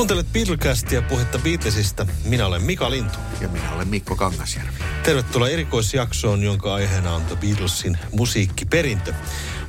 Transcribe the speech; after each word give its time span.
Kuuntelet 0.00 0.32
Beatlecastia 0.32 1.02
puhetta 1.02 1.38
Beatlesista. 1.38 2.06
Minä 2.24 2.46
olen 2.46 2.62
Mika 2.62 2.90
Lintu. 2.90 3.18
Ja 3.40 3.48
minä 3.48 3.72
olen 3.72 3.88
Mikko 3.88 4.16
Kangasjärvi. 4.16 4.72
Tervetuloa 5.02 5.48
erikoisjaksoon, 5.48 6.42
jonka 6.42 6.74
aiheena 6.74 7.14
on 7.14 7.24
The 7.24 7.36
Beatlesin 7.36 7.98
musiikkiperintö. 8.12 9.14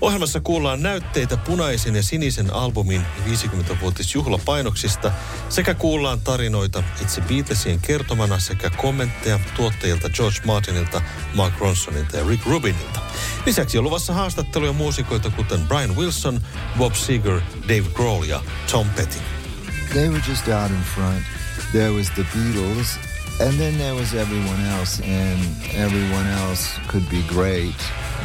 Ohjelmassa 0.02 0.40
kuullaan 0.40 0.84
näytteitä 0.84 1.38
punaisen 1.38 1.96
ja 1.96 2.04
sinisen 2.04 2.54
albumin 2.54 3.02
50-vuotisjuhlapainoksista 3.26 5.12
sekä 5.50 5.74
kuullaan 5.74 6.22
tarinoita 6.22 6.84
itse 7.02 7.22
Beatlesien 7.22 7.80
kertomana 7.80 8.40
sekä 8.40 8.70
kommentteja 8.70 9.40
tuottajilta 9.56 10.10
George 10.10 10.40
Martinilta, 10.46 11.02
Mark 11.34 11.60
Ronsonilta 11.60 12.18
ja 12.18 12.28
Rick 12.28 12.46
Rubinilta. 12.46 13.00
Lisäksi 13.46 13.78
on 13.78 13.84
luvassa 13.84 14.14
haastatteluja 14.14 14.74
muusikoita 14.74 15.30
kuten 15.30 15.68
Brian 15.68 15.96
Wilson, 15.96 16.42
Bob 16.78 16.94
Seger, 16.94 17.42
Dave 17.64 17.90
Grohl 17.94 18.24
ja 18.24 18.44
Tom 18.72 18.90
Petty. 18.90 19.41
They 19.94 20.08
were 20.08 20.20
just 20.20 20.48
out 20.48 20.72
in 20.72 20.82
front. 20.82 21.24
There 21.74 21.92
was 21.92 22.10
the 22.12 22.24
Beatles, 22.24 22.98
and 23.42 23.60
then 23.60 23.78
there 23.78 23.94
was 23.94 24.14
everyone 24.14 24.62
else, 24.68 25.02
and 25.02 25.40
everyone 25.74 26.28
else 26.28 26.78
could 26.88 27.10
be 27.10 27.22
great, 27.28 27.76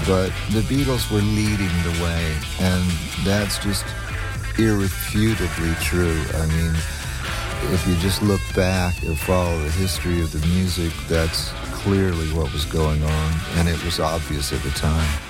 but 0.07 0.31
the 0.53 0.61
Beatles 0.63 1.11
were 1.11 1.21
leading 1.21 1.75
the 1.83 2.03
way, 2.05 2.37
and 2.61 2.85
that's 3.25 3.59
just 3.59 3.85
irrefutably 4.59 5.75
true. 5.83 6.23
I 6.35 6.47
mean, 6.47 6.75
if 7.75 7.85
you 7.89 7.97
just 7.97 8.23
look 8.23 8.41
back 8.55 9.03
and 9.03 9.19
follow 9.19 9.59
the 9.59 9.71
history 9.71 10.21
of 10.21 10.31
the 10.31 10.47
music, 10.47 10.93
that's 11.09 11.51
clearly 11.83 12.29
what 12.29 12.53
was 12.53 12.65
going 12.65 13.03
on, 13.03 13.33
and 13.57 13.69
it 13.69 13.83
was 13.85 13.99
obvious 13.99 14.53
at 14.53 14.63
the 14.63 14.71
time. 14.71 15.26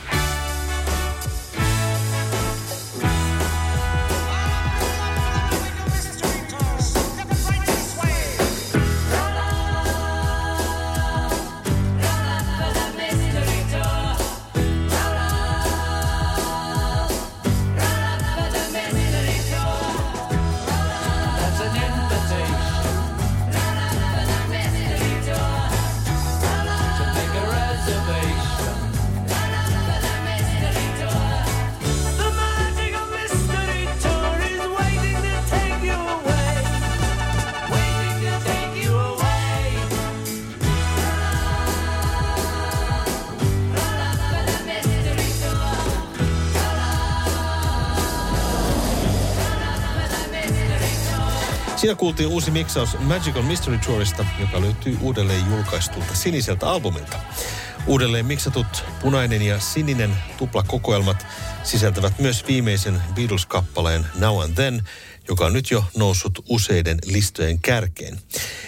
Kuultiin 52.06 52.28
uusi 52.28 52.50
miksaus 52.50 52.98
Magical 52.98 53.42
Mystery 53.42 53.78
Tourista, 53.78 54.26
joka 54.40 54.60
löytyy 54.60 54.98
uudelleen 55.00 55.50
julkaistulta 55.50 56.14
siniseltä 56.14 56.70
albumilta. 56.70 57.20
Uudelleen 57.86 58.26
miksatut 58.26 58.84
punainen 59.02 59.42
ja 59.42 59.60
sininen 59.60 60.16
tuplakokoelmat 60.38 61.26
sisältävät 61.62 62.18
myös 62.18 62.46
viimeisen 62.46 63.02
Beatles-kappaleen 63.14 64.06
Now 64.18 64.42
and 64.42 64.54
Then, 64.54 64.82
joka 65.28 65.46
on 65.46 65.52
nyt 65.52 65.70
jo 65.70 65.84
noussut 65.96 66.44
useiden 66.48 66.98
listojen 67.04 67.60
kärkeen. 67.60 68.18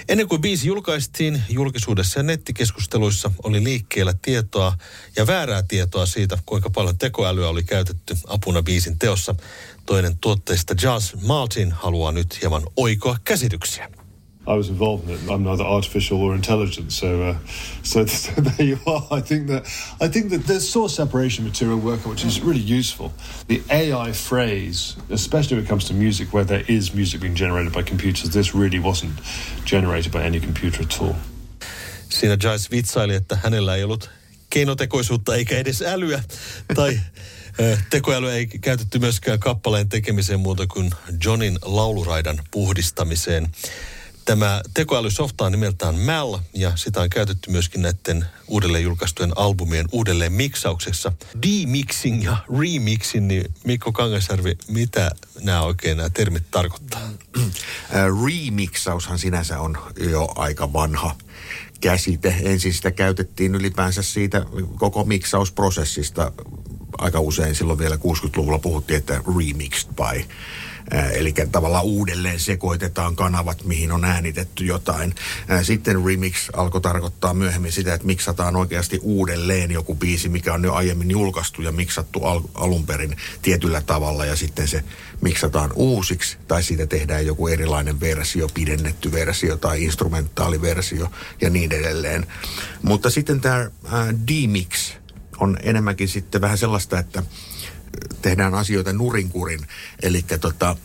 Ennen 0.09 0.29
kuin 0.29 0.41
biisi 0.41 0.69
julkaistiin, 0.69 1.43
julkisuudessa 1.49 2.19
ja 2.19 2.23
nettikeskusteluissa 2.23 3.31
oli 3.43 3.65
liikkeellä 3.65 4.15
tietoa 4.23 4.79
ja 5.17 5.27
väärää 5.27 5.63
tietoa 5.63 6.07
siitä, 6.07 6.39
kuinka 6.47 6.71
paljon 6.71 6.99
tekoälyä 6.99 7.49
oli 7.49 7.63
käytetty 7.63 8.17
apuna 8.27 8.63
biisin 8.63 8.99
teossa. 8.99 9.35
Toinen 9.89 10.19
tuotteista 10.19 10.75
Jazz 10.83 11.15
Martin 11.27 11.73
haluaa 11.73 12.13
nyt 12.13 12.41
hieman 12.41 12.63
oikoa 12.77 13.17
käsityksiä. 13.25 13.91
I 14.49 14.57
was 14.57 14.69
involved 14.69 15.11
in 15.11 15.15
it. 15.15 15.21
I'm 15.27 15.43
neither 15.43 15.67
artificial 15.67 16.21
or 16.21 16.35
intelligent, 16.35 16.91
so 16.91 17.07
uh, 17.07 17.37
so, 17.83 18.07
so 18.07 18.33
there 18.43 18.69
you 18.69 18.79
are. 18.87 19.19
I 19.19 19.23
think 19.23 19.47
that 19.47 19.67
I 20.01 20.09
think 20.09 20.29
that 20.31 20.47
there's 20.47 20.73
source 20.73 20.97
separation 20.97 21.47
material 21.47 21.79
work 21.79 22.07
which 22.07 22.27
is 22.27 22.41
really 22.45 22.79
useful. 22.79 23.11
The 23.47 23.63
AI 23.71 24.13
phrase, 24.13 24.97
especially 25.11 25.57
when 25.57 25.65
it 25.65 25.69
comes 25.69 25.85
to 25.85 25.95
music, 25.95 26.35
where 26.35 26.47
there 26.47 26.65
is 26.69 26.95
music 26.95 27.21
being 27.21 27.39
generated 27.39 27.73
by 27.73 27.83
computers, 27.83 28.31
this 28.31 28.55
really 28.55 28.81
wasn't 28.81 29.13
generated 29.65 30.13
by 30.13 30.23
any 30.27 30.41
computer 30.41 30.83
at 30.83 31.01
all. 31.01 31.15
Siinä 32.09 32.37
Jazz 32.43 32.71
vitsaili, 32.71 33.15
että 33.15 33.39
hänellä 33.43 33.77
ei 33.77 33.85
ollut 33.85 34.11
keinotekoisuutta 34.51 35.35
eikä 35.37 35.59
edes 35.59 35.83
älyä 35.83 36.23
tai 36.75 37.01
Tekoäly 37.91 38.31
ei 38.31 38.47
käytetty 38.47 38.99
myöskään 38.99 39.39
kappaleen 39.39 39.89
tekemiseen 39.89 40.41
muuta 40.41 40.67
kuin 40.67 40.91
Johnin 41.25 41.59
lauluraidan 41.63 42.41
puhdistamiseen. 42.51 43.49
Tämä 44.25 44.63
tekoälysofta 44.75 45.45
on 45.45 45.53
nimeltään 45.53 45.95
Mal 45.95 46.39
ja 46.55 46.73
sitä 46.77 47.01
on 47.01 47.11
käytetty 47.11 47.51
myöskin 47.51 47.83
näiden 47.83 48.27
uudelleen 48.49 48.85
julkaistujen 48.85 49.39
albumien 49.39 49.87
uudelleen 49.93 50.33
miksauksessa. 50.33 51.13
Demixing 51.47 52.25
ja 52.25 52.37
remixing, 52.61 53.27
niin 53.27 53.55
Mikko 53.65 53.93
Kangasjärvi, 53.93 54.59
mitä 54.69 55.11
nämä 55.41 55.63
oikein 55.63 55.97
nämä 55.97 56.11
termit 56.11 56.51
tarkoittaa? 56.51 57.11
Remixaushan 58.27 59.19
sinänsä 59.19 59.61
on 59.61 59.79
jo 60.11 60.29
aika 60.37 60.73
vanha 60.73 61.17
käsite. 61.81 62.37
Ensin 62.43 62.75
sitä 62.75 62.91
käytettiin 62.91 63.55
ylipäänsä 63.55 64.03
siitä 64.03 64.47
koko 64.77 65.05
miksausprosessista 65.05 66.33
aika 66.99 67.21
usein 67.21 67.55
silloin 67.55 67.79
vielä 67.79 67.97
60-luvulla 67.97 68.59
puhuttiin, 68.59 68.99
että 68.99 69.21
remixed 69.39 69.89
by. 69.95 70.25
Eli 71.13 71.35
tavallaan 71.53 71.85
uudelleen 71.85 72.41
sekoitetaan 72.41 73.17
kanavat, 73.17 73.65
mihin 73.65 73.93
on 73.93 74.05
äänitetty 74.05 74.65
jotain. 74.65 75.15
Sitten 75.63 76.05
remix 76.05 76.49
alkoi 76.53 76.81
tarkoittaa 76.81 77.35
myöhemmin 77.35 77.73
sitä, 77.73 77.95
että 77.95 78.07
miksataan 78.07 78.57
oikeasti 78.57 78.99
uudelleen 79.03 79.71
joku 79.71 79.95
biisi, 79.95 80.29
mikä 80.29 80.55
on 80.55 80.65
jo 80.65 80.75
aiemmin 80.75 81.11
julkaistu 81.11 81.63
ja 81.63 81.73
miksattu 81.73 82.25
al- 82.25 82.43
alun 82.55 82.87
perin 82.87 83.17
tietyllä 83.43 83.81
tavalla 83.81 84.25
ja 84.25 84.37
sitten 84.37 84.69
se 84.69 84.85
miksataan 85.21 85.71
uusiksi 85.75 86.39
tai 86.49 86.63
siitä 86.63 86.87
tehdään 86.87 87.27
joku 87.27 87.49
erilainen 87.49 88.01
versio, 88.01 88.49
pidennetty 88.55 89.13
versio 89.13 89.57
tai 89.57 89.85
instrumentaaliversio 89.85 91.11
ja 91.41 91.51
niin 91.51 91.73
edelleen. 91.73 92.27
Mutta 92.83 93.11
sitten 93.11 93.41
tämä 93.41 93.59
äh, 93.61 94.09
demix 94.29 94.98
on 95.41 95.59
enemmänkin 95.63 96.09
sitten 96.09 96.41
vähän 96.41 96.59
sellaista, 96.59 96.99
että 96.99 97.23
tehdään 98.23 98.55
asioita 98.55 98.93
nurinkurin. 98.93 99.67
Eli 100.03 100.25
tota, 100.41 100.77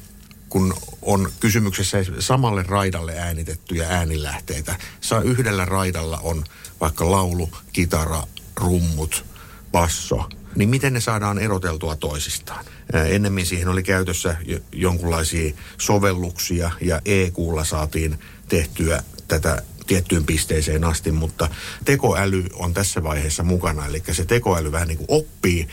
kun 0.49 0.73
on 1.01 1.31
kysymyksessä 1.39 1.97
samalle 2.19 2.63
raidalle 2.63 3.19
äänitettyjä 3.19 3.87
äänilähteitä. 3.89 4.75
Saa 5.01 5.21
yhdellä 5.21 5.65
raidalla 5.65 6.19
on 6.23 6.43
vaikka 6.81 7.11
laulu, 7.11 7.49
kitara, 7.73 8.23
rummut, 8.55 9.25
basso, 9.71 10.29
niin 10.55 10.69
miten 10.69 10.93
ne 10.93 10.99
saadaan 10.99 11.39
eroteltua 11.39 11.95
toisistaan? 11.95 12.65
Ennemmin 12.93 13.45
siihen 13.45 13.67
oli 13.67 13.83
käytössä 13.83 14.37
jonkunlaisia 14.71 15.53
sovelluksia 15.77 16.71
ja 16.81 17.01
EQlla 17.05 17.63
saatiin 17.63 18.19
tehtyä 18.47 19.03
tätä 19.27 19.61
tiettyyn 19.93 20.25
pisteeseen 20.25 20.83
asti, 20.83 21.11
mutta 21.11 21.49
tekoäly 21.85 22.45
on 22.53 22.73
tässä 22.73 23.03
vaiheessa 23.03 23.43
mukana. 23.43 23.85
Eli 23.85 24.03
se 24.11 24.25
tekoäly 24.25 24.71
vähän 24.71 24.87
niin 24.87 24.97
kuin 24.97 25.07
oppii, 25.09 25.67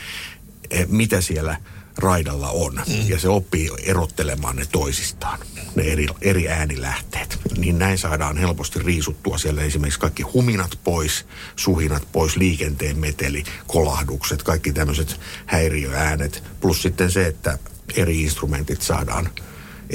eh, 0.71 0.87
mitä 0.89 1.21
siellä 1.21 1.57
raidalla 1.97 2.51
on. 2.51 2.75
Mm. 2.75 3.09
Ja 3.09 3.19
se 3.19 3.29
oppii 3.29 3.71
erottelemaan 3.83 4.57
ne 4.57 4.67
toisistaan, 4.73 5.39
ne 5.75 5.83
eri, 5.83 6.07
eri 6.21 6.49
äänilähteet. 6.49 7.39
Niin 7.57 7.79
näin 7.79 7.99
saadaan 7.99 8.37
helposti 8.37 8.79
riisuttua 8.79 9.39
siellä 9.39 9.63
esimerkiksi 9.63 10.01
kaikki 10.01 10.23
huminat 10.23 10.79
pois, 10.85 11.27
suhinat 11.57 12.03
pois, 12.13 12.37
liikenteen 12.37 12.99
meteli, 12.99 13.45
kolahdukset, 13.67 14.43
kaikki 14.43 14.73
tämmöiset 14.73 15.21
häiriöäänet. 15.47 16.43
Plus 16.61 16.83
sitten 16.83 17.11
se, 17.11 17.27
että 17.27 17.59
eri 17.97 18.23
instrumentit 18.23 18.83
saadaan 18.83 19.31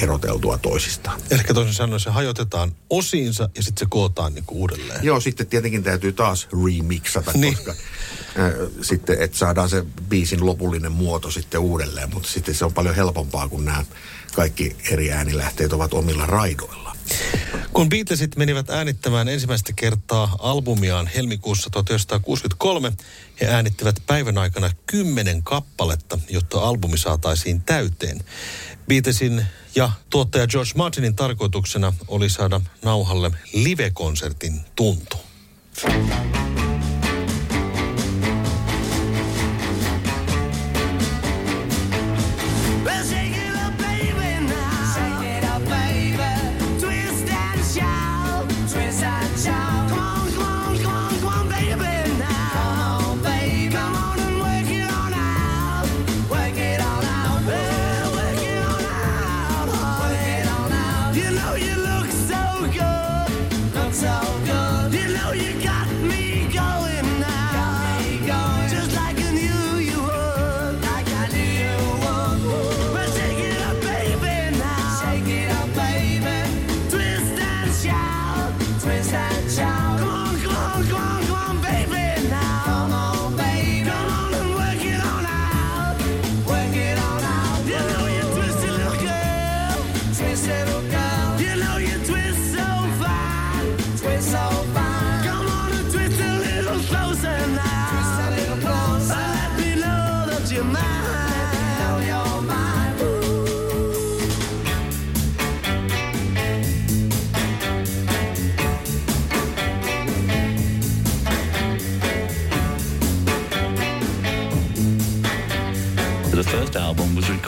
eroteltua 0.02 0.58
toisistaan. 0.58 1.22
Eli 1.32 1.44
toisin 1.54 1.74
sanoen 1.74 2.00
se 2.00 2.10
hajotetaan 2.10 2.76
osiinsa 2.90 3.50
ja 3.56 3.64
sitten 3.64 3.86
se 3.86 3.90
kootaan 3.90 4.34
niin 4.34 4.46
kuin 4.46 4.60
uudelleen. 4.60 5.00
Joo, 5.04 5.20
sitten 5.20 5.48
tietenkin 5.48 5.84
täytyy 5.84 6.14
taas 6.14 6.48
remixata, 6.66 7.32
niin. 7.34 7.56
koska 7.56 7.72
äh, 7.72 7.78
sitten, 8.82 9.22
että 9.22 9.38
saadaan 9.38 9.70
se 9.70 9.86
biisin 10.10 10.46
lopullinen 10.46 10.92
muoto 10.92 11.32
sitten 11.32 11.60
uudelleen, 11.60 12.14
mutta 12.14 12.30
sitten 12.30 12.56
se 12.56 12.66
on 12.66 12.74
paljon 12.74 12.96
helpompaa, 12.96 13.50
kun 13.50 13.66
nämä 13.66 13.86
kaikki 14.36 14.76
eri 14.92 15.12
äänilähteet 15.12 15.74
ovat 15.74 15.94
omilla 15.94 16.26
raidoilla. 16.26 16.96
Kun 17.74 17.90
Beatlesit 17.90 18.36
menivät 18.36 18.70
äänittämään 18.70 19.28
ensimmäistä 19.28 19.74
kertaa 19.76 20.36
albumiaan 20.40 21.08
helmikuussa 21.08 21.70
1963, 21.70 22.94
he 23.42 23.48
äänittivät 23.48 23.96
päivän 24.08 24.38
aikana 24.38 24.70
kymmenen 24.86 25.44
kappaletta, 25.44 26.20
jotta 26.30 26.60
albumi 26.60 26.98
saataisiin 26.98 27.62
täyteen. 27.62 28.24
Beatlesin 28.88 29.46
ja 29.76 29.92
tuottaja 30.10 30.48
George 30.48 30.72
Martinin 30.76 31.16
tarkoituksena 31.16 31.94
oli 32.08 32.30
saada 32.30 32.62
nauhalle 32.84 33.32
live-konsertin 33.54 34.60
tuntu. 34.76 35.18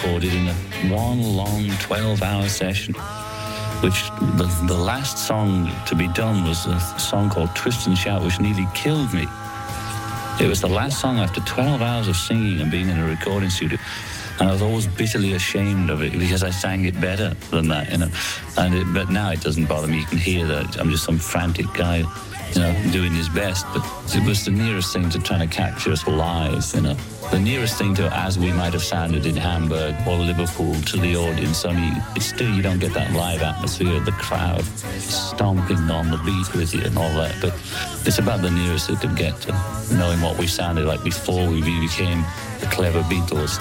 Recorded 0.08 0.34
in 0.34 0.48
a 0.48 0.54
one 0.96 1.22
long 1.36 1.70
12 1.80 2.24
hour 2.24 2.48
session, 2.48 2.94
which 3.82 4.10
the, 4.38 4.66
the 4.66 4.74
last 4.74 5.28
song 5.28 5.70
to 5.86 5.96
be 5.96 6.08
done 6.10 6.46
was 6.46 6.66
a 6.66 6.80
song 6.98 7.30
called 7.30 7.54
Twist 7.56 7.88
and 7.88 7.98
Shout, 7.98 8.24
which 8.24 8.40
nearly 8.40 8.66
killed 8.74 9.14
me. 9.14 9.28
It 10.40 10.48
was 10.48 10.62
the 10.62 10.70
last 10.70 11.02
song 11.02 11.18
after 11.18 11.42
12 11.42 11.82
hours 11.82 12.08
of 12.08 12.16
singing 12.16 12.62
and 12.62 12.72
being 12.72 12.88
in 12.88 12.98
a 12.98 13.06
recording 13.06 13.50
studio. 13.50 13.78
And 14.40 14.48
I 14.48 14.54
was 14.54 14.62
always 14.62 14.88
bitterly 14.88 15.34
ashamed 15.34 15.90
of 15.90 16.02
it 16.02 16.14
because 16.14 16.42
I 16.42 16.52
sang 16.52 16.86
it 16.86 17.00
better 17.02 17.36
than 17.50 17.68
that, 17.68 17.92
you 17.92 17.98
know. 17.98 18.10
And 18.58 18.76
it, 18.76 18.86
but 18.94 19.10
now 19.10 19.32
it 19.32 19.42
doesn't 19.42 19.66
bother 19.66 19.88
me. 19.88 20.00
You 20.00 20.06
can 20.06 20.20
hear 20.20 20.46
that 20.46 20.80
I'm 20.80 20.90
just 20.90 21.04
some 21.04 21.18
frantic 21.18 21.66
guy, 21.74 22.04
you 22.54 22.62
know, 22.62 22.92
doing 22.92 23.14
his 23.14 23.30
best. 23.30 23.66
But 23.74 23.84
it 24.16 24.26
was 24.26 24.46
the 24.46 24.52
nearest 24.52 24.94
thing 24.94 25.10
to 25.10 25.20
trying 25.20 25.48
to 25.48 25.56
capture 25.56 25.92
us 25.92 26.08
live, 26.08 26.64
you 26.74 26.82
know 26.82 26.98
the 27.32 27.40
nearest 27.40 27.78
thing 27.78 27.94
to 27.94 28.10
as 28.16 28.40
we 28.40 28.52
might 28.54 28.72
have 28.72 28.84
sounded 28.84 29.26
in 29.26 29.36
Hamburg 29.36 29.96
or 30.08 30.16
Liverpool 30.18 30.74
to 30.74 30.98
the 30.98 31.16
audience. 31.18 31.66
Only 31.66 31.92
it's 32.16 32.28
still 32.28 32.50
you 32.54 32.62
don't 32.62 32.80
get 32.80 32.94
that 32.94 33.12
live 33.12 33.42
atmosphere, 33.42 34.00
the 34.00 34.14
crowd 34.14 34.64
stomping 35.00 35.78
on 35.92 36.10
the 36.10 36.18
beat 36.20 36.54
with 36.56 36.74
you 36.74 36.82
and 36.84 36.98
all 36.98 37.14
that. 37.16 37.36
But 37.42 37.54
it's 38.06 38.20
about 38.20 38.42
the 38.42 38.52
nearest 38.52 38.90
it 38.90 39.02
could 39.02 39.16
get 39.18 39.40
to 39.42 39.52
knowing 39.94 40.22
what 40.22 40.38
we 40.38 40.48
sounded 40.48 40.86
like 40.86 41.04
before 41.04 41.50
we 41.50 41.62
became 41.62 42.24
the 42.60 42.68
clever 42.68 43.02
Beatles. 43.04 43.58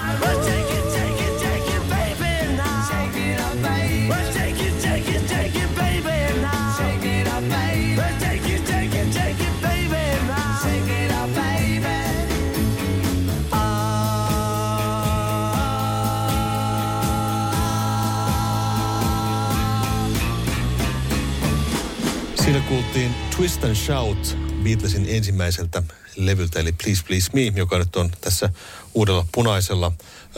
Siinä 22.47 22.61
kuultiin 22.61 23.15
Twist 23.35 23.63
and 23.63 23.75
Shout 23.75 24.37
Beatlesin 24.63 25.05
ensimmäiseltä 25.09 25.83
levyltä, 26.15 26.59
eli 26.59 26.71
Please 26.71 27.03
Please 27.07 27.29
Me, 27.33 27.41
joka 27.55 27.77
nyt 27.77 27.95
on 27.95 28.11
tässä 28.21 28.49
uudella 28.93 29.25
punaisella 29.31 29.91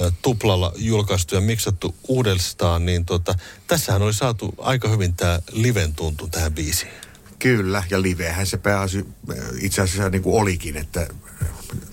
äh, 0.03 0.13
tuplalla 0.21 0.73
julkaistu 0.75 1.35
ja 1.35 1.41
miksattu 1.41 1.95
uudestaan, 2.07 2.85
niin 2.85 3.05
tota, 3.05 3.35
tässähän 3.67 4.01
oli 4.01 4.13
saatu 4.13 4.53
aika 4.57 4.89
hyvin 4.89 5.13
tämä 5.13 5.39
liven 5.51 5.95
tuntu 5.95 6.27
tähän 6.27 6.53
biisiin. 6.53 6.91
Kyllä, 7.39 7.83
ja 7.89 8.01
livehän 8.01 8.47
se 8.47 8.57
pääsi 8.57 9.05
itse 9.61 9.81
asiassa 9.81 10.09
niin 10.09 10.23
kuin 10.23 10.41
olikin, 10.41 10.77
että 10.77 11.07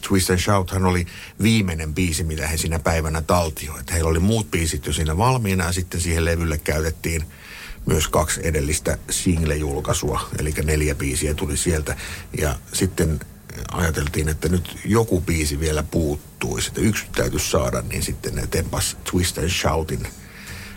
Twist 0.09 0.31
and 0.31 0.39
Shouthan 0.39 0.85
oli 0.85 1.07
viimeinen 1.43 1.95
biisi, 1.95 2.25
mitä 2.25 2.47
he 2.47 2.57
siinä 2.57 2.79
päivänä 2.79 3.23
taltioivat. 3.23 3.93
Heillä 3.93 4.11
oli 4.11 4.19
muut 4.19 4.51
biisit 4.51 4.87
jo 4.87 4.93
siinä 4.93 5.17
valmiina 5.17 5.65
ja 5.65 5.73
sitten 5.73 6.01
siihen 6.01 6.25
levylle 6.25 6.59
käytettiin– 6.59 7.25
myös 7.87 8.09
kaksi 8.09 8.41
edellistä 8.45 8.99
single-julkaisua, 9.11 10.21
eli 10.39 10.55
neljä 10.65 10.95
biisiä 10.95 11.35
tuli 11.35 11.57
sieltä. 11.57 11.97
Ja 12.39 12.57
sitten 12.73 13.21
ajateltiin, 13.73 14.29
että 14.29 14.49
nyt 14.49 14.79
joku 14.85 15.21
biisi 15.21 15.61
vielä 15.61 15.83
puuttuisi, 15.83 16.69
että 16.69 16.81
yksi 16.81 17.07
täytyisi 17.15 17.51
saada, 17.51 17.83
niin 17.83 18.03
sitten 18.03 18.35
ne 18.35 18.47
tempas 18.47 18.97
Twist 19.11 19.39
and 19.39 19.51
Shoutin– 19.51 20.09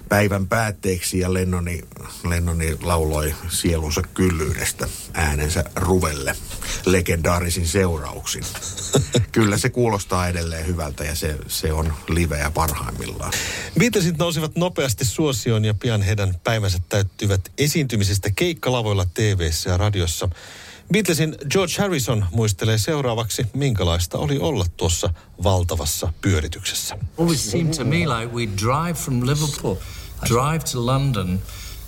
päivän 0.09 0.47
päätteeksi 0.47 1.19
ja 1.19 1.33
Lennoni, 1.33 1.81
Lennoni 2.29 2.77
lauloi 2.83 3.35
sielunsa 3.49 4.01
kyllyydestä 4.13 4.87
äänensä 5.13 5.63
ruvelle 5.75 6.35
legendaarisin 6.85 7.67
seurauksin. 7.67 8.43
Kyllä 9.31 9.57
se 9.57 9.69
kuulostaa 9.69 10.27
edelleen 10.27 10.67
hyvältä 10.67 11.03
ja 11.03 11.15
se, 11.15 11.37
se 11.47 11.73
on 11.73 11.93
liveä 12.07 12.51
parhaimmillaan. 12.51 13.33
Beatlesit 13.79 14.17
nousivat 14.17 14.55
nopeasti 14.55 15.05
suosioon 15.05 15.65
ja 15.65 15.73
pian 15.73 16.01
heidän 16.01 16.35
päivänsä 16.43 16.79
täyttyivät 16.89 17.41
esiintymisestä 17.57 18.29
keikkalavoilla 18.35 19.05
tv 19.13 19.49
ja 19.65 19.77
radiossa. 19.77 20.29
Beatlesin 20.93 21.35
George 21.49 21.73
Harrison 21.77 22.25
muistelee 22.31 22.77
seuraavaksi, 22.77 23.45
minkälaista 23.53 24.17
oli 24.17 24.39
olla 24.39 24.65
tuossa 24.77 25.13
valtavassa 25.43 26.13
pyörityksessä. 26.21 26.97
Always 27.17 27.51
seemed 27.51 27.73
to 27.73 27.85
me 27.85 27.97
like 27.97 28.33
we 28.33 28.47
drive 28.47 28.93
from 28.93 29.21
Liverpool 29.21 29.75
drive 30.23 30.63
to 30.65 30.79
London, 30.79 31.39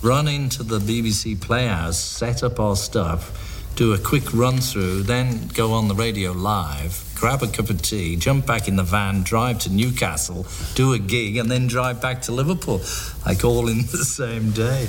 run 0.02 0.28
into 0.28 0.62
the 0.62 0.78
BBC 0.78 1.40
Playhouse, 1.40 1.98
set 1.98 2.42
up 2.42 2.58
our 2.58 2.76
stuff, 2.76 3.74
do 3.76 3.92
a 3.92 3.98
quick 3.98 4.34
run 4.34 4.58
through, 4.58 5.02
then 5.02 5.48
go 5.48 5.72
on 5.72 5.88
the 5.88 5.94
radio 5.94 6.32
live, 6.32 7.10
grab 7.14 7.42
a 7.42 7.46
cup 7.46 7.70
of 7.70 7.80
tea, 7.80 8.16
jump 8.16 8.46
back 8.46 8.68
in 8.68 8.76
the 8.76 8.82
van, 8.82 9.22
drive 9.22 9.58
to 9.60 9.72
Newcastle, 9.72 10.46
do 10.74 10.92
a 10.92 10.98
gig, 10.98 11.36
and 11.36 11.50
then 11.50 11.66
drive 11.66 12.00
back 12.00 12.22
to 12.22 12.32
Liverpool, 12.32 12.80
like 13.24 13.44
all 13.44 13.68
in 13.68 13.78
the 13.92 14.04
same 14.04 14.50
day. 14.50 14.88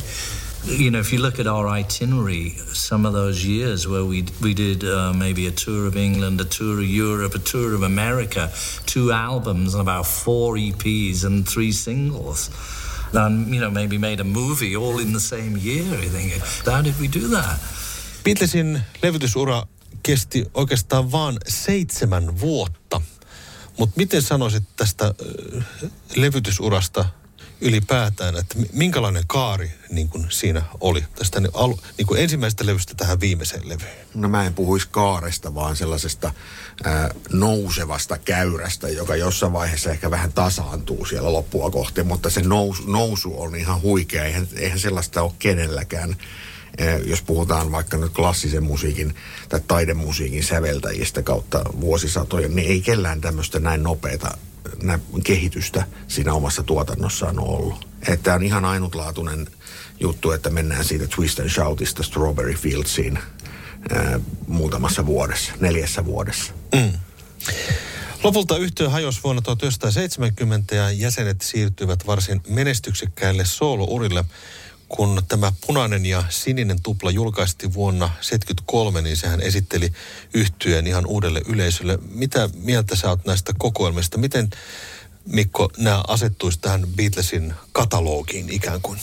You 0.66 0.92
know, 0.92 1.00
if 1.00 1.12
you 1.12 1.20
look 1.20 1.40
at 1.40 1.48
our 1.48 1.68
itinerary, 1.68 2.52
some 2.52 3.06
of 3.06 3.12
those 3.12 3.46
years 3.46 3.86
where 3.86 4.06
we 4.06 4.26
we 4.42 4.54
did 4.54 4.86
uh, 4.86 5.12
maybe 5.12 5.46
a 5.48 5.52
tour 5.52 5.88
of 5.88 5.98
England, 5.98 6.40
a 6.40 6.46
tour 6.46 6.80
of 6.80 6.86
Europe, 6.86 7.36
a 7.36 7.40
tour 7.40 7.74
of 7.74 7.84
America, 7.84 8.50
two 8.86 9.12
albums, 9.12 9.74
and 9.74 9.82
about 9.82 10.08
four 10.08 10.56
EPs 10.56 11.26
and 11.26 11.48
three 11.48 11.74
singles 11.74 12.50
and 13.16 13.48
you 13.48 13.60
know 13.60 13.72
maybe 13.72 13.98
made 13.98 14.22
a 14.22 14.24
movie 14.24 14.76
all 14.76 15.00
in 15.00 15.12
the 15.14 15.20
same 15.20 15.58
year. 15.64 16.04
You 16.04 16.10
think, 16.10 16.34
how 16.66 16.84
did 16.84 16.96
we 17.02 17.08
do 17.08 17.28
that? 17.28 17.60
Beatlesin 18.24 18.82
levytysura 19.04 19.64
kesti 20.04 20.46
oikeastaan 20.54 21.12
vain 21.12 21.38
seitsemän 21.48 22.40
vuotta. 22.40 23.02
Mutta 23.78 23.94
miten 23.98 24.22
sanoisit 24.22 24.64
tästä 24.76 25.14
levytysurasta 26.16 27.06
ylipäätään, 27.64 28.38
että 28.38 28.56
minkälainen 28.74 29.24
kaari 29.28 29.72
niin 29.90 30.10
kuin 30.10 30.26
siinä 30.30 30.62
oli 30.80 31.04
tästä 31.16 31.40
niin 31.40 31.52
alu, 31.54 31.80
niin 31.98 32.08
kuin 32.08 32.22
ensimmäisestä 32.22 32.66
levystä 32.66 32.96
tähän 32.96 33.20
viimeiseen 33.20 33.70
levyyn? 33.70 34.06
No 34.14 34.28
mä 34.30 34.46
en 34.46 34.54
puhuisi 34.54 34.88
kaaresta, 34.92 35.56
vaan 35.56 35.76
sellaisesta 35.76 36.34
ää, 36.84 37.10
nousevasta 37.32 38.18
käyrästä, 38.18 38.90
joka 38.90 39.16
jossain 39.16 39.54
vaiheessa 39.54 39.92
ehkä 39.92 40.12
vähän 40.12 40.34
tasaantuu 40.34 41.06
siellä 41.06 41.34
loppua 41.34 41.72
kohti, 41.72 42.04
mutta 42.04 42.30
se 42.30 42.42
nousu, 42.42 42.84
nousu 42.84 43.42
on 43.42 43.56
ihan 43.56 43.82
huikea. 43.82 44.24
Eihän, 44.24 44.48
eihän 44.56 44.80
sellaista 44.80 45.22
ole 45.22 45.32
kenelläkään 45.40 46.16
jos 47.06 47.22
puhutaan 47.22 47.72
vaikka 47.72 47.98
nyt 47.98 48.14
klassisen 48.14 48.64
musiikin 48.64 49.16
tai 49.50 49.60
taidemusiikin 49.68 50.44
säveltäjistä 50.44 51.22
kautta 51.22 51.62
vuosisatoja, 51.82 52.48
niin 52.48 52.68
ei 52.70 52.82
kellään 52.82 53.22
tämmöistä 53.22 53.60
näin 53.60 53.84
nopeata 53.84 54.38
kehitystä 55.24 55.86
siinä 56.08 56.34
omassa 56.34 56.64
tuotannossaan 56.64 57.40
on 57.40 57.48
ollut. 57.48 57.88
Että 58.08 58.34
on 58.34 58.44
ihan 58.44 58.66
ainutlaatuinen 58.66 59.48
juttu, 60.00 60.32
että 60.32 60.50
mennään 60.50 60.86
siitä 60.86 61.08
Twist 61.16 61.40
and 61.40 61.50
Shoutista 61.50 62.04
Strawberry 62.04 62.54
Fieldsiin 62.54 63.20
ää, 63.90 64.20
muutamassa 64.48 65.06
vuodessa, 65.06 65.54
neljässä 65.60 66.06
vuodessa. 66.06 66.54
Mm. 66.76 66.92
Lopulta 68.24 68.58
yhtiö 68.58 68.90
hajosi 68.90 69.20
vuonna 69.24 69.42
1970 69.42 70.76
ja 70.76 70.92
jäsenet 70.92 71.42
siirtyivät 71.42 72.08
varsin 72.08 72.42
menestyksekkäille 72.48 73.46
soolourille. 73.46 74.26
Kun 74.96 75.22
tämä 75.28 75.52
punainen 75.68 76.06
ja 76.06 76.24
sininen 76.30 76.82
tupla 76.82 77.12
julkaistiin 77.12 77.74
vuonna 77.74 78.06
1973, 78.06 79.02
niin 79.02 79.18
sehän 79.18 79.42
esitteli 79.42 79.94
yhtyeen 80.34 80.88
ihan 80.88 81.06
uudelle 81.06 81.42
yleisölle. 81.46 82.00
Mitä 82.10 82.50
mieltä 82.56 82.96
sä 82.96 83.10
oot 83.10 83.26
näistä 83.26 83.54
kokoelmista? 83.58 84.18
Miten 84.18 84.50
Mikko, 85.26 85.70
nämä 85.78 86.04
asettuisi 86.08 86.60
tähän 86.60 86.88
Beatlesin 86.96 87.54
katalogiin 87.72 88.50
ikään 88.50 88.82
kuin? 88.82 89.00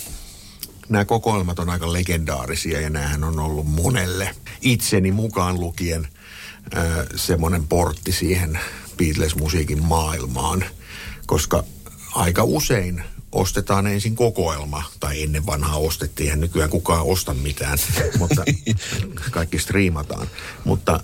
Nämä 0.89 1.05
kokoelmat 1.05 1.59
on 1.59 1.69
aika 1.69 1.93
legendaarisia 1.93 2.81
ja 2.81 2.89
näähän 2.89 3.23
on 3.23 3.39
ollut 3.39 3.67
monelle 3.67 4.35
itseni 4.61 5.11
mukaan 5.11 5.59
lukien 5.59 6.07
äh, 6.77 6.83
semmoinen 7.15 7.67
portti 7.67 8.11
siihen 8.11 8.59
Beatles-musiikin 8.97 9.83
maailmaan, 9.83 10.65
koska 11.25 11.63
aika 12.15 12.43
usein 12.43 13.03
ostetaan 13.31 13.87
ensin 13.87 14.15
kokoelma, 14.15 14.83
tai 14.99 15.23
ennen 15.23 15.45
vanhaa 15.45 15.77
ostettiin, 15.77 16.29
ja 16.29 16.35
nykyään 16.35 16.69
kukaan 16.69 17.05
osta 17.05 17.33
mitään, 17.33 17.77
mutta 18.19 18.43
kaikki 19.31 19.59
striimataan. 19.59 20.27
Mutta 20.63 21.03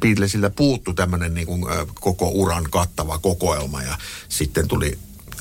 Beatlesiltä 0.00 0.50
puuttu 0.50 0.94
tämmöinen 0.94 1.34
niin 1.34 1.46
kuin, 1.46 1.64
koko 1.94 2.28
uran 2.28 2.64
kattava 2.70 3.18
kokoelma, 3.18 3.82
ja 3.82 3.98
sitten 4.28 4.68
tuli 4.68 4.98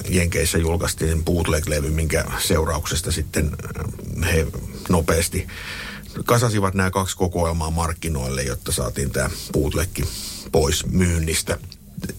Jenkeissä 0.10 0.58
julkaistiin 0.58 1.25
bootleg-levy, 1.25 1.89
minkä 1.89 2.25
seurauksesta 2.39 3.12
sitten 3.12 3.51
he 4.24 4.48
nopeasti 4.89 5.48
kasasivat 6.25 6.74
nämä 6.74 6.91
kaksi 6.91 7.18
kokoelmaa 7.18 7.72
markkinoille, 7.72 8.44
jotta 8.44 8.72
saatiin 8.72 9.12
tämä 9.12 9.30
bootlegki 9.53 10.03
pois 10.51 10.86
myynnistä. 10.86 11.58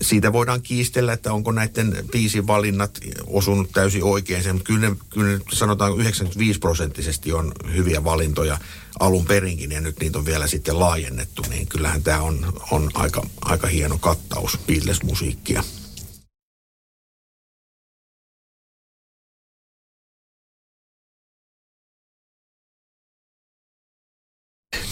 Siitä 0.02 0.32
voidaan 0.32 0.62
kiistellä, 0.62 1.12
että 1.12 1.32
onko 1.32 1.52
näiden 1.52 2.04
viisi 2.12 2.46
valinnat 2.46 3.00
osunut 3.26 3.70
täysin 3.72 4.04
oikein, 4.04 4.52
mutta 4.52 4.64
kyllä 4.64 4.88
ne, 4.90 4.96
kyllä 5.10 5.32
ne 5.32 5.40
sanotaan 5.52 5.98
95 5.98 6.58
prosenttisesti 6.58 7.32
on 7.32 7.52
hyviä 7.74 8.04
valintoja 8.04 8.58
alun 9.00 9.24
perinkin 9.24 9.72
ja 9.72 9.80
nyt 9.80 10.00
niitä 10.00 10.18
on 10.18 10.26
vielä 10.26 10.46
sitten 10.46 10.80
laajennettu, 10.80 11.42
niin 11.48 11.66
kyllähän 11.66 12.02
tämä 12.02 12.20
on, 12.20 12.52
on 12.70 12.90
aika, 12.94 13.26
aika 13.40 13.66
hieno 13.66 13.98
kattaus 13.98 14.58
Beatles-musiikkia. 14.66 15.62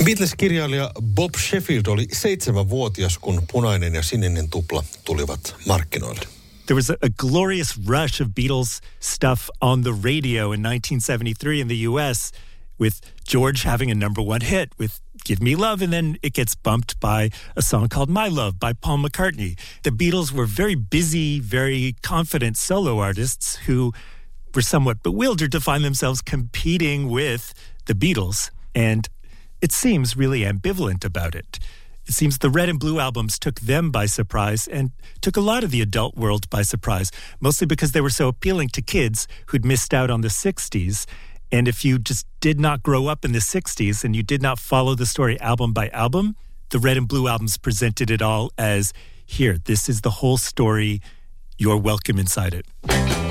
Beatles-kirjailija 0.05 0.91
Bob 1.03 1.37
Sheffield 1.37 1.87
oli 1.87 2.07
seitsemänvuotias, 2.13 3.19
kun 3.19 3.43
punainen 3.53 3.95
ja 3.95 4.03
sininen 4.03 4.51
tupla 4.51 4.85
tulivat 5.05 5.57
markkinoille. 5.67 6.21
There 6.67 6.77
was 6.77 6.91
a, 6.91 6.97
a, 7.03 7.09
glorious 7.19 7.79
rush 7.89 8.23
of 8.23 8.29
Beatles 8.29 8.81
stuff 9.01 9.49
on 9.61 9.83
the 9.83 9.93
radio 10.05 10.53
in 10.53 10.63
1973 10.63 11.61
in 11.61 11.69
the 11.69 11.89
US 11.89 12.33
with 12.81 12.97
George 13.31 13.65
having 13.65 13.91
a 13.91 13.95
number 13.95 14.23
one 14.23 14.41
hit 14.41 14.69
with 14.79 14.93
Give 15.27 15.43
Me 15.43 15.57
Love, 15.57 15.85
and 15.85 15.93
then 15.93 16.17
it 16.23 16.33
gets 16.35 16.55
bumped 16.55 16.99
by 17.01 17.31
a 17.57 17.63
song 17.63 17.89
called 17.89 18.09
My 18.09 18.29
Love 18.29 18.59
by 18.59 18.73
Paul 18.73 18.99
McCartney. 18.99 19.59
The 19.83 19.91
Beatles 19.91 20.33
were 20.33 20.47
very 20.47 20.77
busy, 20.77 21.41
very 21.41 21.95
confident 22.03 22.57
solo 22.57 22.99
artists 23.01 23.67
who 23.67 23.93
were 24.55 24.63
somewhat 24.63 25.03
bewildered 25.03 25.53
to 25.53 25.61
find 25.61 25.85
themselves 25.85 26.23
competing 26.23 27.11
with 27.11 27.53
the 27.87 27.95
Beatles. 27.95 28.51
And 28.75 29.09
it 29.61 29.73
seems 29.73 30.17
really 30.17 30.41
ambivalent 30.41 31.05
about 31.05 31.35
it. 31.35 31.59
It 32.07 32.15
seems 32.15 32.39
the 32.39 32.51
Red 32.51 32.69
and 32.69 32.81
Blue 32.81 32.99
albums 32.99 33.39
took 33.39 33.61
them 33.61 33.91
by 33.91 34.07
surprise 34.07 34.67
and 34.67 34.91
took 35.21 35.37
a 35.37 35.41
lot 35.41 35.63
of 35.63 35.71
the 35.71 35.81
adult 35.81 36.17
world 36.17 36.49
by 36.51 36.63
surprise, 36.63 37.13
mostly 37.41 37.67
because 37.67 37.93
they 37.93 38.01
were 38.01 38.11
so 38.11 38.29
appealing 38.29 38.69
to 38.71 38.83
kids 38.83 39.29
who'd 39.47 39.65
missed 39.65 39.95
out 39.95 40.11
on 40.11 40.23
the 40.23 40.29
60s. 40.29 41.07
And 41.53 41.69
if 41.69 41.85
you 41.85 41.99
just 41.99 42.27
did 42.41 42.59
not 42.59 42.83
grow 42.83 43.07
up 43.07 43.25
in 43.25 43.33
the 43.33 43.39
60s 43.39 44.03
and 44.03 44.17
you 44.17 44.23
did 44.23 44.43
not 44.43 44.59
follow 44.59 44.95
the 44.95 45.07
story 45.07 45.39
album 45.41 45.73
by 45.73 45.89
album, 45.91 46.37
the 46.71 46.79
Red 46.79 46.97
and 46.97 47.07
Blue 47.07 47.29
albums 47.29 47.59
presented 47.59 48.11
it 48.11 48.23
all 48.23 48.51
as 48.57 48.93
here, 49.27 49.59
this 49.59 49.89
is 49.89 50.01
the 50.01 50.11
whole 50.11 50.37
story. 50.37 51.01
You're 51.59 51.77
welcome 51.77 52.19
inside 52.19 52.55
it. 52.55 53.30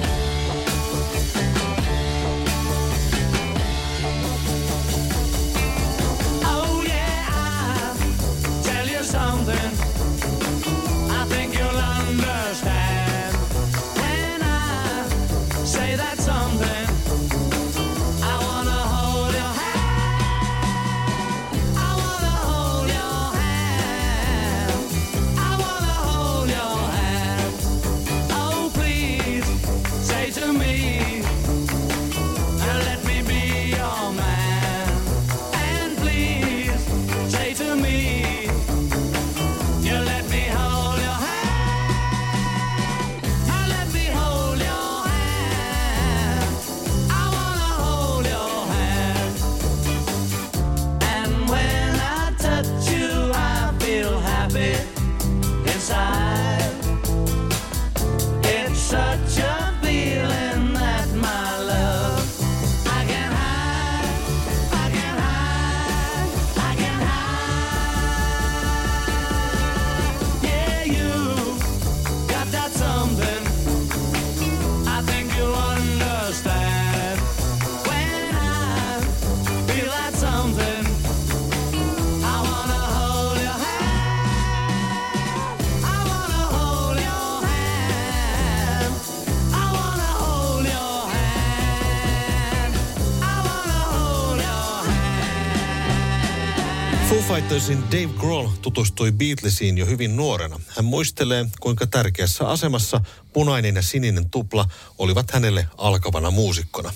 Fightersin 97.70 97.92
Dave 97.92 98.20
Grohl 98.20 98.48
tutustui 98.62 99.12
Beatlesiin 99.12 99.78
jo 99.78 99.86
hyvin 99.86 100.16
nuorena. 100.16 100.60
Hän 100.68 100.86
muistelee, 100.86 101.46
kuinka 101.60 101.88
tärkeässä 101.88 102.48
asemassa 102.48 103.02
punainen 103.34 103.76
ja 103.76 103.82
sininen 103.82 104.30
tupla 104.30 104.66
olivat 104.98 105.32
hänelle 105.32 105.68
alkavana 105.78 106.32
muusikkona. 106.32 106.94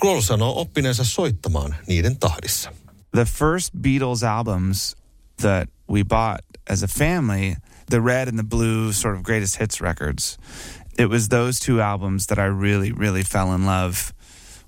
Grohl 0.00 0.20
sanoo 0.20 0.60
oppineensa 0.60 1.04
soittamaan 1.04 1.76
niiden 1.86 2.18
tahdissa. 2.18 2.72
The 3.16 3.24
first 3.24 3.74
Beatles 3.80 4.22
albums 4.22 4.96
that 5.40 5.68
we 5.90 6.04
bought 6.04 6.40
as 6.70 6.82
a 6.82 6.88
family, 6.98 7.54
the 7.90 8.00
red 8.00 8.28
and 8.28 8.38
the 8.38 8.48
blue 8.56 8.92
sort 8.92 9.16
of 9.16 9.22
greatest 9.22 9.60
hits 9.60 9.80
records, 9.80 10.38
it 10.98 11.10
was 11.10 11.28
those 11.28 11.64
two 11.66 11.82
albums 11.82 12.26
that 12.26 12.38
I 12.38 12.66
really, 12.66 12.92
really 12.92 13.24
fell 13.24 13.54
in 13.54 13.66
love 13.66 13.96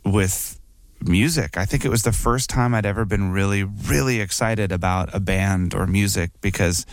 with 0.04 0.63
music. 1.08 1.56
I 1.56 1.64
think 1.64 1.84
it 1.84 1.88
was 1.88 2.02
the 2.02 2.12
first 2.12 2.50
time 2.50 2.74
I'd 2.74 2.86
ever 2.86 3.04
been 3.04 3.32
really, 3.32 3.64
really 3.64 4.20
excited 4.20 4.72
about 4.72 5.14
a 5.14 5.20
band 5.20 5.74
or 5.74 5.86
music 5.86 6.30
because 6.40 6.86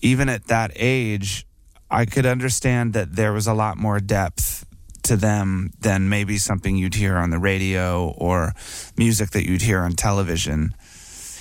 even 0.00 0.28
at 0.28 0.46
that 0.46 0.72
age, 0.76 1.46
I 1.90 2.06
could 2.06 2.26
understand 2.26 2.92
that 2.94 3.16
there 3.16 3.32
was 3.32 3.46
a 3.46 3.54
lot 3.54 3.76
more 3.76 4.00
depth 4.00 4.66
to 5.04 5.16
them 5.16 5.70
than 5.80 6.08
maybe 6.08 6.38
something 6.38 6.76
you'd 6.76 6.94
hear 6.94 7.16
on 7.16 7.30
the 7.30 7.38
radio 7.38 8.14
or 8.16 8.52
music 8.96 9.30
that 9.30 9.44
you'd 9.44 9.62
hear 9.62 9.80
on 9.80 9.92
television. 9.92 10.74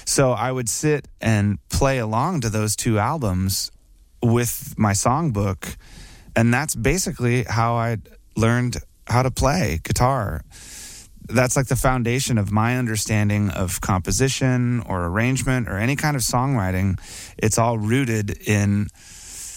So 0.06 0.32
I 0.32 0.52
would 0.52 0.68
sit 0.68 1.08
and 1.22 1.58
play 1.70 2.00
along 2.00 2.42
to 2.42 2.50
those 2.50 2.76
two 2.76 3.00
albums 3.00 3.72
with 4.24 4.74
my 4.78 4.92
songbook. 4.92 5.76
And 6.36 6.54
that's 6.54 6.76
basically 6.76 7.44
how 7.44 7.76
I 7.76 7.98
learned 8.36 8.78
how 9.08 9.24
to 9.24 9.32
play 9.32 9.80
guitar. 9.84 10.42
That's 11.34 11.56
like 11.56 11.68
the 11.68 11.76
foundation 11.76 12.38
of 12.38 12.52
my 12.52 12.78
understanding 12.78 13.50
of 13.50 13.82
composition 13.82 14.82
or 14.82 15.06
arrangement 15.06 15.70
or 15.70 15.78
any 15.78 15.96
kind 15.96 16.16
of 16.16 16.22
songwriting. 16.22 17.00
It's 17.38 17.58
all 17.58 17.78
rooted 17.78 18.48
in 18.48 18.88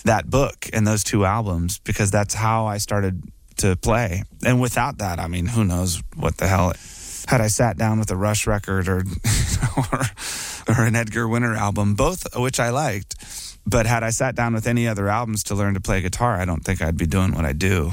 that 0.05 0.29
book 0.29 0.69
and 0.73 0.87
those 0.87 1.03
two 1.03 1.25
albums 1.25 1.79
because 1.79 2.11
that's 2.11 2.35
how 2.35 2.67
I 2.67 2.79
started 2.79 3.23
to 3.57 3.77
play. 3.77 4.23
And 4.45 4.61
without 4.61 4.99
that, 4.99 5.19
I 5.19 5.29
mean, 5.29 5.47
who 5.47 5.65
knows 5.65 6.03
what 6.17 6.37
the 6.37 6.47
hell. 6.47 6.73
Had 7.27 7.41
I 7.41 7.49
sat 7.49 7.79
down 7.79 7.99
with 7.99 8.11
a 8.11 8.17
Rush 8.17 8.47
record 8.47 8.87
or, 8.89 8.99
or, 9.77 10.01
or 10.69 10.85
an 10.85 10.95
Edgar 10.95 11.27
Winter 11.27 11.55
album, 11.55 11.95
both 11.95 12.27
which 12.37 12.61
I 12.61 12.71
liked, 12.71 13.17
but 13.67 13.87
had 13.87 14.03
I 14.03 14.11
sat 14.11 14.35
down 14.35 14.53
with 14.53 14.67
any 14.67 14.87
other 14.87 15.09
albums 15.09 15.43
to 15.45 15.55
learn 15.55 15.75
to 15.75 15.81
play 15.81 16.03
guitar, 16.03 16.37
I 16.37 16.45
don't 16.45 16.65
think 16.65 16.83
I'd 16.83 16.99
be 16.99 17.07
doing 17.07 17.35
what 17.35 17.45
I 17.47 17.53
do. 17.53 17.93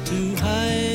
too 0.00 0.36
high. 0.36 0.87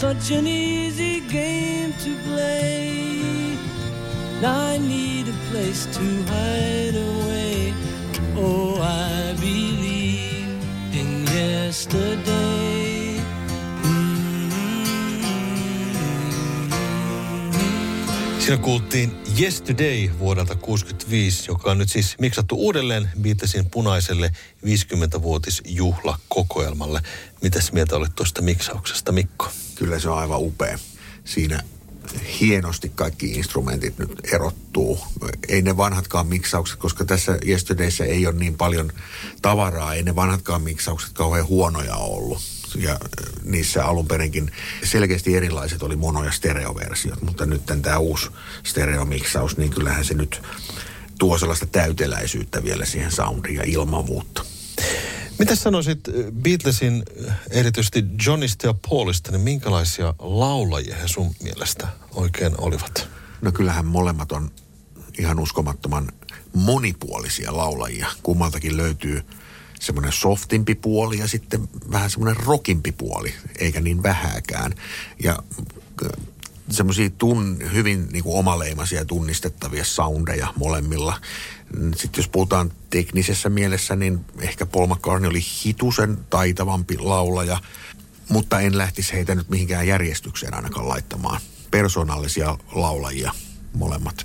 Such 0.00 0.30
an 0.30 0.46
easy 0.46 1.20
game 1.20 1.92
to 1.92 2.14
play. 2.24 3.58
I 4.42 4.78
need 4.78 5.28
a 5.28 5.34
place 5.50 5.84
to 5.92 6.22
hide 6.32 6.96
away. 6.96 7.74
Oh, 8.34 8.80
I 8.80 9.34
believe 9.40 10.48
in 10.92 11.26
yesterday. 11.34 13.20
Siinä 18.38 18.56
kuultiin 18.56 19.16
Yesterday 19.40 20.10
vuodelta 20.18 20.54
65, 20.54 21.50
joka 21.50 21.70
on 21.70 21.78
nyt 21.78 21.90
siis 21.90 22.16
miksattu 22.18 22.56
uudelleen 22.56 23.10
Beatlesin 23.20 23.70
punaiselle 23.70 24.32
50-vuotisjuhlakokoelmalle. 24.66 27.02
Mitäs 27.42 27.72
mieltä 27.72 27.96
olet 27.96 28.14
tuosta 28.14 28.42
miksauksesta, 28.42 29.12
Mikko? 29.12 29.50
Kyllä 29.80 29.98
se 29.98 30.08
on 30.08 30.18
aivan 30.18 30.40
upea. 30.40 30.78
Siinä 31.24 31.62
hienosti 32.40 32.92
kaikki 32.94 33.32
instrumentit 33.32 33.98
nyt 33.98 34.20
erottuu. 34.32 34.98
Ei 35.48 35.62
ne 35.62 35.76
vanhatkaan 35.76 36.26
miksaukset, 36.26 36.78
koska 36.78 37.04
tässä 37.04 37.38
Yesterdayssä 37.46 38.04
ei 38.04 38.26
ole 38.26 38.34
niin 38.34 38.56
paljon 38.56 38.92
tavaraa. 39.42 39.94
Ei 39.94 40.02
ne 40.02 40.16
vanhatkaan 40.16 40.62
miksaukset 40.62 41.12
kauhean 41.12 41.46
huonoja 41.46 41.96
ollut. 41.96 42.42
Ja 42.76 42.92
äh, 42.92 42.98
niissä 43.44 43.84
alun 43.84 44.08
perinkin 44.08 44.50
selkeästi 44.84 45.36
erilaiset 45.36 45.82
oli 45.82 45.96
mono- 45.96 46.24
ja 46.24 46.32
stereoversiot, 46.32 47.22
mutta 47.22 47.46
nyt 47.46 47.62
tämä 47.82 47.98
uusi 47.98 48.30
stereomiksaus, 48.62 49.56
niin 49.56 49.70
kyllähän 49.70 50.04
se 50.04 50.14
nyt 50.14 50.42
tuo 51.18 51.38
sellaista 51.38 51.66
täyteläisyyttä 51.66 52.64
vielä 52.64 52.84
siihen 52.84 53.12
soundiin 53.12 53.56
ja 53.56 53.64
ilmavuutta. 53.66 54.44
Mitä 55.40 55.56
sanoisit 55.56 56.08
äh, 56.08 56.14
Beatlesin 56.42 57.02
äh, 57.28 57.40
erityisesti 57.50 58.04
Johnista 58.26 58.66
ja 58.66 58.74
Paulista, 58.88 59.32
niin 59.32 59.40
minkälaisia 59.40 60.14
laulajia 60.18 60.96
he 60.96 61.08
sun 61.08 61.34
mielestä 61.42 61.88
oikein 62.14 62.52
olivat? 62.58 63.08
No 63.42 63.52
kyllähän 63.52 63.86
molemmat 63.86 64.32
on 64.32 64.50
ihan 65.18 65.38
uskomattoman 65.38 66.08
monipuolisia 66.54 67.56
laulajia. 67.56 68.06
Kummaltakin 68.22 68.76
löytyy 68.76 69.22
semmoinen 69.80 70.12
softimpi 70.12 70.74
puoli 70.74 71.18
ja 71.18 71.28
sitten 71.28 71.68
vähän 71.90 72.10
semmoinen 72.10 72.44
rockimpi 72.44 72.92
puoli, 72.92 73.34
eikä 73.58 73.80
niin 73.80 74.02
vähääkään. 74.02 74.74
Ja 75.22 75.42
semmoisia 76.70 77.10
tun, 77.10 77.58
hyvin 77.72 78.08
niin 78.12 78.24
kuin 78.24 78.38
omaleimaisia 78.38 79.04
tunnistettavia 79.04 79.84
soundeja 79.84 80.52
molemmilla. 80.56 81.20
Sitten 81.96 82.22
jos 82.22 82.28
puhutaan 82.28 82.72
teknisessä 82.90 83.48
mielessä, 83.48 83.96
niin 83.96 84.24
ehkä 84.40 84.66
Paul 84.66 84.86
McCartney 84.86 85.30
oli 85.30 85.40
hitusen 85.64 86.18
taitavampi 86.30 86.98
laulaja, 86.98 87.60
mutta 88.28 88.60
en 88.60 88.78
lähtisi 88.78 89.12
heitä 89.12 89.34
nyt 89.34 89.48
mihinkään 89.48 89.86
järjestykseen 89.86 90.54
ainakaan 90.54 90.88
laittamaan. 90.88 91.40
Persoonallisia 91.70 92.58
laulajia 92.72 93.32
molemmat. 93.72 94.22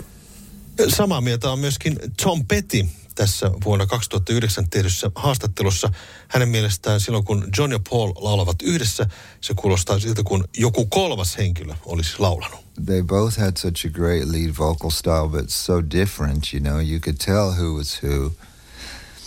Samaa 0.88 1.22
mieltä 1.22 1.52
on 1.52 1.60
myöskin 1.60 2.00
Tom 2.24 2.46
Petty 2.46 2.86
tässä 3.16 3.52
vuonna 3.66 3.86
2009 3.86 4.70
tehdyssä 4.70 5.12
haastattelussa. 5.16 5.90
Hänen 6.28 6.50
mielestään 6.50 7.02
silloin, 7.02 7.26
kun 7.26 7.48
John 7.58 7.72
ja 7.72 7.80
Paul 7.90 8.14
laulavat 8.16 8.62
yhdessä, 8.64 9.06
se 9.42 9.54
kuulostaa 9.54 10.00
siltä, 10.00 10.24
kun 10.24 10.48
joku 10.58 10.86
kolmas 10.86 11.38
henkilö 11.38 11.74
olisi 11.86 12.16
laulanut. 12.20 12.65
They 12.78 13.02
both 13.02 13.38
had 13.38 13.58
such 13.58 13.86
a 13.86 13.90
great 13.90 14.26
lead 14.26 14.52
vocal 14.52 14.92
style, 14.92 15.30
but 15.30 15.50
so 15.50 15.82
different, 15.82 16.52
you 16.52 16.60
know, 16.60 16.80
you 16.80 17.00
could 17.00 17.20
tell 17.20 17.54
who 17.54 17.76
was 17.76 17.96
who. 17.96 18.34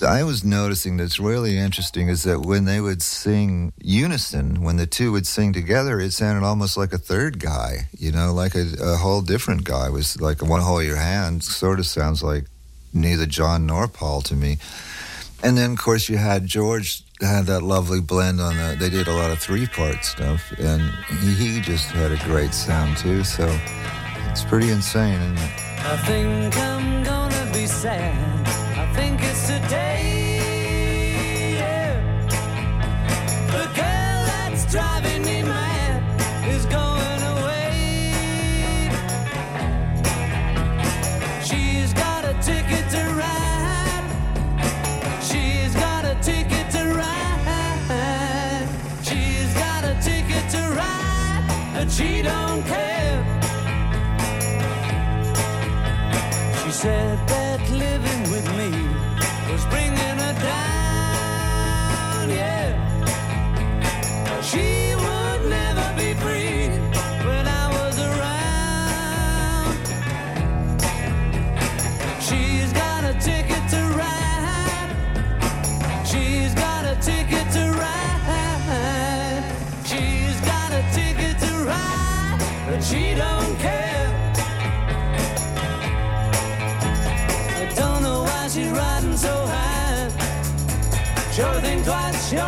I 0.06 0.22
was 0.22 0.44
noticing 0.44 0.96
that's 0.96 1.18
really 1.18 1.58
interesting 1.58 2.08
is 2.08 2.22
that 2.22 2.40
when 2.40 2.66
they 2.66 2.80
would 2.80 3.02
sing 3.02 3.72
unison, 3.82 4.62
when 4.62 4.76
the 4.76 4.86
two 4.86 5.10
would 5.10 5.26
sing 5.26 5.52
together, 5.52 5.98
it 5.98 6.12
sounded 6.12 6.46
almost 6.46 6.76
like 6.76 6.92
a 6.92 6.98
third 6.98 7.40
guy, 7.40 7.88
you 7.98 8.12
know, 8.12 8.32
like 8.32 8.54
a, 8.54 8.66
a 8.80 8.96
whole 8.96 9.22
different 9.22 9.64
guy. 9.64 9.86
It 9.88 9.92
was 9.92 10.20
like 10.20 10.40
one 10.40 10.60
hold 10.60 10.84
your 10.84 10.96
hand, 10.96 11.42
sort 11.42 11.80
of 11.80 11.86
sounds 11.86 12.22
like 12.22 12.44
neither 12.94 13.26
John 13.26 13.66
nor 13.66 13.88
Paul 13.88 14.20
to 14.22 14.34
me. 14.34 14.58
And 15.42 15.56
then, 15.56 15.72
of 15.72 15.78
course, 15.78 16.08
you 16.08 16.16
had 16.16 16.46
George 16.46 17.02
had 17.20 17.46
that 17.46 17.62
lovely 17.62 18.00
blend 18.00 18.40
on 18.40 18.56
that. 18.56 18.78
They 18.78 18.90
did 18.90 19.08
a 19.08 19.14
lot 19.14 19.30
of 19.30 19.38
three 19.38 19.66
part 19.66 20.04
stuff, 20.04 20.52
and 20.58 20.82
he, 21.20 21.32
he 21.34 21.60
just 21.60 21.86
had 21.90 22.12
a 22.12 22.16
great 22.24 22.52
sound 22.52 22.96
too. 22.96 23.24
So 23.24 23.46
it's 24.30 24.44
pretty 24.44 24.70
insane, 24.70 25.20
isn't 25.20 25.38
it? 25.38 25.52
I 25.84 25.96
think 26.06 26.56
I'm 26.56 27.04
gonna 27.04 27.50
be 27.52 27.66
sad. 27.66 28.48
I 28.76 28.92
think 28.94 29.20
it's 29.22 29.46
today. 29.46 30.17
She 51.98 52.22
don't 52.22 52.62
care. 52.64 53.18
She 56.62 56.70
said 56.70 57.18
that 57.26 57.60
living 57.84 58.22
with 58.34 58.46
me 58.58 58.70
was 59.50 59.64
bringing 59.72 60.18
her 60.24 60.34
down, 60.54 62.24
yeah. 62.30 62.70
She 64.40 64.87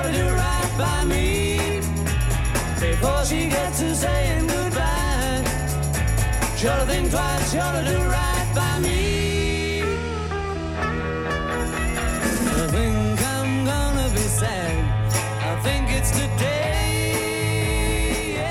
to 0.03 0.13
do 0.13 0.27
right 0.29 0.75
by 0.79 1.05
me. 1.05 1.81
Before 2.81 3.25
she 3.25 3.49
gets 3.49 3.81
to 3.81 3.95
saying 3.95 4.47
goodbye. 4.47 5.45
Sure 6.57 6.85
to 7.73 7.85
do 7.85 7.99
right 7.99 8.53
by 8.55 8.81
me. 8.81 9.83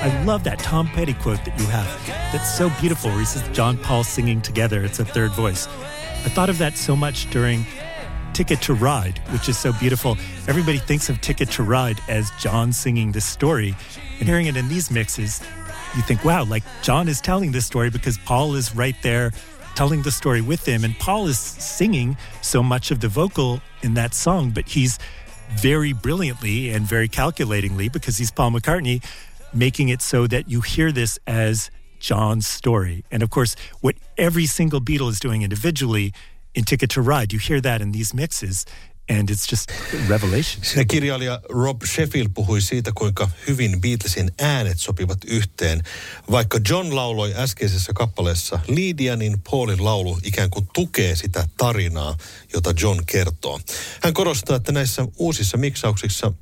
I 0.02 0.24
love 0.24 0.44
that 0.44 0.58
Tom 0.58 0.86
Petty 0.88 1.12
quote 1.14 1.44
that 1.44 1.58
you 1.58 1.66
have. 1.66 1.86
That's 2.32 2.56
so 2.56 2.70
beautiful 2.80 3.10
he 3.18 3.24
John 3.52 3.76
Paul 3.76 4.02
singing 4.02 4.40
together. 4.40 4.82
It's 4.82 4.98
a 4.98 5.04
third 5.04 5.32
voice. 5.32 5.66
I 5.66 6.28
thought 6.28 6.48
of 6.48 6.58
that 6.58 6.76
so 6.76 6.96
much 6.96 7.28
during 7.30 7.66
Ticket 8.32 8.60
to 8.62 8.74
Ride, 8.74 9.18
which 9.30 9.48
is 9.48 9.58
so 9.58 9.72
beautiful. 9.72 10.16
Everybody 10.48 10.78
thinks 10.78 11.08
of 11.08 11.20
Ticket 11.20 11.50
to 11.52 11.62
Ride 11.62 12.00
as 12.08 12.30
John 12.38 12.72
singing 12.72 13.12
this 13.12 13.24
story. 13.24 13.74
And 14.18 14.28
hearing 14.28 14.46
it 14.46 14.56
in 14.56 14.68
these 14.68 14.90
mixes, 14.90 15.40
you 15.96 16.02
think, 16.02 16.24
wow, 16.24 16.44
like 16.44 16.62
John 16.82 17.08
is 17.08 17.20
telling 17.20 17.52
this 17.52 17.66
story 17.66 17.90
because 17.90 18.18
Paul 18.18 18.54
is 18.54 18.74
right 18.74 18.96
there 19.02 19.32
telling 19.74 20.02
the 20.02 20.10
story 20.10 20.40
with 20.40 20.66
him. 20.66 20.84
And 20.84 20.98
Paul 20.98 21.26
is 21.26 21.38
singing 21.38 22.16
so 22.42 22.62
much 22.62 22.90
of 22.90 23.00
the 23.00 23.08
vocal 23.08 23.60
in 23.82 23.94
that 23.94 24.14
song, 24.14 24.50
but 24.50 24.68
he's 24.68 24.98
very 25.56 25.92
brilliantly 25.92 26.70
and 26.70 26.86
very 26.86 27.08
calculatingly, 27.08 27.88
because 27.88 28.18
he's 28.18 28.30
Paul 28.30 28.52
McCartney, 28.52 29.04
making 29.52 29.88
it 29.88 30.00
so 30.02 30.26
that 30.26 30.48
you 30.48 30.60
hear 30.60 30.92
this 30.92 31.18
as 31.26 31.70
John's 31.98 32.46
story. 32.46 33.04
And 33.10 33.22
of 33.22 33.30
course, 33.30 33.56
what 33.80 33.96
every 34.16 34.46
single 34.46 34.80
Beatle 34.80 35.10
is 35.10 35.20
doing 35.20 35.42
individually 35.42 36.12
in 36.56 36.64
Ticket 36.64 36.90
to 36.94 37.02
Ride, 37.02 37.32
you 37.32 37.40
hear 37.48 37.60
that 37.62 37.82
in 37.82 37.92
these 37.92 38.14
mixes. 38.14 38.64
And 39.18 39.30
it's 39.30 39.50
just 39.50 39.72
revelation. 40.08 40.64
Siinä 40.64 40.84
kirjailija 40.84 41.40
Rob 41.48 41.82
Sheffield 41.84 42.28
puhui 42.34 42.60
siitä, 42.60 42.92
kuinka 42.94 43.30
hyvin 43.48 43.80
Beatlesin 43.80 44.30
äänet 44.40 44.78
sopivat 44.78 45.18
yhteen. 45.26 45.82
Vaikka 46.30 46.60
John 46.68 46.96
lauloi 46.96 47.34
äskeisessä 47.36 47.92
kappaleessa 47.92 48.60
Liidia, 48.68 49.16
niin 49.16 49.42
Paulin 49.50 49.84
laulu 49.84 50.18
ikään 50.22 50.50
kuin 50.50 50.68
tukee 50.74 51.16
sitä 51.16 51.48
tarinaa, 51.56 52.16
jota 52.54 52.74
John 52.80 53.02
kertoo. 53.06 53.60
Hän 54.02 54.14
korostaa, 54.14 54.56
että 54.56 54.72
näissä 54.72 55.06
uusissa 55.16 55.56
miksauksissa 55.56 56.32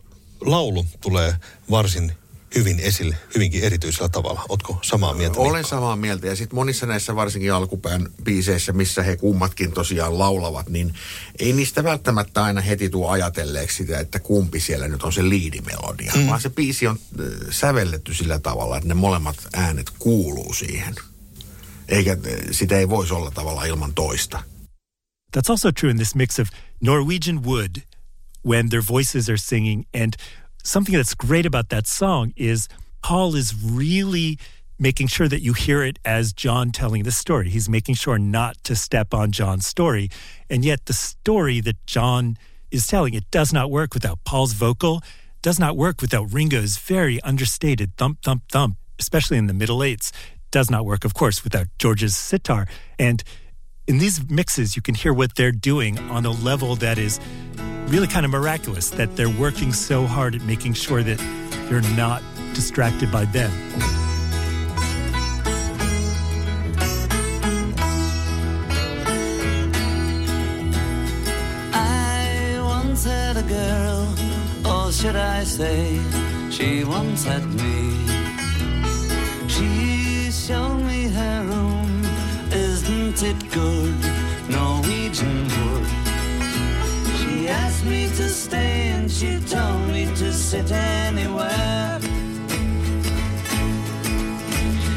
laulu 0.40 0.86
tulee 1.00 1.34
varsin 1.70 2.12
hyvin 2.54 2.80
esille, 2.80 3.16
hyvinkin 3.34 3.64
erityisellä 3.64 4.08
tavalla. 4.08 4.44
Otko 4.48 4.78
samaa 4.82 5.14
mieltä? 5.14 5.40
Olen 5.40 5.52
Mikko? 5.52 5.68
samaa 5.68 5.96
mieltä 5.96 6.26
ja 6.26 6.36
sitten 6.36 6.54
monissa 6.54 6.86
näissä 6.86 7.16
varsinkin 7.16 7.52
alkupään 7.52 8.08
biiseissä, 8.22 8.72
missä 8.72 9.02
he 9.02 9.16
kummatkin 9.16 9.72
tosiaan 9.72 10.18
laulavat, 10.18 10.68
niin 10.68 10.94
ei 11.38 11.52
niistä 11.52 11.84
välttämättä 11.84 12.44
aina 12.44 12.60
heti 12.60 12.90
tuo 12.90 13.08
ajatelleeksi 13.08 13.76
sitä, 13.76 14.00
että 14.00 14.18
kumpi 14.18 14.60
siellä 14.60 14.88
nyt 14.88 15.02
on 15.02 15.12
se 15.12 15.28
liidimelodia, 15.28 16.12
mm. 16.16 16.26
vaan 16.26 16.40
se 16.40 16.50
biisi 16.50 16.86
on 16.86 16.98
sävelletty 17.50 18.14
sillä 18.14 18.38
tavalla, 18.38 18.76
että 18.76 18.88
ne 18.88 18.94
molemmat 18.94 19.36
äänet 19.52 19.90
kuuluu 19.98 20.52
siihen. 20.52 20.94
Eikä 21.88 22.16
sitä 22.50 22.78
ei 22.78 22.88
voisi 22.88 23.14
olla 23.14 23.30
tavallaan 23.30 23.68
ilman 23.68 23.94
toista. 23.94 24.42
That's 25.36 25.50
also 25.50 25.72
true 25.72 25.90
in 25.90 25.96
this 25.96 26.14
mix 26.14 26.38
of 26.38 26.48
Norwegian 26.80 27.44
Wood 27.44 27.70
when 28.46 28.68
their 28.68 28.82
voices 28.88 29.28
are 29.28 29.38
singing. 29.38 29.84
And 30.02 30.12
something 30.68 30.94
that's 30.94 31.14
great 31.14 31.46
about 31.46 31.70
that 31.70 31.86
song 31.86 32.32
is 32.36 32.68
Paul 33.02 33.34
is 33.34 33.54
really 33.54 34.38
making 34.78 35.08
sure 35.08 35.26
that 35.26 35.40
you 35.40 35.54
hear 35.54 35.82
it 35.82 35.98
as 36.04 36.32
John 36.32 36.70
telling 36.70 37.02
the 37.02 37.10
story. 37.10 37.48
He's 37.48 37.68
making 37.68 37.96
sure 37.96 38.18
not 38.18 38.62
to 38.64 38.76
step 38.76 39.12
on 39.12 39.32
John's 39.32 39.66
story. 39.66 40.10
And 40.48 40.64
yet 40.64 40.86
the 40.86 40.92
story 40.92 41.60
that 41.62 41.84
John 41.86 42.36
is 42.70 42.86
telling, 42.86 43.14
it 43.14 43.28
does 43.30 43.52
not 43.52 43.70
work 43.70 43.94
without 43.94 44.22
Paul's 44.24 44.52
vocal, 44.52 45.02
does 45.42 45.58
not 45.58 45.76
work 45.76 46.00
without 46.00 46.32
Ringo's 46.32 46.76
very 46.76 47.20
understated 47.22 47.96
thump, 47.96 48.22
thump, 48.22 48.42
thump, 48.50 48.76
especially 48.98 49.38
in 49.38 49.46
the 49.46 49.54
middle 49.54 49.82
eights. 49.82 50.12
Does 50.50 50.70
not 50.70 50.84
work, 50.84 51.04
of 51.04 51.12
course, 51.12 51.44
without 51.44 51.66
George's 51.78 52.16
sitar. 52.16 52.66
And 52.98 53.22
in 53.88 53.96
these 53.96 54.28
mixes, 54.28 54.76
you 54.76 54.82
can 54.82 54.94
hear 54.94 55.14
what 55.14 55.34
they're 55.34 55.50
doing 55.50 55.98
on 56.10 56.26
a 56.26 56.30
level 56.30 56.76
that 56.76 56.98
is 56.98 57.18
really 57.86 58.06
kind 58.06 58.26
of 58.26 58.30
miraculous, 58.30 58.90
that 58.90 59.16
they're 59.16 59.30
working 59.30 59.72
so 59.72 60.06
hard 60.06 60.34
at 60.34 60.42
making 60.42 60.74
sure 60.74 61.02
that 61.02 61.18
you're 61.70 61.80
not 61.96 62.22
distracted 62.52 63.10
by 63.10 63.24
them. 63.24 63.50
I 71.72 72.60
once 72.62 73.04
had 73.04 73.38
a 73.38 73.42
girl, 73.42 74.14
or 74.70 74.92
should 74.92 75.16
I 75.16 75.44
say, 75.44 75.98
she 76.50 76.84
once 76.84 77.24
had 77.24 77.44
me. 77.46 78.06
She 79.48 80.30
showed 80.30 80.76
me 80.80 81.08
her 81.08 81.47
it 83.22 83.50
good? 83.50 83.94
Norwegian 84.48 85.42
wood. 85.48 85.86
She 87.18 87.48
asked 87.48 87.84
me 87.84 88.06
to 88.08 88.28
stay 88.28 88.90
and 88.90 89.10
she 89.10 89.40
told 89.40 89.88
me 89.88 90.06
to 90.06 90.32
sit 90.32 90.70
anywhere. 90.70 91.98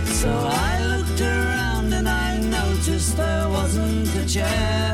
So 0.06 0.30
I 0.30 0.86
looked 0.86 1.22
around 1.22 1.94
and 1.94 2.08
I 2.08 2.40
noticed 2.40 3.18
there 3.18 3.50
wasn't 3.50 4.14
a 4.16 4.26
chair. 4.28 4.90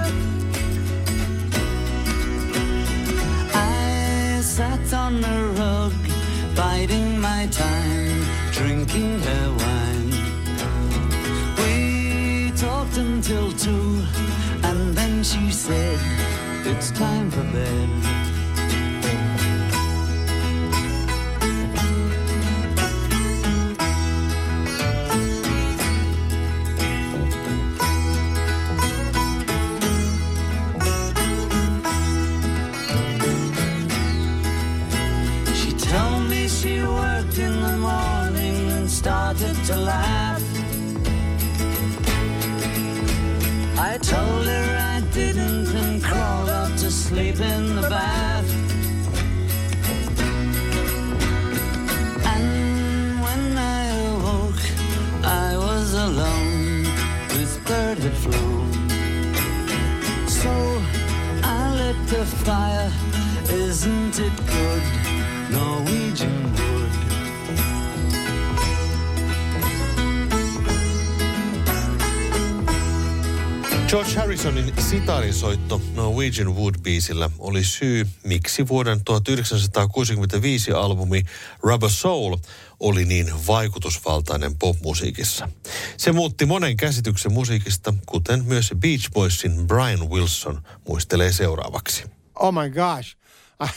She 15.27 15.51
said, 15.51 15.99
It's 16.65 16.89
time 16.91 17.29
for 17.29 17.43
bed. 17.51 18.16
Bath. 47.89 48.49
And 52.33 53.21
when 53.21 53.57
I 53.57 53.87
awoke, 54.13 54.65
I 55.23 55.57
was 55.57 55.93
alone. 55.93 56.83
This 57.29 57.57
bird 57.67 57.97
had 57.99 58.17
flown. 58.23 58.71
So 60.27 60.51
I 61.43 61.73
lit 61.79 62.07
the 62.07 62.25
fire. 62.25 62.96
George 73.97 74.15
Harrisonin 74.15 74.73
sitaarinsoitto 74.89 75.81
Norwegian 75.95 76.55
Wood-biisillä 76.55 77.29
oli 77.39 77.63
syy, 77.63 78.07
miksi 78.23 78.67
vuoden 78.67 79.03
1965 79.03 80.71
albumi 80.71 81.23
Rubber 81.59 81.89
Soul 81.89 82.37
oli 82.79 83.05
niin 83.05 83.47
vaikutusvaltainen 83.47 84.55
popmusiikissa. 84.57 85.49
Se 85.97 86.11
muutti 86.11 86.45
monen 86.45 86.77
käsityksen 86.77 87.33
musiikista, 87.33 87.93
kuten 88.05 88.45
myös 88.45 88.73
Beach 88.79 89.11
Boysin 89.13 89.67
Brian 89.67 90.09
Wilson 90.09 90.61
muistelee 90.87 91.33
seuraavaksi. 91.33 92.03
Oh 92.35 92.53
my 92.53 92.69
gosh. 92.69 93.15
I, 93.63 93.67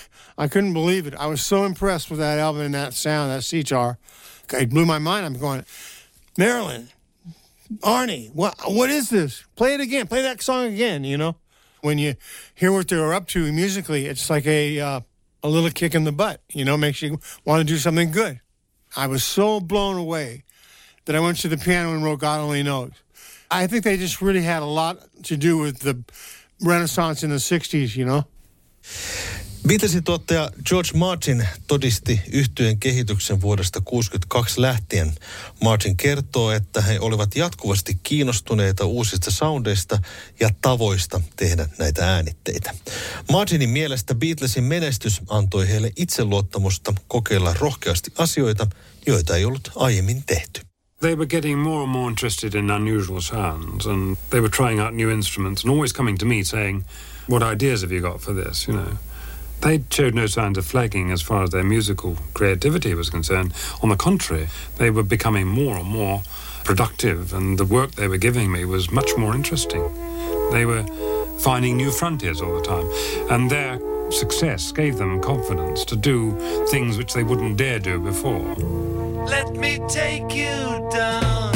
I 0.45 0.49
couldn't 0.49 0.73
believe 0.73 1.09
it. 1.09 1.15
I 1.15 1.27
was 1.27 1.49
so 1.49 1.67
impressed 1.67 2.11
with 2.11 2.21
that 2.21 2.39
album 2.39 2.63
and 2.63 2.75
that 2.75 2.95
sound, 2.95 3.31
that 3.33 3.45
sitar. 3.45 3.95
It 4.61 4.71
blew 4.71 4.85
my 4.85 4.99
mind. 4.99 5.27
I'm 5.27 5.41
going, 5.41 5.65
Marilyn, 6.39 6.89
Arnie, 7.79 8.33
what 8.35 8.55
what 8.67 8.91
is 8.91 9.11
this? 9.11 9.45
Play 9.57 9.75
it 9.75 9.81
again. 9.81 10.07
Play 10.07 10.23
that 10.23 10.43
song 10.43 10.67
again. 10.67 11.05
You 11.05 11.17
know, 11.17 11.37
when 11.83 11.99
you 11.99 12.17
hear 12.55 12.73
what 12.73 12.89
they're 12.89 13.15
up 13.15 13.29
to 13.29 13.53
musically, 13.53 14.07
it's 14.07 14.29
like 14.29 14.47
a 14.47 14.81
uh, 14.81 15.01
a 15.43 15.49
little 15.49 15.71
kick 15.71 15.95
in 15.95 16.05
the 16.05 16.13
butt. 16.13 16.41
You 16.53 16.65
know, 16.65 16.77
makes 16.77 17.01
you 17.01 17.21
want 17.45 17.61
to 17.61 17.65
do 17.65 17.79
something 17.79 18.11
good. 18.11 18.41
I 18.97 19.07
was 19.07 19.23
so 19.23 19.61
blown 19.61 19.97
away 19.97 20.45
that 21.05 21.15
I 21.15 21.21
went 21.21 21.39
to 21.39 21.49
the 21.49 21.57
piano 21.57 21.93
and 21.93 22.03
wrote 22.03 22.21
God 22.21 22.41
Only 22.41 22.63
Knows. 22.63 22.93
I 23.51 23.67
think 23.67 23.85
they 23.85 23.97
just 23.97 24.21
really 24.21 24.43
had 24.43 24.63
a 24.63 24.67
lot 24.67 24.99
to 25.25 25.37
do 25.37 25.59
with 25.59 25.81
the 25.81 26.03
Renaissance 26.61 27.23
in 27.23 27.31
the 27.31 27.37
'60s. 27.37 27.97
You 27.97 28.05
know. 28.05 28.27
Beatlesin 29.69 30.05
tuottaja 30.05 30.51
George 30.67 30.91
Martin 30.95 31.49
todisti 31.67 32.21
yhtyeen 32.33 32.79
kehityksen 32.79 33.41
vuodesta 33.41 33.81
1962 33.81 34.61
lähtien. 34.61 35.13
Martin 35.63 35.97
kertoo, 35.97 36.51
että 36.51 36.81
he 36.81 37.01
olivat 37.01 37.37
jatkuvasti 37.37 38.01
kiinnostuneita 38.03 38.85
uusista 38.85 39.31
soundeista 39.31 39.99
ja 40.41 40.51
tavoista 40.63 41.21
tehdä 41.37 41.69
näitä 41.79 42.15
äänitteitä. 42.15 42.75
Martinin 43.31 43.71
mielestä 43.71 44.15
Beatlesin 44.15 44.65
menestys 44.65 45.21
antoi 45.29 45.69
heille 45.69 45.93
itseluottamusta 45.97 46.95
kokeilla 47.09 47.55
rohkeasti 47.59 48.13
asioita, 48.19 48.67
joita 49.07 49.37
ei 49.37 49.45
ollut 49.45 49.71
aiemmin 49.77 50.23
tehty. 50.27 50.61
They 51.01 51.17
were 51.17 51.27
getting 51.27 51.63
more 51.63 51.83
and 51.83 51.93
more 51.93 52.11
interested 52.11 52.55
in 52.55 52.71
unusual 52.71 53.21
sounds 53.21 53.87
and 53.87 54.17
they 54.31 54.41
were 54.41 54.57
trying 54.57 54.81
out 54.83 54.95
new 54.95 55.11
instruments 55.11 55.65
and 55.65 55.73
always 55.73 55.93
coming 55.93 56.19
to 56.19 56.27
me 56.27 56.45
saying, 56.45 56.85
what 57.31 57.43
ideas 57.55 57.83
have 57.83 57.95
you 57.95 58.13
got 58.13 58.21
for 58.21 58.35
this, 58.45 58.69
you 58.69 58.77
know? 58.79 58.97
They 59.63 59.83
showed 59.91 60.15
no 60.15 60.27
signs 60.27 60.57
of 60.57 60.67
flagging 60.67 61.11
as 61.11 61.21
far 61.21 61.43
as 61.43 61.51
their 61.51 61.63
musical 61.63 62.17
creativity 62.33 62.95
was 62.95 63.11
concerned. 63.11 63.53
On 63.83 63.91
the 63.91 63.97
contrary, 63.97 64.49
they 64.79 64.91
were 64.91 65.03
becoming 65.03 65.47
more 65.47 65.77
and 65.77 65.87
more 65.87 66.23
productive, 66.65 67.35
and 67.35 67.59
the 67.59 67.67
work 67.67 67.93
they 67.93 68.09
were 68.09 68.17
giving 68.17 68.51
me 68.51 68.65
was 68.65 68.91
much 68.91 69.17
more 69.19 69.35
interesting. 69.35 69.83
They 70.51 70.65
were 70.65 70.85
finding 71.41 71.77
new 71.77 71.91
frontiers 71.91 72.41
all 72.41 72.55
the 72.57 72.63
time, 72.63 72.89
and 73.31 73.51
their 73.51 73.79
success 74.11 74.73
gave 74.73 74.97
them 74.97 75.21
confidence 75.21 75.85
to 75.85 75.97
do 75.97 76.33
things 76.69 76.97
which 76.97 77.13
they 77.13 77.23
wouldn't 77.23 77.57
dare 77.57 77.79
do 77.79 78.01
before. 78.01 78.55
Let 79.27 79.53
me 79.55 79.79
take 79.89 80.35
you 80.35 80.89
down, 80.91 81.53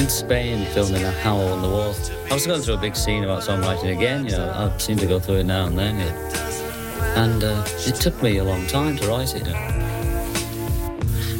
In 0.00 0.08
Spain, 0.08 0.64
filming 0.72 1.04
a 1.04 1.10
Howl 1.10 1.52
on 1.52 1.60
the 1.60 1.68
Wall, 1.68 1.94
I 2.30 2.32
was 2.32 2.46
going 2.46 2.62
through 2.62 2.76
a 2.76 2.80
big 2.80 2.96
scene 2.96 3.22
about 3.22 3.42
songwriting 3.42 3.94
again. 3.94 4.24
You 4.24 4.30
know, 4.30 4.50
I 4.50 4.74
seem 4.78 4.96
to 4.96 5.06
go 5.06 5.20
through 5.20 5.40
it 5.40 5.44
now 5.44 5.66
and 5.66 5.78
then. 5.78 5.98
Yeah. 5.98 7.22
And 7.22 7.44
uh, 7.44 7.62
it 7.80 7.96
took 7.96 8.22
me 8.22 8.38
a 8.38 8.44
long 8.44 8.66
time 8.66 8.96
to 8.96 9.06
write 9.06 9.34
it. 9.34 9.46
You 9.46 9.52
know. 9.52 9.58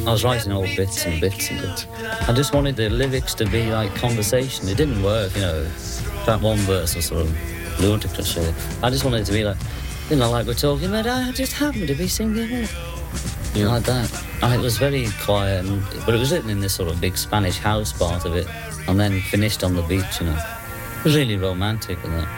I 0.07 0.13
was 0.13 0.25
writing 0.25 0.53
all 0.53 0.67
bits 0.77 1.07
and 1.07 1.19
bits 1.23 1.51
and 1.51 1.63
bits. 1.63 1.87
I 2.29 2.35
just 2.35 2.53
wanted 2.53 2.77
the 2.77 2.91
lyrics 2.91 3.33
to 3.37 3.47
be 3.47 3.73
like 3.73 3.95
conversation. 3.95 4.69
It 4.69 4.77
didn't 4.77 5.03
work, 5.03 5.35
you 5.37 5.41
know. 5.41 5.65
That 6.27 6.43
one 6.43 6.59
verse 6.59 6.95
was 6.95 7.07
sort 7.07 7.23
of 7.23 7.81
ludicrous. 7.81 8.37
Really. 8.37 8.53
I 8.83 8.91
just 8.91 9.07
wanted 9.07 9.23
it 9.23 9.25
to 9.25 9.33
be 9.33 9.43
like, 9.43 9.57
you 10.11 10.17
know, 10.17 10.31
like 10.31 10.47
we're 10.47 10.53
talking, 10.53 10.91
but 10.91 11.07
I 11.07 11.33
just 11.33 11.55
happened 11.55 11.89
to 11.89 11.95
be 11.95 12.09
singing 12.09 12.51
it. 12.51 12.71
Like 13.55 13.85
that. 13.85 14.25
And 14.43 14.55
it 14.55 14.61
was 14.61 14.79
very 14.79 15.09
quiet, 15.23 15.65
and, 15.67 15.83
but 16.07 16.15
it 16.15 16.19
was 16.19 16.33
written 16.33 16.51
in 16.51 16.61
this 16.61 16.75
sort 16.75 16.89
of 16.89 17.01
big 17.01 17.17
Spanish 17.17 17.59
house 17.59 17.93
part 17.93 18.25
of 18.25 18.35
it, 18.35 18.47
and 18.89 18.99
then 18.99 19.21
finished 19.21 19.63
on 19.65 19.75
the 19.75 19.83
beach, 19.83 20.21
you 20.21 20.27
know. 20.27 20.39
It 20.99 21.05
was 21.05 21.17
really 21.17 21.37
romantic 21.37 22.03
and 22.05 22.15
that. 22.15 22.29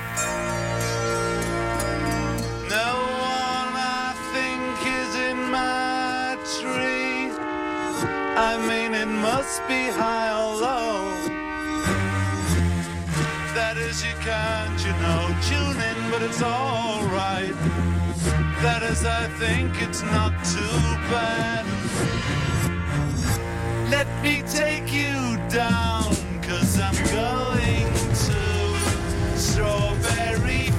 In 5.14 5.50
my. 5.50 5.72
I 8.34 8.56
mean, 8.66 8.94
it 8.94 9.06
must 9.06 9.60
be 9.68 9.88
high 9.88 10.30
or 10.32 10.56
low. 10.56 11.14
That 13.54 13.76
is, 13.76 14.02
you 14.02 14.14
can't, 14.20 14.80
you 14.84 14.92
know, 15.02 15.28
tune 15.48 15.78
in, 15.80 16.10
but 16.10 16.22
it's 16.22 16.42
alright. 16.42 17.91
That 18.62 18.82
is, 18.82 19.04
I 19.04 19.28
think 19.38 19.82
it's 19.82 20.02
not 20.02 20.32
too 20.44 20.80
bad. 21.10 21.66
Let 23.90 24.06
me 24.22 24.42
take 24.42 24.86
you 24.92 25.36
down, 25.54 26.14
cause 26.48 26.78
I'm 26.78 26.96
going 27.14 27.92
to 28.26 29.40
Strawberry. 29.40 30.72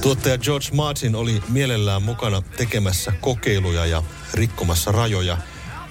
Tuottaja 0.00 0.38
George 0.38 0.66
Martin 0.72 1.14
oli 1.14 1.42
mielellään 1.48 2.02
mukana 2.02 2.42
tekemässä 2.56 3.12
kokeiluja 3.20 3.86
ja 3.86 4.02
rikkomassa 4.34 4.92
rajoja. 4.92 5.38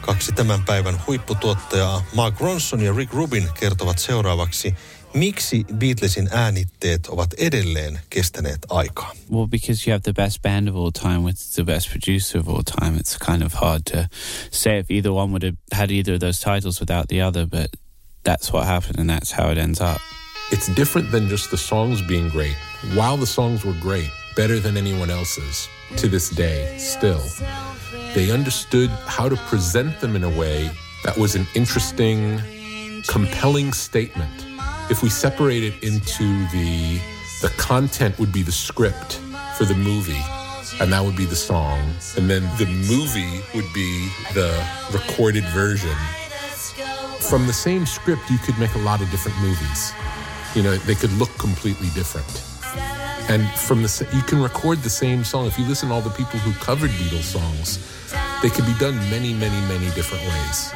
Kaksi 0.01 0.31
tämän 0.31 0.65
päivän 0.65 1.01
huipputuottajaa 1.07 2.03
Mark 2.15 2.39
Ronson 2.39 2.81
ja 2.81 2.93
Rick 2.97 3.13
Rubin 3.13 3.49
kertovat 3.59 3.99
seuraavaksi, 3.99 4.75
miksi 5.13 5.65
Beatlesin 5.75 6.29
äänitteet 6.31 7.07
ovat 7.07 7.33
edelleen 7.37 7.99
kestäneet 8.09 8.65
aikaa. 8.69 9.15
Well, 9.31 9.47
because 9.47 9.89
you 9.89 9.93
have 9.93 10.03
the 10.03 10.13
best 10.13 10.41
band 10.41 10.67
of 10.67 10.75
all 10.75 10.91
time 10.91 11.19
with 11.19 11.55
the 11.55 11.63
best 11.63 11.89
producer 11.89 12.39
of 12.39 12.47
all 12.47 12.63
time, 12.63 12.97
it's 12.99 13.17
kind 13.25 13.43
of 13.43 13.53
hard 13.53 13.81
to 13.91 14.07
say 14.51 14.79
if 14.79 14.91
either 14.91 15.11
one 15.11 15.31
would 15.31 15.43
have 15.43 15.57
had 15.71 15.91
either 15.91 16.13
of 16.13 16.19
those 16.19 16.39
titles 16.51 16.79
without 16.79 17.07
the 17.07 17.21
other, 17.21 17.45
but 17.45 17.69
that's 18.23 18.53
what 18.53 18.65
happened 18.65 18.99
and 18.99 19.09
that's 19.09 19.31
how 19.31 19.51
it 19.51 19.57
ends 19.57 19.81
up. 19.81 20.01
It's 20.51 20.75
different 20.75 21.11
than 21.11 21.29
just 21.29 21.51
the 21.51 21.57
songs 21.57 22.01
being 22.01 22.29
great. 22.29 22.55
While 22.95 23.17
the 23.17 23.27
songs 23.27 23.63
were 23.63 23.77
great, 23.81 24.09
better 24.35 24.59
than 24.59 24.77
anyone 24.77 25.11
else's 25.11 25.69
to 25.97 26.07
this 26.07 26.29
day, 26.29 26.77
still, 26.77 27.21
they 28.15 28.31
understood 28.31 28.89
how 29.05 29.29
to 29.29 29.35
present 29.35 29.99
them 29.99 30.15
in 30.15 30.23
a 30.23 30.29
way 30.29 30.69
that 31.03 31.17
was 31.17 31.35
an 31.35 31.45
interesting, 31.53 32.41
compelling 33.07 33.73
statement. 33.73 34.48
If 34.89 35.03
we 35.03 35.09
separate 35.09 35.63
it 35.63 35.83
into 35.83 36.25
the 36.49 36.99
the 37.41 37.49
content 37.57 38.19
would 38.19 38.33
be 38.33 38.43
the 38.43 38.51
script 38.51 39.21
for 39.57 39.65
the 39.65 39.75
movie 39.75 40.21
and 40.79 40.91
that 40.93 41.03
would 41.03 41.15
be 41.15 41.25
the 41.25 41.35
song. 41.35 41.79
And 42.17 42.29
then 42.29 42.43
the 42.57 42.65
movie 42.65 43.41
would 43.53 43.71
be 43.73 44.09
the 44.33 44.51
recorded 44.91 45.43
version. 45.45 45.95
From 47.19 47.47
the 47.47 47.53
same 47.53 47.85
script 47.85 48.29
you 48.29 48.37
could 48.39 48.57
make 48.57 48.73
a 48.75 48.79
lot 48.79 49.01
of 49.01 49.09
different 49.11 49.37
movies. 49.39 49.93
You 50.55 50.63
know 50.63 50.75
they 50.77 50.95
could 50.95 51.11
look 51.13 51.29
completely 51.37 51.89
different. 51.93 52.29
And 53.29 53.47
from 53.59 53.83
the 53.83 54.07
you 54.13 54.23
can 54.23 54.41
record 54.41 54.79
the 54.79 54.89
same 54.89 55.23
song. 55.23 55.45
If 55.45 55.59
you 55.59 55.65
listen 55.65 55.89
to 55.89 55.95
all 55.95 56.01
the 56.01 56.09
people 56.11 56.39
who 56.39 56.53
covered 56.59 56.89
beatles 56.91 57.23
songs 57.23 57.79
they 58.41 58.49
could 58.49 58.65
be 58.65 58.73
done 58.79 58.95
many 59.09 59.33
many 59.33 59.59
many 59.67 59.89
different 59.91 60.23
ways. 60.23 60.73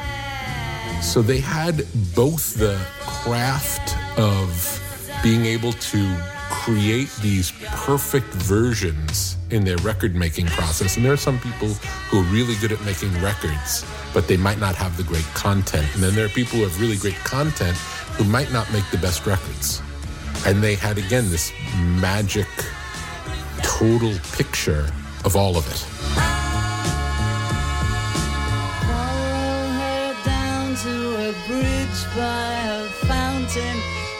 So 1.02 1.22
they 1.22 1.40
had 1.40 1.86
both 2.14 2.54
the 2.54 2.78
craft 3.00 3.93
of 4.16 4.80
being 5.22 5.44
able 5.46 5.72
to 5.72 6.16
create 6.50 7.10
these 7.20 7.52
perfect 7.66 8.26
versions 8.26 9.36
in 9.50 9.64
their 9.64 9.76
record 9.78 10.14
making 10.14 10.46
process. 10.46 10.96
And 10.96 11.04
there 11.04 11.12
are 11.12 11.16
some 11.16 11.38
people 11.40 11.68
who 12.08 12.20
are 12.20 12.32
really 12.32 12.54
good 12.56 12.72
at 12.72 12.80
making 12.84 13.12
records, 13.20 13.84
but 14.12 14.28
they 14.28 14.36
might 14.36 14.58
not 14.58 14.74
have 14.74 14.96
the 14.96 15.02
great 15.02 15.26
content. 15.34 15.86
And 15.94 16.02
then 16.02 16.14
there 16.14 16.26
are 16.26 16.30
people 16.30 16.58
who 16.58 16.64
have 16.64 16.80
really 16.80 16.96
great 16.96 17.16
content 17.16 17.76
who 18.16 18.24
might 18.24 18.52
not 18.52 18.70
make 18.72 18.88
the 18.90 18.98
best 18.98 19.26
records. 19.26 19.82
And 20.46 20.62
they 20.62 20.74
had, 20.74 20.98
again, 20.98 21.30
this 21.30 21.52
magic, 22.00 22.48
total 23.62 24.12
picture 24.32 24.90
of 25.24 25.36
all 25.36 25.56
of 25.56 25.66
it. 25.70 25.80
Down 30.24 30.76
to 30.76 31.28
a 31.28 31.32
bridge 31.46 32.14
by 32.14 32.52
a 32.68 32.88
fountain 33.06 33.83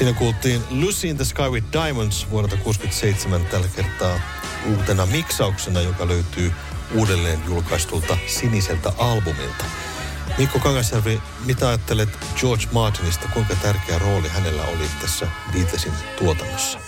Siinä 0.00 0.18
kuultiin 0.18 0.62
Lucy 0.70 1.08
in 1.08 1.16
the 1.16 1.24
Sky 1.24 1.42
with 1.42 1.66
Diamonds 1.72 2.30
vuodelta 2.30 2.56
67 2.56 3.46
tällä 3.46 3.68
kertaa 3.76 4.20
uutena 4.68 5.06
miksauksena, 5.06 5.80
joka 5.80 6.08
löytyy 6.08 6.52
uudelleen 6.94 7.40
julkaistulta 7.46 8.16
siniseltä 8.26 8.92
albumilta. 8.98 9.64
Mikko 10.38 10.58
Kangasjärvi, 10.58 11.22
mitä 11.44 11.68
ajattelet 11.68 12.08
George 12.36 12.64
Martinista, 12.72 13.28
kuinka 13.28 13.54
tärkeä 13.54 13.98
rooli 13.98 14.28
hänellä 14.28 14.64
oli 14.64 14.84
tässä 15.00 15.28
Beatlesin 15.52 15.92
tuotannossa? 16.18 16.78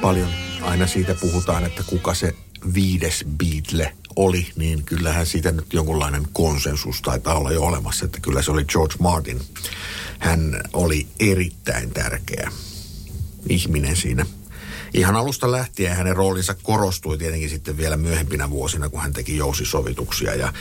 Paljon 0.00 0.28
aina 0.62 0.86
siitä 0.86 1.14
puhutaan, 1.14 1.64
että 1.64 1.82
kuka 1.82 2.14
se 2.14 2.34
viides 2.74 3.24
Beatle 3.38 3.96
oli, 4.16 4.46
niin 4.56 4.84
kyllähän 4.84 5.26
siitä 5.26 5.52
nyt 5.52 5.72
jonkunlainen 5.72 6.26
konsensus 6.32 7.02
taitaa 7.02 7.38
olla 7.38 7.52
jo 7.52 7.62
olemassa, 7.62 8.04
että 8.04 8.20
kyllä 8.20 8.42
se 8.42 8.50
oli 8.50 8.64
George 8.64 8.94
Martin. 8.98 9.40
Hän 10.18 10.60
oli 10.72 11.06
erittäin 11.20 11.90
tärkeä 11.90 12.50
ihminen 13.48 13.96
siinä. 13.96 14.26
Ihan 14.94 15.16
alusta 15.16 15.52
lähtien 15.52 15.96
hänen 15.96 16.16
roolinsa 16.16 16.54
korostui 16.62 17.18
tietenkin 17.18 17.50
sitten 17.50 17.76
vielä 17.76 17.96
myöhempinä 17.96 18.50
vuosina, 18.50 18.88
kun 18.88 19.00
hän 19.00 19.12
teki 19.12 19.36
jousisovituksia 19.36 20.34
ja 20.34 20.52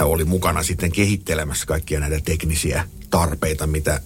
oli 0.00 0.24
mukana 0.24 0.62
sitten 0.62 0.92
kehittelemässä 0.92 1.66
kaikkia 1.66 2.00
näitä 2.00 2.20
teknisiä 2.24 2.88
tarpeita, 3.10 3.66
mitä 3.66 4.00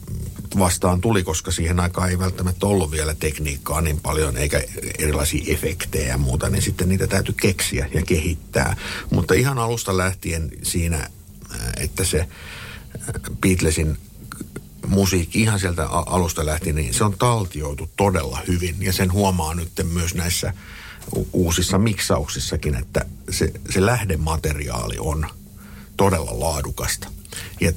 vastaan 0.58 1.00
tuli, 1.00 1.22
koska 1.22 1.50
siihen 1.50 1.80
aikaan 1.80 2.10
ei 2.10 2.18
välttämättä 2.18 2.66
ollut 2.66 2.90
vielä 2.90 3.14
tekniikkaa 3.14 3.80
niin 3.80 4.00
paljon, 4.00 4.36
eikä 4.36 4.62
erilaisia 4.98 5.52
efektejä 5.52 6.08
ja 6.08 6.18
muuta, 6.18 6.48
niin 6.48 6.62
sitten 6.62 6.88
niitä 6.88 7.06
täytyy 7.06 7.34
keksiä 7.40 7.88
ja 7.94 8.02
kehittää. 8.02 8.76
Mutta 9.10 9.34
ihan 9.34 9.58
alusta 9.58 9.96
lähtien 9.96 10.50
siinä, 10.62 11.10
että 11.76 12.04
se 12.04 12.28
Beatlesin 13.40 13.98
musiikki 14.86 15.42
ihan 15.42 15.60
sieltä 15.60 15.88
alusta 15.88 16.46
lähtien, 16.46 16.76
niin 16.76 16.94
se 16.94 17.04
on 17.04 17.14
taltioitu 17.18 17.90
todella 17.96 18.38
hyvin. 18.48 18.76
Ja 18.80 18.92
sen 18.92 19.12
huomaa 19.12 19.54
nyt 19.54 19.72
myös 19.92 20.14
näissä 20.14 20.54
uusissa 21.32 21.78
miksauksissakin, 21.78 22.74
että 22.74 23.06
se, 23.30 23.52
se 23.70 23.86
lähdemateriaali 23.86 24.96
on 24.98 25.26
todella 25.96 26.40
laadukasta. 26.40 27.08
Ja 27.60 27.72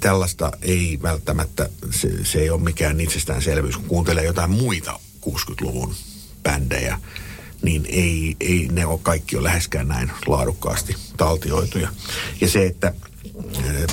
tällaista 0.00 0.52
ei 0.62 0.98
välttämättä, 1.02 1.68
se, 1.90 2.24
se 2.24 2.38
ei 2.38 2.50
ole 2.50 2.60
mikään 2.60 3.00
itsestäänselvyys. 3.00 3.76
Kun 3.76 3.88
kuuntelee 3.88 4.24
jotain 4.24 4.50
muita 4.50 5.00
60-luvun 5.30 5.94
bändejä, 6.42 7.00
niin 7.62 7.86
ei, 7.86 8.36
ei 8.40 8.68
ne 8.72 8.86
ole 8.86 9.00
kaikki 9.02 9.36
ole 9.36 9.44
läheskään 9.44 9.88
näin 9.88 10.10
laadukkaasti 10.26 10.96
taltioituja. 11.16 11.88
Ja 12.40 12.48
se, 12.48 12.66
että 12.66 12.94
eh, 13.64 13.86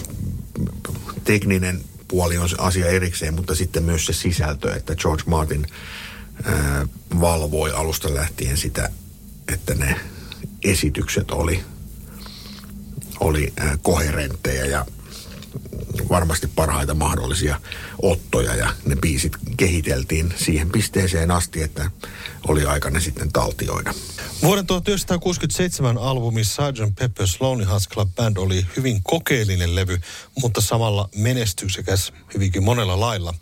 tekninen 1.24 1.82
puoli 2.08 2.38
on 2.38 2.50
se 2.50 2.56
asia 2.60 2.88
erikseen, 2.88 3.34
mutta 3.34 3.56
sitten 3.56 3.84
myös 3.84 4.06
se 4.06 4.13
sisältö, 4.13 4.76
että 4.76 4.96
George 4.96 5.24
Martin 5.26 5.68
ää, 6.44 6.88
valvoi 7.20 7.72
alusta 7.72 8.13
lähtien 8.13 8.58
sitä, 8.58 8.89
että 9.54 9.76
ne 9.76 10.00
esitykset 10.63 11.32
oli, 11.32 11.63
oli 13.20 13.54
ää, 13.58 13.78
koherentteja 13.82 14.65
ja 14.65 14.86
varmasti 16.09 16.47
parhaita 16.47 16.93
mahdollisia 16.93 17.61
ottoja 18.01 18.55
ja 18.55 18.73
ne 18.85 18.95
biisit 18.95 19.33
kehiteltiin 19.57 20.33
siihen 20.38 20.69
pisteeseen 20.69 21.31
asti, 21.31 21.61
että 21.63 21.91
oli 22.47 22.65
aika 22.65 22.89
ne 22.89 23.01
sitten 23.01 23.31
taltioida. 23.31 23.93
Vuoden 24.41 24.67
1967 24.67 25.97
albumi 25.97 26.43
Sgt. 26.43 26.99
Pepper's 27.01 27.38
Lonely 27.39 27.65
Hearts 27.65 27.89
Club 27.89 28.09
Band 28.15 28.38
oli 28.38 28.65
hyvin 28.77 29.03
kokeellinen 29.03 29.75
levy, 29.75 29.99
mutta 30.41 30.61
samalla 30.61 31.09
menestyksekäs 31.15 32.13
hyvinkin 32.33 32.63
monella 32.63 32.99
lailla. 32.99 33.33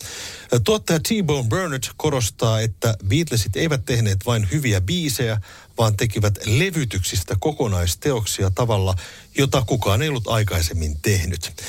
Tuottaja 0.64 1.00
T-Bone 1.00 1.50
Burnett 1.50 1.86
korostaa, 1.98 2.60
että 2.60 2.98
Beatlesit 3.08 3.56
eivät 3.56 3.86
tehneet 3.86 4.26
vain 4.26 4.48
hyviä 4.52 4.82
biisejä, 4.82 5.42
vaan 5.78 5.98
tekivät 5.98 6.40
levytyksistä 6.46 7.36
kokonaisteoksia 7.40 8.52
tavalla, 8.52 8.96
jota 9.38 9.64
kukaan 9.68 10.02
ei 10.02 10.10
ollut 10.10 10.28
aikaisemmin 10.28 10.98
tehnyt. 11.02 11.64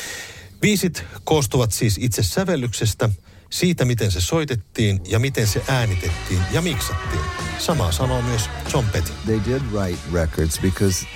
Biisit 0.60 1.04
koostuvat 1.24 1.72
siis 1.72 1.98
itse 1.98 2.22
sävellyksestä, 2.22 3.08
siitä 3.50 3.84
miten 3.84 4.10
se 4.10 4.20
soitettiin 4.20 5.00
ja 5.08 5.18
miten 5.18 5.46
se 5.46 5.62
äänitettiin 5.68 6.40
ja 6.52 6.62
miksattiin. 6.62 7.20
Samaa 7.58 7.92
sanoo 7.92 8.22
myös 8.22 8.50
John 8.72 8.86
Petty. 8.92 9.12
They 9.24 9.40
did 9.46 9.62
write 9.72 9.98
records 10.12 10.60
because 10.60 11.06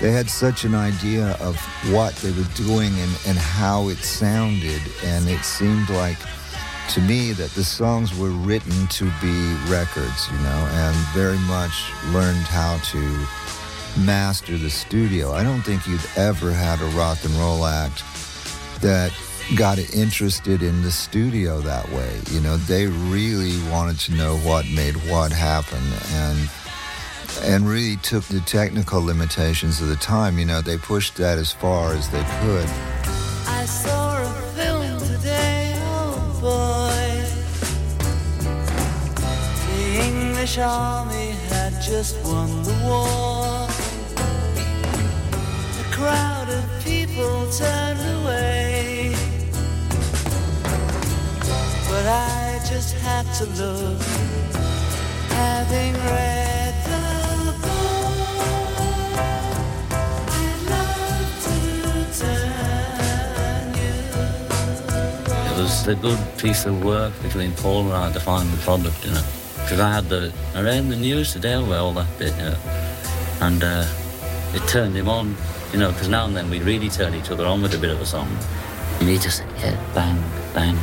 they 0.00 0.12
had 0.12 0.28
such 0.28 0.66
an 0.66 0.88
idea 0.88 1.36
of 1.40 1.56
what 1.90 2.14
they 2.14 2.30
were 2.30 2.48
doing 2.66 2.94
and, 3.02 3.10
and 3.28 3.38
how 3.38 3.90
it 3.90 4.04
sounded. 4.04 4.82
And 5.16 5.28
it 5.28 5.44
seemed 5.44 5.88
like 5.88 6.18
to 6.94 7.00
me 7.00 7.34
that 7.34 7.54
the 7.54 7.64
songs 7.64 8.18
were 8.18 8.32
written 8.46 8.86
to 8.98 9.04
be 9.20 9.56
records, 9.70 10.28
you 10.32 10.38
know, 10.38 10.68
and 10.72 10.96
very 11.14 11.38
much 11.38 11.74
learned 12.12 12.46
how 12.46 12.78
to 12.92 13.00
master 14.04 14.58
the 14.58 14.70
studio. 14.70 15.32
I 15.32 15.44
don't 15.44 15.62
think 15.62 15.86
you've 15.86 16.18
ever 16.18 16.52
had 16.52 16.80
a 16.80 16.90
rock 16.96 17.24
and 17.24 17.34
roll 17.34 17.66
act 17.66 18.04
that 18.80 19.12
got 19.56 19.78
interested 19.78 20.62
in 20.62 20.82
the 20.82 20.90
studio 20.90 21.60
that 21.60 21.88
way. 21.90 22.20
You 22.30 22.40
know, 22.40 22.56
they 22.56 22.86
really 22.86 23.56
wanted 23.70 23.98
to 24.00 24.14
know 24.14 24.36
what 24.38 24.66
made 24.68 24.94
what 25.08 25.32
happen 25.32 25.82
and 26.12 26.50
and 27.42 27.68
really 27.68 27.96
took 27.98 28.24
the 28.24 28.40
technical 28.40 29.02
limitations 29.02 29.80
of 29.80 29.88
the 29.88 29.96
time. 29.96 30.38
You 30.38 30.44
know, 30.44 30.60
they 30.60 30.76
pushed 30.76 31.16
that 31.16 31.38
as 31.38 31.52
far 31.52 31.94
as 31.94 32.08
they 32.10 32.24
could. 32.40 32.68
I 33.46 33.64
saw 33.64 34.20
a 34.22 34.30
film 34.54 34.98
today, 34.98 35.72
oh 35.84 36.38
boy. 36.40 37.24
The 39.66 40.04
English 40.04 40.58
army 40.58 41.30
had 41.48 41.80
just 41.80 42.16
won 42.24 42.62
the 42.62 42.74
war. 42.84 43.68
A 45.80 45.94
crowd 45.94 46.48
people 47.18 47.50
turned 47.50 48.00
away. 48.20 49.12
But 51.90 52.06
I 52.06 52.60
just 52.70 52.94
had 52.94 53.26
to 53.38 53.44
look, 53.60 54.00
having 55.30 55.94
read 55.94 56.74
It 65.50 65.62
was 65.62 65.88
a 65.88 65.96
good 65.96 66.18
piece 66.38 66.66
of 66.66 66.84
work 66.84 67.12
between 67.20 67.50
Paul 67.52 67.86
and 67.86 67.94
I 67.94 68.12
to 68.12 68.20
find 68.20 68.48
the 68.48 68.56
product, 68.58 69.04
you 69.04 69.10
know. 69.10 69.24
Because 69.54 69.80
I 69.80 69.92
had 69.92 70.08
the 70.08 70.32
around 70.54 70.88
the 70.88 70.96
news 70.96 71.32
today 71.32 71.60
where 71.60 71.80
all 71.80 71.92
that 71.94 72.06
bit, 72.16 72.32
you 72.36 72.44
know. 72.44 72.56
And 73.40 73.64
uh, 73.64 73.84
it 74.54 74.62
turned 74.68 74.94
him 74.94 75.08
on, 75.08 75.34
you 75.72 75.78
know, 75.78 75.90
because 75.92 76.08
now 76.08 76.24
and 76.24 76.36
then 76.36 76.50
we'd 76.50 76.62
really 76.62 76.88
turn 76.88 77.14
each 77.14 77.30
other 77.30 77.46
on 77.46 77.62
with 77.62 77.74
a 77.74 77.78
bit 77.78 77.90
of 77.90 78.00
a 78.00 78.06
song. 78.06 78.28
And 79.00 79.08
he 79.08 79.18
just 79.18 79.42
yeah, 79.58 79.76
bang, 79.94 80.22
bang. 80.54 80.76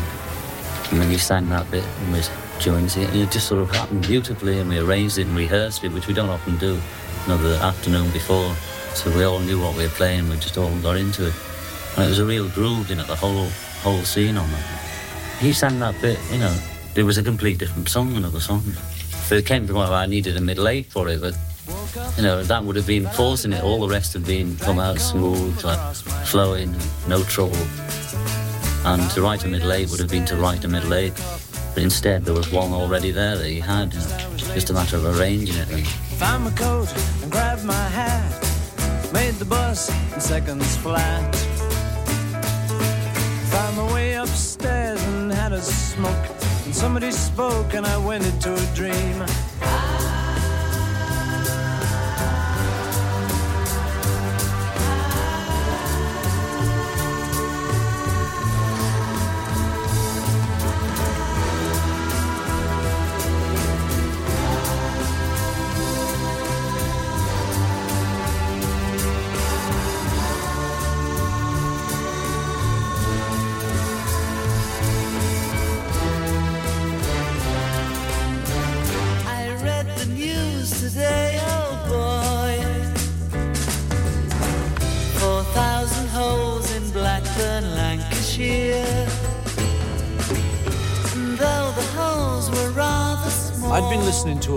And 0.91 1.01
then 1.01 1.09
he 1.09 1.17
sang 1.17 1.49
that 1.49 1.69
bit 1.71 1.83
and 1.83 2.13
we 2.13 2.21
joined 2.59 2.95
it. 2.95 3.09
And 3.09 3.17
it 3.17 3.31
just 3.31 3.47
sort 3.47 3.61
of 3.61 3.71
happened 3.71 4.03
beautifully 4.03 4.59
and 4.59 4.69
we 4.69 4.77
arranged 4.79 5.17
it 5.17 5.27
and 5.27 5.35
rehearsed 5.35 5.83
it, 5.83 5.91
which 5.91 6.07
we 6.07 6.13
don't 6.13 6.29
often 6.29 6.57
do, 6.57 6.73
you 6.73 7.27
know, 7.27 7.37
the 7.37 7.55
afternoon 7.63 8.11
before. 8.11 8.53
So 8.93 9.15
we 9.15 9.23
all 9.23 9.39
knew 9.39 9.59
what 9.59 9.75
we 9.75 9.83
were 9.83 9.89
playing, 9.89 10.29
we 10.29 10.37
just 10.37 10.57
all 10.57 10.73
got 10.79 10.97
into 10.97 11.27
it. 11.27 11.33
And 11.97 12.05
it 12.05 12.09
was 12.09 12.19
a 12.19 12.25
real 12.25 12.47
groove, 12.49 12.89
you 12.89 12.95
know, 12.95 13.03
the 13.03 13.15
whole 13.15 13.49
whole 13.81 14.03
scene 14.03 14.37
on 14.37 14.49
that. 14.51 15.37
He 15.39 15.51
sang 15.51 15.79
that 15.79 15.99
bit, 16.01 16.19
you 16.31 16.39
know, 16.39 16.57
it 16.95 17.03
was 17.03 17.17
a 17.17 17.23
complete 17.23 17.57
different 17.57 17.89
song, 17.89 18.15
another 18.15 18.39
song. 18.39 18.63
If 18.65 19.31
it 19.31 19.45
came 19.45 19.67
to 19.67 19.73
where 19.73 19.87
I 19.87 20.05
needed 20.05 20.37
a 20.37 20.41
middle 20.41 20.67
eight 20.67 20.85
for 20.85 21.09
it, 21.09 21.19
but 21.19 21.35
you 22.17 22.23
know, 22.23 22.43
that 22.43 22.63
would 22.63 22.75
have 22.75 22.87
been 22.87 23.07
forcing 23.07 23.53
it. 23.53 23.63
All 23.63 23.79
the 23.79 23.87
rest 23.87 24.13
had 24.13 24.25
been 24.25 24.57
come 24.57 24.79
out 24.79 24.99
smooth, 24.99 25.63
like 25.63 25.95
flowing, 26.25 26.75
no 27.07 27.23
trouble. 27.23 27.57
And 28.85 29.09
to 29.11 29.21
write 29.21 29.43
a 29.45 29.47
middle 29.47 29.71
eight 29.71 29.89
would 29.89 29.99
have 29.99 30.09
been 30.09 30.25
to 30.25 30.35
write 30.35 30.63
a 30.63 30.67
middle 30.67 30.93
eight. 30.93 31.13
But 31.73 31.83
instead, 31.83 32.23
there 32.23 32.33
was 32.33 32.51
one 32.51 32.71
already 32.71 33.11
there 33.11 33.37
that 33.37 33.47
he 33.47 33.59
had. 33.59 33.93
You 33.93 33.99
know, 33.99 34.35
just 34.53 34.69
a 34.69 34.73
matter 34.73 34.97
of 34.97 35.05
arranging 35.19 35.57
it. 35.57 35.69
And 35.71 35.87
Found 35.87 36.45
my 36.45 36.51
coat 36.51 36.93
and 37.21 37.31
grabbed 37.31 37.65
my 37.65 37.87
hat. 37.89 38.31
Made 39.11 39.33
the 39.35 39.45
bus 39.45 39.89
in 40.13 40.21
seconds 40.21 40.77
flat. 40.77 41.35
Found 43.51 43.77
my 43.77 43.93
way 43.93 44.13
upstairs 44.13 45.01
and 45.03 45.31
had 45.31 45.51
a 45.51 45.61
smoke. 45.61 46.27
And 46.65 46.75
somebody 46.75 47.11
spoke, 47.11 47.73
and 47.73 47.85
I 47.85 47.97
went 47.97 48.25
into 48.25 48.53
a 48.53 48.75
dream. 48.75 49.25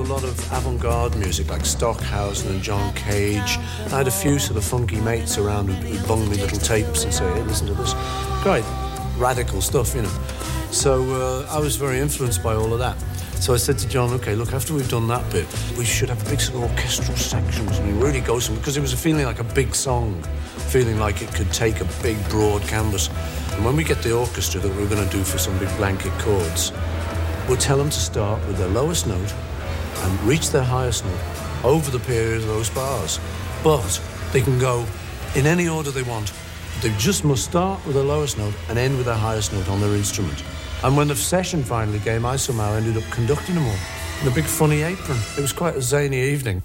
Lot 0.09 0.25
of 0.25 0.53
avant-garde 0.53 1.15
music 1.17 1.51
like 1.51 1.67
Stockhausen 1.67 2.51
and 2.51 2.63
John 2.63 2.95
Cage. 2.95 3.59
I 3.93 3.99
had 3.99 4.09
a 4.09 4.11
few 4.11 4.39
sort 4.39 4.57
of 4.57 4.65
funky 4.65 4.99
mates 5.03 5.37
around 5.37 5.69
who'd, 5.69 6.09
bung 6.09 6.27
me 6.31 6.37
little 6.39 6.59
tapes 6.59 7.05
and 7.05 7.13
say, 7.13 7.31
hey, 7.35 7.43
listen 7.43 7.67
to 7.67 7.75
this. 7.75 7.93
Quite 8.41 8.65
radical 9.19 9.61
stuff, 9.61 9.95
you 9.95 10.01
know. 10.01 10.19
So 10.71 11.03
uh, 11.13 11.47
I 11.55 11.61
was 11.61 11.77
very 11.77 11.99
influenced 11.99 12.43
by 12.43 12.55
all 12.55 12.73
of 12.73 12.79
that. 12.79 12.99
So 13.35 13.53
I 13.53 13.59
said 13.59 13.77
to 13.81 13.89
John, 13.89 14.11
okay, 14.15 14.35
look, 14.35 14.55
after 14.55 14.73
we've 14.73 14.89
done 14.89 15.09
that 15.09 15.31
bit, 15.31 15.47
we 15.77 15.85
should 15.85 16.09
have 16.09 16.27
a 16.27 16.31
big 16.31 16.41
sort 16.41 16.65
of 16.65 16.71
orchestral 16.71 17.17
sections 17.19 17.79
and 17.79 18.03
really 18.03 18.21
go 18.21 18.39
some, 18.39 18.57
because 18.57 18.79
it 18.79 18.81
was 18.81 18.95
a 18.95 18.97
feeling 18.97 19.27
like 19.27 19.41
a 19.41 19.45
big 19.45 19.75
song, 19.75 20.23
feeling 20.69 20.99
like 20.99 21.21
it 21.21 21.35
could 21.35 21.53
take 21.53 21.83
a 21.83 21.89
big, 22.03 22.17
broad 22.31 22.63
canvas. 22.63 23.11
And 23.53 23.63
when 23.63 23.77
we 23.77 23.85
get 23.85 24.03
the 24.03 24.17
orchestra 24.17 24.59
that 24.63 24.75
we're 24.75 24.89
going 24.89 25.07
to 25.07 25.15
do 25.15 25.23
for 25.23 25.37
some 25.37 25.59
big 25.59 25.69
blanket 25.77 26.13
chords, 26.19 26.73
we'll 27.47 27.59
tell 27.59 27.77
them 27.77 27.91
to 27.91 28.01
start 28.01 28.41
with 28.47 28.57
their 28.57 28.69
lowest 28.69 29.07
note 29.07 29.35
and 30.09 30.23
reach 30.23 30.51
their 30.51 30.65
highest 30.65 31.05
note 31.05 31.65
over 31.65 31.91
the 31.91 32.01
period 32.01 32.39
of 32.39 32.47
those 32.47 32.71
bars. 32.71 33.21
But 33.63 34.01
they 34.33 34.41
can 34.41 34.59
go 34.59 34.87
in 35.35 35.47
any 35.47 35.69
order 35.69 35.91
they 35.91 36.03
want. 36.03 36.33
They 36.81 36.91
just 36.97 37.25
must 37.25 37.45
start 37.45 37.85
with 37.85 37.95
their 37.95 38.05
lowest 38.05 38.39
note 38.39 38.55
and 38.69 38.79
end 38.79 38.97
with 38.97 39.07
their 39.07 39.17
highest 39.17 39.53
note 39.53 39.69
on 39.69 39.81
their 39.81 39.95
instrument. 39.95 40.43
And 40.83 40.97
when 40.97 41.09
the 41.09 41.17
session 41.17 41.65
finally 41.65 41.99
came, 41.99 42.25
I 42.25 42.37
somehow 42.37 42.75
ended 42.75 42.97
up 42.97 43.11
conducting 43.11 43.57
them 43.57 43.67
all 43.67 43.79
in 44.23 44.29
a 44.29 44.35
big 44.35 44.45
funny 44.45 44.83
apron. 44.83 45.19
It 45.37 45.41
was 45.41 45.53
quite 45.53 45.77
a 45.77 45.83
zany 45.83 46.23
evening. 46.23 46.63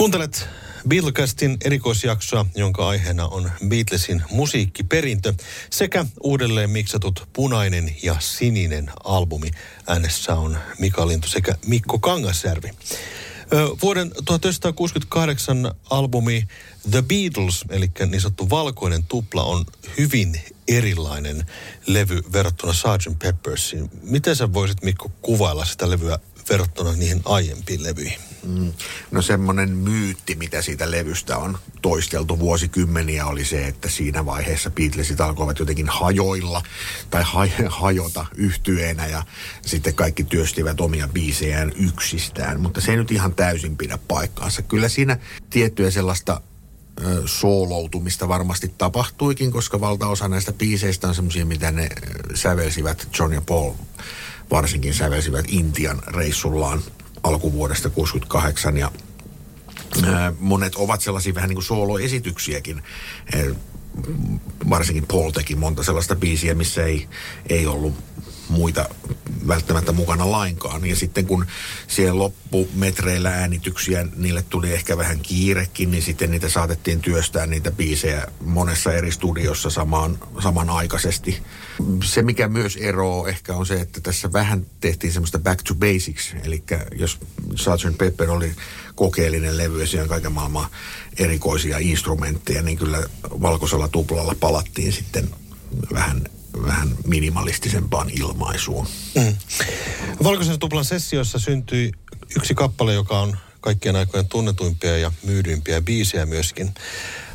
Kuuntelet 0.00 0.48
Beatlecastin 0.88 1.56
erikoisjaksoa, 1.64 2.46
jonka 2.54 2.88
aiheena 2.88 3.26
on 3.26 3.50
Beatlesin 3.68 4.22
musiikkiperintö 4.30 5.34
sekä 5.70 6.06
uudelleen 6.22 6.70
miksatut 6.70 7.28
punainen 7.32 7.96
ja 8.02 8.16
sininen 8.18 8.90
albumi. 9.04 9.50
Äänessä 9.86 10.34
on 10.34 10.58
Mika 10.78 11.08
Lintu 11.08 11.28
sekä 11.28 11.56
Mikko 11.66 11.98
Kangasjärvi. 11.98 12.70
Vuoden 13.82 14.12
1968 14.24 15.74
albumi 15.90 16.48
The 16.90 17.02
Beatles, 17.02 17.64
eli 17.70 17.90
niin 18.06 18.20
sanottu 18.20 18.50
valkoinen 18.50 19.02
tupla, 19.02 19.42
on 19.42 19.64
hyvin 19.98 20.40
erilainen 20.68 21.46
levy 21.86 22.20
verrattuna 22.32 22.72
Sgt. 22.72 23.18
Peppersiin. 23.18 23.90
Miten 24.02 24.36
sä 24.36 24.52
voisit, 24.52 24.82
Mikko, 24.82 25.10
kuvailla 25.22 25.64
sitä 25.64 25.90
levyä 25.90 26.18
verrattuna 26.50 26.92
niihin 26.92 27.22
aiempiin 27.24 27.82
levyihin? 27.82 28.29
Mm. 28.42 28.72
No 29.10 29.22
semmoinen 29.22 29.70
myytti, 29.70 30.34
mitä 30.34 30.62
siitä 30.62 30.90
levystä 30.90 31.36
on 31.36 31.58
toisteltu 31.82 32.38
vuosikymmeniä, 32.38 33.26
oli 33.26 33.44
se, 33.44 33.66
että 33.66 33.88
siinä 33.88 34.26
vaiheessa 34.26 34.70
Beatlesit 34.70 35.20
alkoivat 35.20 35.58
jotenkin 35.58 35.88
hajoilla 35.88 36.62
tai 37.10 37.22
ha- 37.22 37.68
hajota 37.68 38.26
yhtyenä 38.34 39.06
ja 39.06 39.22
sitten 39.66 39.94
kaikki 39.94 40.24
työstivät 40.24 40.80
omia 40.80 41.08
biisejään 41.08 41.72
yksistään. 41.76 42.60
Mutta 42.60 42.80
se 42.80 42.90
ei 42.90 42.96
nyt 42.96 43.10
ihan 43.10 43.34
täysin 43.34 43.76
pidä 43.76 43.98
paikkaansa. 44.08 44.62
Kyllä 44.62 44.88
siinä 44.88 45.18
tiettyä 45.50 45.90
sellaista 45.90 46.40
sooloutumista 47.26 48.28
varmasti 48.28 48.74
tapahtuikin, 48.78 49.52
koska 49.52 49.80
valtaosa 49.80 50.28
näistä 50.28 50.52
biiseistä 50.52 51.08
on 51.08 51.14
semmoisia, 51.14 51.46
mitä 51.46 51.70
ne 51.70 51.88
sävelsivät, 52.34 53.08
John 53.18 53.32
ja 53.32 53.40
Paul 53.40 53.72
varsinkin 54.50 54.94
sävelsivät 54.94 55.44
Intian 55.48 56.02
reissullaan 56.06 56.82
alkuvuodesta 57.22 57.90
68 57.90 58.76
ja 58.76 58.90
monet 60.38 60.74
ovat 60.74 61.00
sellaisia 61.00 61.34
vähän 61.34 61.48
niin 61.48 61.56
kuin 61.56 61.64
sooloesityksiäkin. 61.64 62.82
Varsinkin 64.70 65.06
Paul 65.06 65.30
teki 65.30 65.54
monta 65.54 65.82
sellaista 65.82 66.16
biisiä, 66.16 66.54
missä 66.54 66.84
ei, 66.84 67.08
ei 67.48 67.66
ollut 67.66 67.94
muita 68.48 68.88
välttämättä 69.48 69.92
mukana 69.92 70.30
lainkaan. 70.30 70.86
Ja 70.86 70.96
sitten 70.96 71.26
kun 71.26 71.46
siellä 71.86 72.18
loppumetreillä 72.18 73.30
äänityksiä, 73.30 74.06
niille 74.16 74.42
tuli 74.42 74.72
ehkä 74.72 74.96
vähän 74.96 75.20
kiirekin, 75.20 75.90
niin 75.90 76.02
sitten 76.02 76.30
niitä 76.30 76.48
saatettiin 76.48 77.00
työstää 77.00 77.46
niitä 77.46 77.70
biisejä 77.70 78.26
monessa 78.40 78.92
eri 78.92 79.12
studiossa 79.12 79.70
samaan, 79.70 80.18
samanaikaisesti. 80.42 81.42
Se, 82.04 82.22
mikä 82.22 82.48
myös 82.48 82.76
eroo 82.76 83.26
ehkä 83.26 83.54
on 83.54 83.66
se, 83.66 83.80
että 83.80 84.00
tässä 84.00 84.32
vähän 84.32 84.66
tehtiin 84.80 85.12
semmoista 85.12 85.38
back 85.38 85.62
to 85.62 85.74
basics. 85.74 86.34
Eli 86.44 86.62
jos 86.98 87.18
Sgt. 87.56 87.98
Pepper 87.98 88.30
oli 88.30 88.52
kokeellinen 88.94 89.58
levy 89.58 89.80
ja 89.80 89.86
siellä 89.86 90.08
kaiken 90.08 90.32
maailman 90.32 90.70
erikoisia 91.18 91.78
instrumentteja, 91.78 92.62
niin 92.62 92.78
kyllä 92.78 93.02
valkoisella 93.22 93.88
tuplalla 93.88 94.36
palattiin 94.40 94.92
sitten 94.92 95.30
vähän 95.92 96.22
vähän 96.66 96.96
minimalistisempaan 97.06 98.10
ilmaisuun. 98.10 98.86
Mm. 99.14 99.36
Valkoisen 100.22 100.58
tuplan 100.58 100.84
sessioissa 100.84 101.38
syntyi 101.38 101.92
yksi 102.36 102.54
kappale, 102.54 102.94
joka 102.94 103.20
on 103.20 103.36
kaikkien 103.60 103.96
aikojen 103.96 104.28
tunnetuimpia 104.28 104.98
ja 104.98 105.12
myydyimpiä 105.22 105.80
biisejä 105.80 106.26
myöskin. 106.26 106.74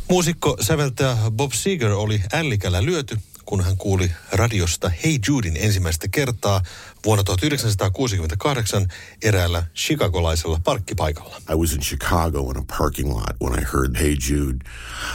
Muusikko 0.09 0.57
säveltäjä 0.61 1.17
Bob 1.31 1.51
Seger 1.51 1.91
oli 1.91 2.21
ällikällä 2.33 2.85
lyöty, 2.85 3.17
kun 3.45 3.63
hän 3.63 3.77
kuuli 3.77 4.11
radiosta 4.31 4.91
Hey 5.03 5.19
Judin 5.27 5.57
ensimmäistä 5.57 6.07
kertaa 6.11 6.61
vuonna 7.05 7.23
1968 7.23 8.87
eräällä 9.23 9.63
chicagolaisella 9.75 10.59
parkkipaikalla. 10.63 11.41
I 11.49 11.55
was 11.55 11.73
in 11.73 11.81
Chicago 11.81 12.51
in 12.51 12.57
a 12.57 12.63
parking 12.77 13.13
lot 13.13 13.35
when 13.41 13.59
I 13.59 13.63
heard 13.73 13.95
Hey 13.97 14.15
Jude. 14.29 14.59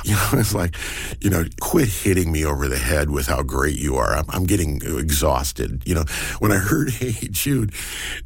You 0.04 0.16
know, 0.16 0.40
it's 0.40 0.54
like, 0.54 0.78
you 1.20 1.30
know, 1.30 1.44
quit 1.60 1.88
hitting 2.04 2.32
me 2.32 2.46
over 2.46 2.68
the 2.68 2.78
head 2.78 3.08
with 3.10 3.28
how 3.28 3.42
great 3.42 3.78
you 3.78 3.96
are. 3.96 4.16
I'm, 4.16 4.24
I'm 4.28 4.46
getting 4.46 4.80
exhausted. 4.98 5.82
You 5.86 5.94
know, 5.94 6.04
when 6.38 6.52
I 6.52 6.58
heard 6.58 6.90
Hey 7.00 7.28
Jude, 7.30 7.72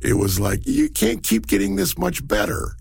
it 0.01 0.15
was 0.15 0.39
like, 0.39 0.61
you 0.67 0.89
can't 0.89 1.23
keep 1.23 1.47
getting 1.47 1.77
this 1.77 1.99
much 1.99 2.27
better. 2.29 2.77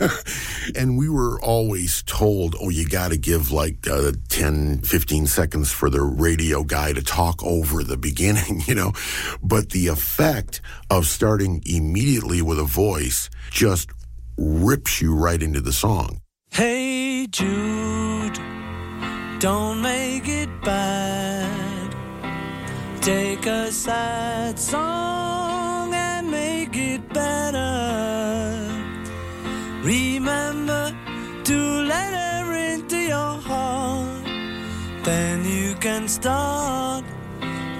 and 0.78 0.98
we 0.98 1.08
were 1.08 1.40
always 1.42 2.02
told, 2.02 2.54
oh, 2.60 2.70
you 2.70 2.88
got 2.88 3.10
to 3.10 3.16
give 3.18 3.52
like 3.52 3.88
uh, 3.90 4.12
10, 4.28 4.82
15 4.82 5.26
seconds 5.26 5.72
for 5.72 5.90
the 5.90 6.00
radio 6.00 6.64
guy 6.64 6.92
to 6.92 7.02
talk 7.02 7.42
over 7.42 7.84
the 7.84 7.96
beginning, 7.96 8.62
you 8.66 8.74
know. 8.74 8.92
But 9.42 9.70
the 9.70 9.88
effect 9.88 10.11
of 10.90 11.06
starting 11.06 11.62
immediately 11.64 12.42
with 12.42 12.58
a 12.58 12.64
voice 12.64 13.30
just 13.50 13.90
rips 14.36 15.00
you 15.00 15.14
right 15.14 15.42
into 15.42 15.60
the 15.60 15.72
song. 15.72 16.20
Hey 16.50 17.26
Jude, 17.30 18.38
don't 19.38 19.80
make 19.80 20.28
it 20.28 20.50
bad. 20.62 21.94
Take 23.00 23.46
a 23.46 23.72
sad 23.72 24.58
song 24.58 25.94
and 25.94 26.30
make 26.30 26.76
it 26.76 27.08
better. 27.12 28.58
Remember 29.82 30.94
to 31.44 31.58
let 31.92 32.12
her 32.12 32.52
into 32.74 32.98
your 32.98 33.40
heart. 33.40 34.24
Then 35.04 35.44
you 35.44 35.74
can 35.76 36.06
start 36.06 37.04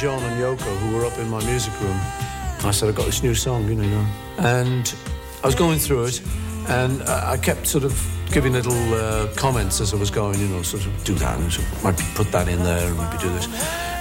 John 0.00 0.22
and 0.22 0.40
Yoko, 0.40 0.78
who 0.78 0.96
were 0.96 1.04
up 1.04 1.18
in 1.18 1.28
my 1.28 1.44
music 1.44 1.78
room. 1.78 2.00
I 2.64 2.70
said, 2.70 2.88
I've 2.88 2.94
got 2.94 3.04
this 3.04 3.22
new 3.22 3.34
song, 3.34 3.68
you 3.68 3.74
know, 3.74 3.86
know. 3.86 4.06
And 4.38 4.94
I 5.44 5.46
was 5.46 5.54
going 5.54 5.78
through 5.78 6.04
it, 6.04 6.22
and 6.68 7.02
I 7.02 7.32
I 7.32 7.36
kept 7.36 7.66
sort 7.66 7.84
of 7.84 7.92
giving 8.32 8.54
little 8.54 8.94
uh, 8.94 9.28
comments 9.36 9.78
as 9.78 9.92
I 9.92 9.98
was 9.98 10.10
going, 10.10 10.40
you 10.40 10.48
know, 10.48 10.62
sort 10.62 10.86
of 10.86 11.04
do 11.04 11.12
that, 11.16 11.38
and 11.38 11.52
sort 11.52 11.66
of 11.66 11.84
might 11.84 11.98
put 12.14 12.32
that 12.32 12.48
in 12.48 12.60
there, 12.60 12.88
and 12.88 12.96
maybe 12.96 13.18
do 13.18 13.28
this. 13.28 13.46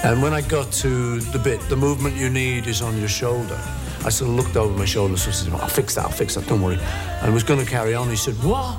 And 0.06 0.24
when 0.24 0.34
I 0.34 0.40
got 0.40 0.72
to 0.84 1.20
the 1.20 1.40
bit, 1.40 1.60
the 1.68 1.76
movement 1.76 2.16
you 2.16 2.30
need 2.30 2.68
is 2.68 2.82
on 2.82 2.98
your 2.98 3.10
shoulder, 3.10 3.60
I 4.06 4.10
sort 4.10 4.30
of 4.30 4.38
looked 4.38 4.56
over 4.56 4.74
my 4.78 4.86
shoulder, 4.86 5.18
so 5.18 5.32
I 5.32 5.34
said, 5.34 5.52
I'll 5.52 5.68
fix 5.68 5.96
that, 5.96 6.06
I'll 6.06 6.12
fix 6.12 6.36
that, 6.36 6.48
don't 6.48 6.62
worry. 6.62 6.80
And 7.22 7.34
was 7.34 7.44
going 7.44 7.60
to 7.60 7.70
carry 7.70 7.94
on. 7.94 8.10
He 8.10 8.16
said, 8.16 8.36
What? 8.36 8.78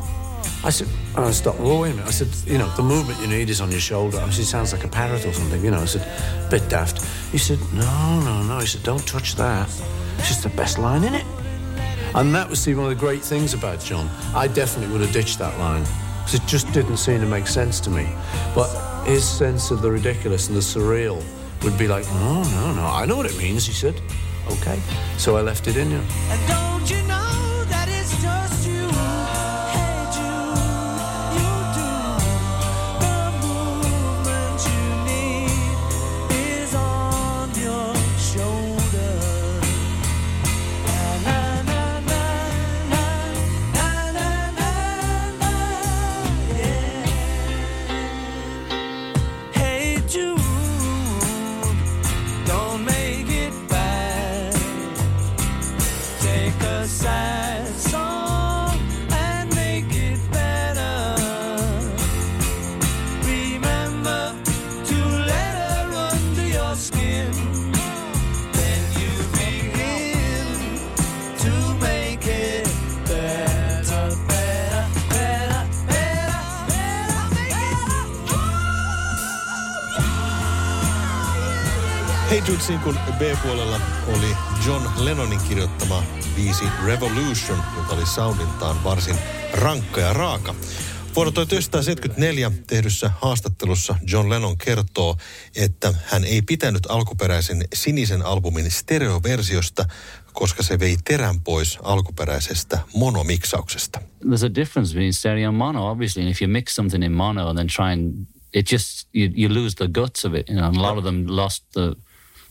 I 0.62 0.70
said, 0.70 0.88
and 1.16 1.24
I 1.24 1.30
stopped. 1.30 1.58
Well, 1.58 1.80
wait 1.80 1.92
a 1.92 1.94
minute. 1.94 2.08
I 2.08 2.10
said, 2.10 2.28
you 2.46 2.58
know, 2.58 2.68
the 2.76 2.82
movement 2.82 3.18
you 3.20 3.26
need 3.26 3.48
is 3.48 3.60
on 3.60 3.70
your 3.70 3.80
shoulder. 3.80 4.18
I 4.18 4.28
said, 4.28 4.42
it 4.42 4.46
sounds 4.46 4.72
like 4.72 4.84
a 4.84 4.88
parrot 4.88 5.24
or 5.24 5.32
something, 5.32 5.64
you 5.64 5.70
know. 5.70 5.80
I 5.80 5.86
said, 5.86 6.02
a 6.46 6.50
bit 6.50 6.68
daft. 6.68 7.02
He 7.32 7.38
said, 7.38 7.58
no, 7.72 8.20
no, 8.20 8.42
no. 8.42 8.58
He 8.58 8.66
said, 8.66 8.82
don't 8.82 9.06
touch 9.06 9.36
that. 9.36 9.68
It's 10.18 10.28
just 10.28 10.42
the 10.42 10.50
best 10.50 10.78
line 10.78 11.04
in 11.04 11.14
it. 11.14 11.24
And 12.14 12.34
that 12.34 12.50
was 12.50 12.60
see, 12.60 12.74
one 12.74 12.84
of 12.84 12.90
the 12.90 13.00
great 13.00 13.22
things 13.22 13.54
about 13.54 13.80
John. 13.80 14.10
I 14.34 14.48
definitely 14.48 14.92
would 14.92 15.00
have 15.00 15.12
ditched 15.12 15.38
that 15.38 15.58
line. 15.58 15.84
'Cause 16.22 16.34
it 16.34 16.46
just 16.46 16.70
didn't 16.72 16.98
seem 16.98 17.20
to 17.20 17.26
make 17.26 17.46
sense 17.46 17.80
to 17.80 17.90
me. 17.90 18.06
But 18.54 18.68
his 19.04 19.26
sense 19.26 19.70
of 19.70 19.80
the 19.80 19.90
ridiculous 19.90 20.48
and 20.48 20.56
the 20.56 20.60
surreal 20.60 21.22
would 21.62 21.78
be 21.78 21.88
like, 21.88 22.04
no, 22.12 22.42
no, 22.42 22.74
no. 22.74 22.86
I 22.86 23.06
know 23.06 23.16
what 23.16 23.26
it 23.26 23.36
means, 23.38 23.66
he 23.66 23.72
said. 23.72 24.00
Okay. 24.50 24.78
So 25.16 25.36
I 25.36 25.40
left 25.40 25.66
it 25.68 25.76
in, 25.76 25.90
you 25.90 26.00
Jude 82.50 82.62
Sinkun 82.62 82.98
B-puolella 83.18 83.80
oli 84.06 84.36
John 84.66 84.82
Lennonin 84.96 85.40
kirjoittama 85.48 86.02
biisi 86.36 86.64
Revolution, 86.84 87.58
joka 87.76 87.94
oli 87.94 88.06
soundiltaan 88.06 88.84
varsin 88.84 89.16
rankka 89.52 90.00
ja 90.00 90.12
raaka. 90.12 90.54
Vuonna 91.16 91.32
1974 91.32 92.50
tehdyssä 92.66 93.10
haastattelussa 93.20 93.96
John 94.06 94.30
Lennon 94.30 94.58
kertoo, 94.58 95.16
että 95.56 95.94
hän 96.04 96.24
ei 96.24 96.42
pitänyt 96.42 96.86
alkuperäisen 96.88 97.64
sinisen 97.74 98.22
albumin 98.22 98.70
stereoversiosta, 98.70 99.84
koska 100.32 100.62
se 100.62 100.78
vei 100.78 100.96
terän 101.04 101.40
pois 101.40 101.78
alkuperäisestä 101.82 102.78
monomiksauksesta. 102.94 104.00
There's 104.24 104.46
a 104.46 104.54
difference 104.54 104.94
between 104.94 105.12
stereo 105.12 105.48
and 105.48 105.56
mono, 105.56 105.90
obviously. 105.90 106.22
And 106.22 106.30
if 106.30 106.42
you 106.42 106.48
mix 106.48 106.74
something 106.74 107.04
in 107.04 107.12
mono 107.12 107.48
and 107.48 107.58
then 107.58 107.66
try 107.66 107.92
and 107.92 108.26
it 108.54 108.72
just 108.72 109.08
you, 109.14 109.28
you 109.36 109.54
lose 109.54 109.76
the 109.76 109.88
guts 109.88 110.24
of 110.24 110.34
it. 110.34 110.48
You 110.48 110.56
know, 110.56 110.68
and 110.68 110.76
a 110.76 110.80
lot 110.80 110.98
of 110.98 111.04
them 111.04 111.26
lost 111.26 111.64
the. 111.74 111.96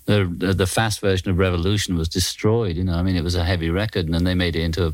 The, 0.10 0.54
the 0.54 0.66
fast 0.66 1.02
version 1.02 1.34
of 1.34 1.40
Revolution 1.40 1.98
was 1.98 2.08
destroyed. 2.16 2.78
You 2.78 2.84
know, 2.84 3.00
I 3.00 3.04
mean, 3.04 3.16
it 3.16 3.24
was 3.24 3.36
a 3.36 3.44
heavy 3.44 3.70
record, 3.70 4.06
and 4.06 4.14
then 4.14 4.24
they 4.24 4.36
made 4.36 4.60
it 4.60 4.66
into 4.66 4.88
a 4.88 4.94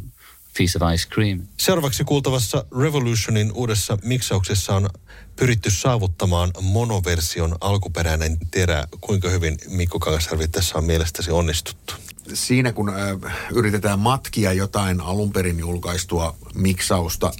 piece 0.57 0.77
of 0.79 0.93
ice 0.93 1.07
cream. 1.13 1.41
Seuraavaksi 1.59 2.03
kuultavassa 2.03 2.65
Revolutionin 2.79 3.51
uudessa 3.53 3.97
miksauksessa 4.03 4.75
on 4.75 4.89
pyritty 5.35 5.71
saavuttamaan 5.71 6.51
monoversion 6.61 7.55
alkuperäinen 7.61 8.37
terä. 8.51 8.87
Kuinka 9.01 9.29
hyvin 9.29 9.57
Mikko 9.67 9.99
Kangasarvi 9.99 10.47
tässä 10.47 10.77
on 10.77 10.83
mielestäsi 10.85 11.31
onnistuttu? 11.31 11.93
siinä 12.33 12.71
kun 12.73 12.89
ö, 12.89 13.19
yritetään 13.51 13.99
matkia 13.99 14.53
jotain 14.53 15.01
alun 15.01 15.31
perin 15.31 15.59
julkaistua 15.59 16.35
miksausta 16.55 17.31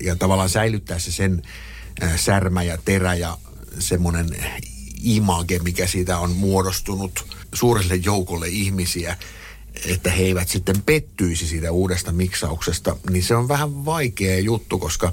ja 0.00 0.16
tavallaan 0.16 0.48
säilyttää 0.48 0.98
se 0.98 1.12
sen 1.12 1.42
ö, 2.02 2.06
särmä 2.16 2.62
ja 2.62 2.78
terä 2.84 3.14
ja 3.14 3.38
semmoinen 3.78 4.28
image, 5.02 5.58
mikä 5.58 5.86
siitä 5.86 6.18
on 6.18 6.30
muodostunut 6.30 7.26
suurelle 7.54 7.94
joukolle 7.94 8.48
ihmisiä, 8.48 9.16
että 9.84 10.10
he 10.10 10.22
eivät 10.22 10.48
sitten 10.48 10.82
pettyisi 10.82 11.46
siitä 11.46 11.72
uudesta 11.72 12.12
miksauksesta, 12.12 12.96
niin 13.10 13.22
se 13.22 13.36
on 13.36 13.48
vähän 13.48 13.84
vaikea 13.84 14.40
juttu, 14.40 14.78
koska 14.78 15.12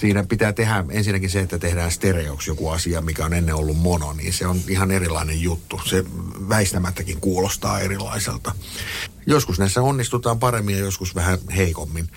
siinä 0.00 0.24
pitää 0.24 0.52
tehdä 0.52 0.84
ensinnäkin 0.90 1.30
se, 1.30 1.40
että 1.40 1.58
tehdään 1.58 1.90
stereoksi 1.90 2.50
joku 2.50 2.68
asia, 2.68 3.00
mikä 3.00 3.24
on 3.24 3.34
ennen 3.34 3.54
ollut 3.54 3.76
mono, 3.78 4.12
niin 4.12 4.32
se 4.32 4.46
on 4.46 4.60
ihan 4.68 4.90
erilainen 4.90 5.40
juttu. 5.40 5.80
Se 5.84 6.04
väistämättäkin 6.48 7.20
kuulostaa 7.20 7.80
erilaiselta. 7.80 8.54
Joskus 9.26 9.58
näissä 9.58 9.82
onnistutaan 9.82 10.38
paremmin 10.38 10.74
ja 10.74 10.84
joskus 10.84 11.14
vähän 11.14 11.38
heikommin, 11.56 12.08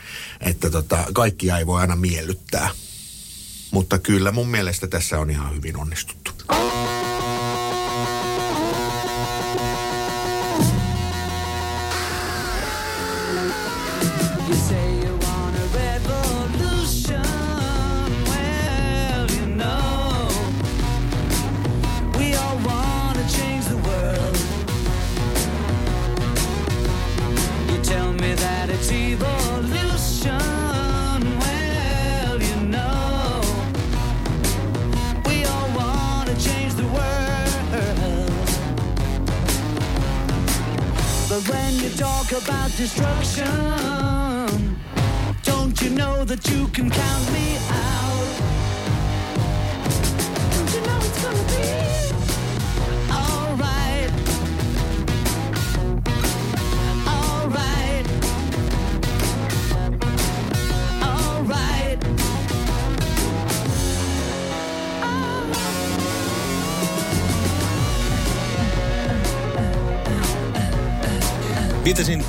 että 0.41 0.69
tota, 0.69 1.05
kaikkia 1.13 1.57
ei 1.57 1.65
voi 1.65 1.81
aina 1.81 1.95
miellyttää. 1.95 2.69
Mutta 3.71 3.99
kyllä 3.99 4.31
mun 4.31 4.47
mielestä 4.47 4.87
tässä 4.87 5.19
on 5.19 5.29
ihan 5.29 5.55
hyvin 5.55 5.77
onnistuttu. 5.77 6.31
Oh. 6.49 7.16
Destruction, 42.77 43.66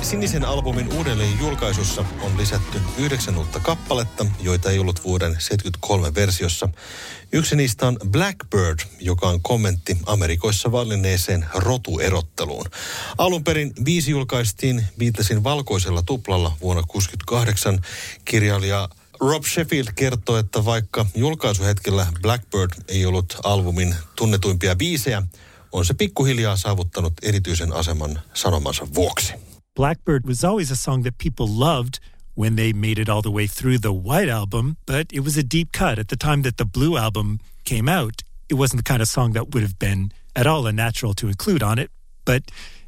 sinisen 0.09 0.45
albumin 0.45 0.93
uudelleen 0.93 1.39
julkaisussa 1.39 2.05
on 2.21 2.37
lisätty 2.37 2.81
yhdeksän 2.97 3.37
uutta 3.37 3.59
kappaletta, 3.59 4.25
joita 4.41 4.71
ei 4.71 4.79
ollut 4.79 5.03
vuoden 5.03 5.35
73 5.39 6.15
versiossa. 6.15 6.69
Yksi 7.31 7.55
niistä 7.55 7.87
on 7.87 7.97
Blackbird, 8.11 8.79
joka 8.99 9.27
on 9.27 9.41
kommentti 9.41 9.97
Amerikoissa 10.05 10.71
vallinneeseen 10.71 11.45
rotuerotteluun. 11.53 12.65
Alun 13.17 13.43
perin 13.43 13.73
biisi 13.83 14.11
julkaistiin 14.11 14.85
Beatlesin 14.97 15.43
valkoisella 15.43 16.01
tuplalla 16.01 16.57
vuonna 16.61 16.83
1968. 16.83 17.79
Kirjailija 18.25 18.89
Rob 19.19 19.43
Sheffield 19.43 19.87
kertoo, 19.95 20.37
että 20.37 20.65
vaikka 20.65 21.05
julkaisuhetkellä 21.15 22.07
Blackbird 22.21 22.71
ei 22.87 23.05
ollut 23.05 23.37
albumin 23.43 23.95
tunnetuimpia 24.15 24.75
biisejä, 24.75 25.23
on 25.71 25.85
se 25.85 25.93
pikkuhiljaa 25.93 26.55
saavuttanut 26.55 27.13
erityisen 27.21 27.73
aseman 27.73 28.21
sanomansa 28.33 28.87
vuoksi. 28.93 29.48
Blackbird 29.79 30.27
was 30.27 30.43
always 30.43 30.69
a 30.71 30.75
song 30.75 31.03
that 31.03 31.17
people 31.19 31.47
loved 31.47 32.01
when 32.35 32.57
they 32.57 32.73
made 32.73 32.99
it 32.99 33.07
all 33.07 33.21
the 33.21 33.31
way 33.31 33.47
through 33.47 33.77
the 33.77 33.93
White 33.93 34.27
Album, 34.27 34.75
but 34.85 35.07
it 35.13 35.21
was 35.21 35.37
a 35.37 35.41
deep 35.41 35.71
cut. 35.71 35.97
At 35.97 36.09
the 36.09 36.17
time 36.17 36.41
that 36.41 36.57
the 36.57 36.65
Blue 36.65 36.97
Album 36.97 37.39
came 37.63 37.87
out, 37.87 38.21
it 38.49 38.55
wasn't 38.55 38.79
the 38.79 38.83
kind 38.83 39.01
of 39.01 39.07
song 39.07 39.31
that 39.31 39.53
would 39.53 39.63
have 39.63 39.79
been 39.79 40.11
at 40.35 40.45
all 40.45 40.67
unnatural 40.67 41.13
to 41.13 41.29
include 41.29 41.63
on 41.63 41.79
it, 41.79 41.91
but 42.25 42.43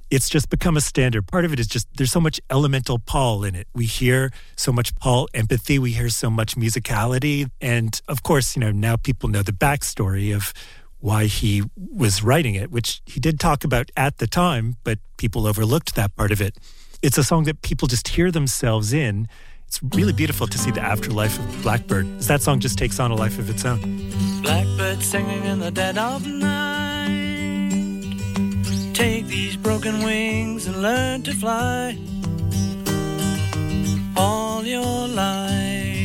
it's 0.09 0.27
just 0.27 0.49
become 0.49 0.75
a 0.75 0.81
standard. 0.81 1.27
Part 1.27 1.45
of 1.45 1.53
it 1.53 1.61
is 1.61 1.67
just 1.67 1.87
there's 1.95 2.11
so 2.11 2.19
much 2.19 2.41
elemental 2.49 2.99
Paul 2.99 3.45
in 3.45 3.55
it. 3.55 3.67
We 3.73 3.85
hear 3.85 4.29
so 4.57 4.73
much 4.73 4.93
Paul 4.97 5.29
empathy, 5.33 5.79
we 5.79 5.93
hear 5.93 6.09
so 6.09 6.29
much 6.29 6.57
musicality. 6.57 7.49
And 7.61 8.01
of 8.09 8.21
course, 8.21 8.57
you 8.57 8.59
know, 8.59 8.71
now 8.73 8.97
people 8.97 9.29
know 9.29 9.43
the 9.43 9.53
backstory 9.53 10.35
of 10.35 10.53
why 10.99 11.27
he 11.27 11.63
was 11.77 12.21
writing 12.21 12.55
it, 12.55 12.69
which 12.69 13.01
he 13.05 13.21
did 13.21 13.39
talk 13.39 13.63
about 13.63 13.91
at 13.95 14.17
the 14.17 14.27
time, 14.27 14.75
but 14.83 14.99
people 15.15 15.47
overlooked 15.47 15.95
that 15.95 16.13
part 16.17 16.33
of 16.33 16.41
it. 16.41 16.57
It's 17.01 17.17
a 17.17 17.23
song 17.23 17.45
that 17.45 17.63
people 17.63 17.87
just 17.87 18.07
hear 18.09 18.29
themselves 18.29 18.93
in. 18.93 19.27
It's 19.67 19.81
really 19.95 20.13
beautiful 20.13 20.45
to 20.45 20.57
see 20.57 20.69
the 20.69 20.81
afterlife 20.81 21.39
of 21.39 21.63
Blackbird, 21.63 22.19
that 22.21 22.43
song 22.43 22.59
just 22.59 22.77
takes 22.77 22.99
on 22.99 23.09
a 23.09 23.15
life 23.15 23.39
of 23.39 23.49
its 23.49 23.65
own. 23.65 24.11
Blackbird 24.43 25.01
singing 25.01 25.43
in 25.45 25.59
the 25.59 25.71
dead 25.71 25.97
of 25.97 26.27
night. 26.27 27.71
Take 28.93 29.25
these 29.25 29.57
broken 29.57 30.03
wings 30.03 30.67
and 30.67 30.83
learn 30.83 31.23
to 31.23 31.33
fly 31.33 31.97
all 34.15 34.63
your 34.63 35.07
life. 35.07 35.97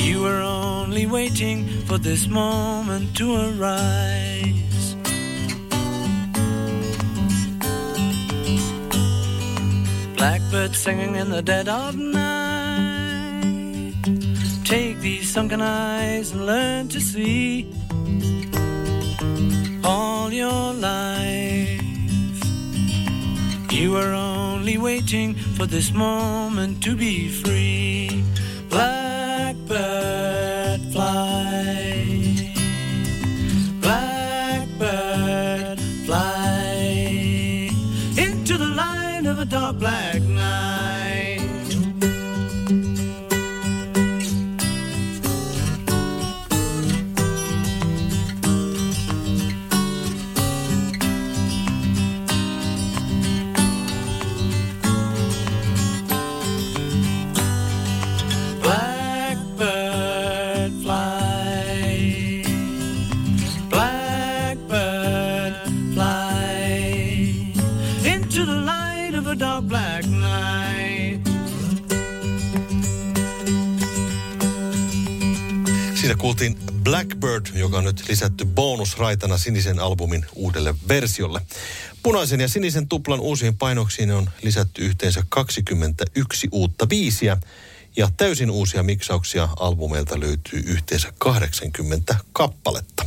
You 0.00 0.22
were 0.22 0.40
only 0.40 1.06
waiting 1.06 1.68
for 1.86 1.98
this 1.98 2.26
moment 2.26 3.16
to 3.18 3.36
arise. 3.36 4.29
Blackbird 10.20 10.76
singing 10.76 11.16
in 11.16 11.30
the 11.30 11.40
dead 11.40 11.66
of 11.66 11.96
night. 11.96 13.94
Take 14.64 14.98
these 15.00 15.32
sunken 15.32 15.62
eyes 15.62 16.32
and 16.32 16.44
learn 16.44 16.88
to 16.88 17.00
see 17.00 17.72
all 19.82 20.30
your 20.30 20.74
life. 20.74 21.80
You 23.72 23.92
were 23.92 24.12
only 24.12 24.76
waiting 24.76 25.36
for 25.56 25.64
this 25.64 25.90
moment 25.90 26.82
to 26.82 26.94
be 26.94 27.30
free. 27.30 28.22
Blackbird 28.68 30.39
dark 39.50 39.80
black 39.80 40.29
kuultiin 76.20 76.58
Blackbird, 76.82 77.46
joka 77.54 77.78
on 77.78 77.84
nyt 77.84 78.08
lisätty 78.08 78.44
bonusraitana 78.44 79.38
sinisen 79.38 79.78
albumin 79.78 80.26
uudelle 80.34 80.74
versiolle. 80.88 81.40
Punaisen 82.02 82.40
ja 82.40 82.48
sinisen 82.48 82.88
tuplan 82.88 83.20
uusiin 83.20 83.56
painoksiin 83.56 84.10
on 84.10 84.30
lisätty 84.42 84.82
yhteensä 84.82 85.24
21 85.28 86.48
uutta 86.52 86.86
biisiä 86.86 87.36
ja 87.96 88.08
täysin 88.16 88.50
uusia 88.50 88.82
miksauksia 88.82 89.48
albumeilta 89.60 90.20
löytyy 90.20 90.62
yhteensä 90.66 91.12
80 91.18 92.16
kappaletta. 92.32 93.06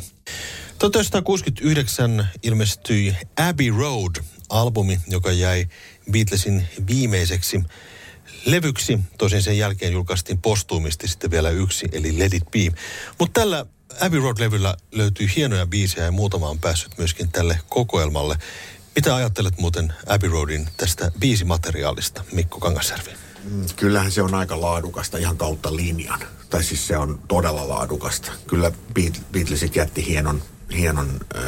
1969 0.80 2.28
ilmestyi 2.44 3.16
Abbey 3.38 3.70
Road-albumi, 3.70 5.00
joka 5.08 5.32
jäi 5.32 5.68
Beatlesin 6.12 6.68
viimeiseksi 6.88 7.64
levyksi. 8.46 9.00
Tosin 9.18 9.44
sen 9.44 9.58
jälkeen 9.58 9.94
julkaistiin 9.94 10.42
postuumisti 10.42 11.08
sitten 11.08 11.32
vielä 11.32 11.50
yksi, 11.50 11.88
eli 11.92 12.20
Let 12.20 12.34
It 12.34 12.52
Be. 12.52 12.78
Mutta 13.20 13.42
tällä 13.42 13.66
Abbey 14.02 14.20
Road-levyllä 14.20 14.76
löytyy 14.92 15.28
hienoja 15.36 15.66
biisejä 15.66 16.06
ja 16.06 16.12
muutama 16.12 16.50
on 16.50 16.60
päässyt 16.60 16.98
myöskin 16.98 17.32
tälle 17.32 17.60
kokoelmalle. 17.70 18.38
Mitä 18.96 19.16
ajattelet 19.16 19.58
muuten 19.58 19.94
Abbey 20.08 20.30
Roadin 20.30 20.70
tästä 20.78 21.12
biisimateriaalista, 21.20 22.24
Mikko 22.32 22.60
Kangasjärvi? 22.60 23.12
Mm, 23.44 23.66
Kyllähän 23.76 24.12
se 24.12 24.22
on 24.22 24.36
aika 24.36 24.62
laadukasta 24.62 25.18
ihan 25.18 25.38
kautta 25.38 25.76
linjan. 25.76 26.20
Tai 26.50 26.64
siis 26.64 26.88
se 26.88 26.98
on 26.98 27.20
todella 27.28 27.70
laadukasta. 27.70 28.32
Kyllä 28.48 28.72
Beat- 29.00 29.22
Beatlesit 29.32 29.76
jätti 29.76 30.06
hienon, 30.08 30.42
hienon 30.78 31.20
ö, 31.36 31.40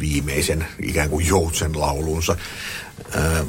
viimeisen 0.00 0.66
ikään 0.82 1.10
kuin 1.10 1.26
joutsen 1.26 1.80
laulunsa 1.80 2.36
ö, 3.14 3.44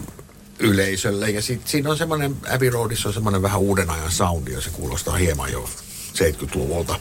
yleisölle. 0.59 1.29
Ja 1.29 1.41
sit, 1.41 1.67
siinä 1.67 1.89
on 1.89 1.97
semmoinen, 1.97 2.35
Abbey 2.55 2.69
Roadissa 2.69 3.09
on 3.09 3.13
semmoinen 3.13 3.41
vähän 3.41 3.59
uuden 3.59 3.89
ajan 3.89 4.11
soundi, 4.11 4.53
ja 4.53 4.61
se 4.61 4.69
kuulostaa 4.69 5.15
hieman 5.15 5.51
jo 5.51 5.69
70-luvulta. 6.13 6.99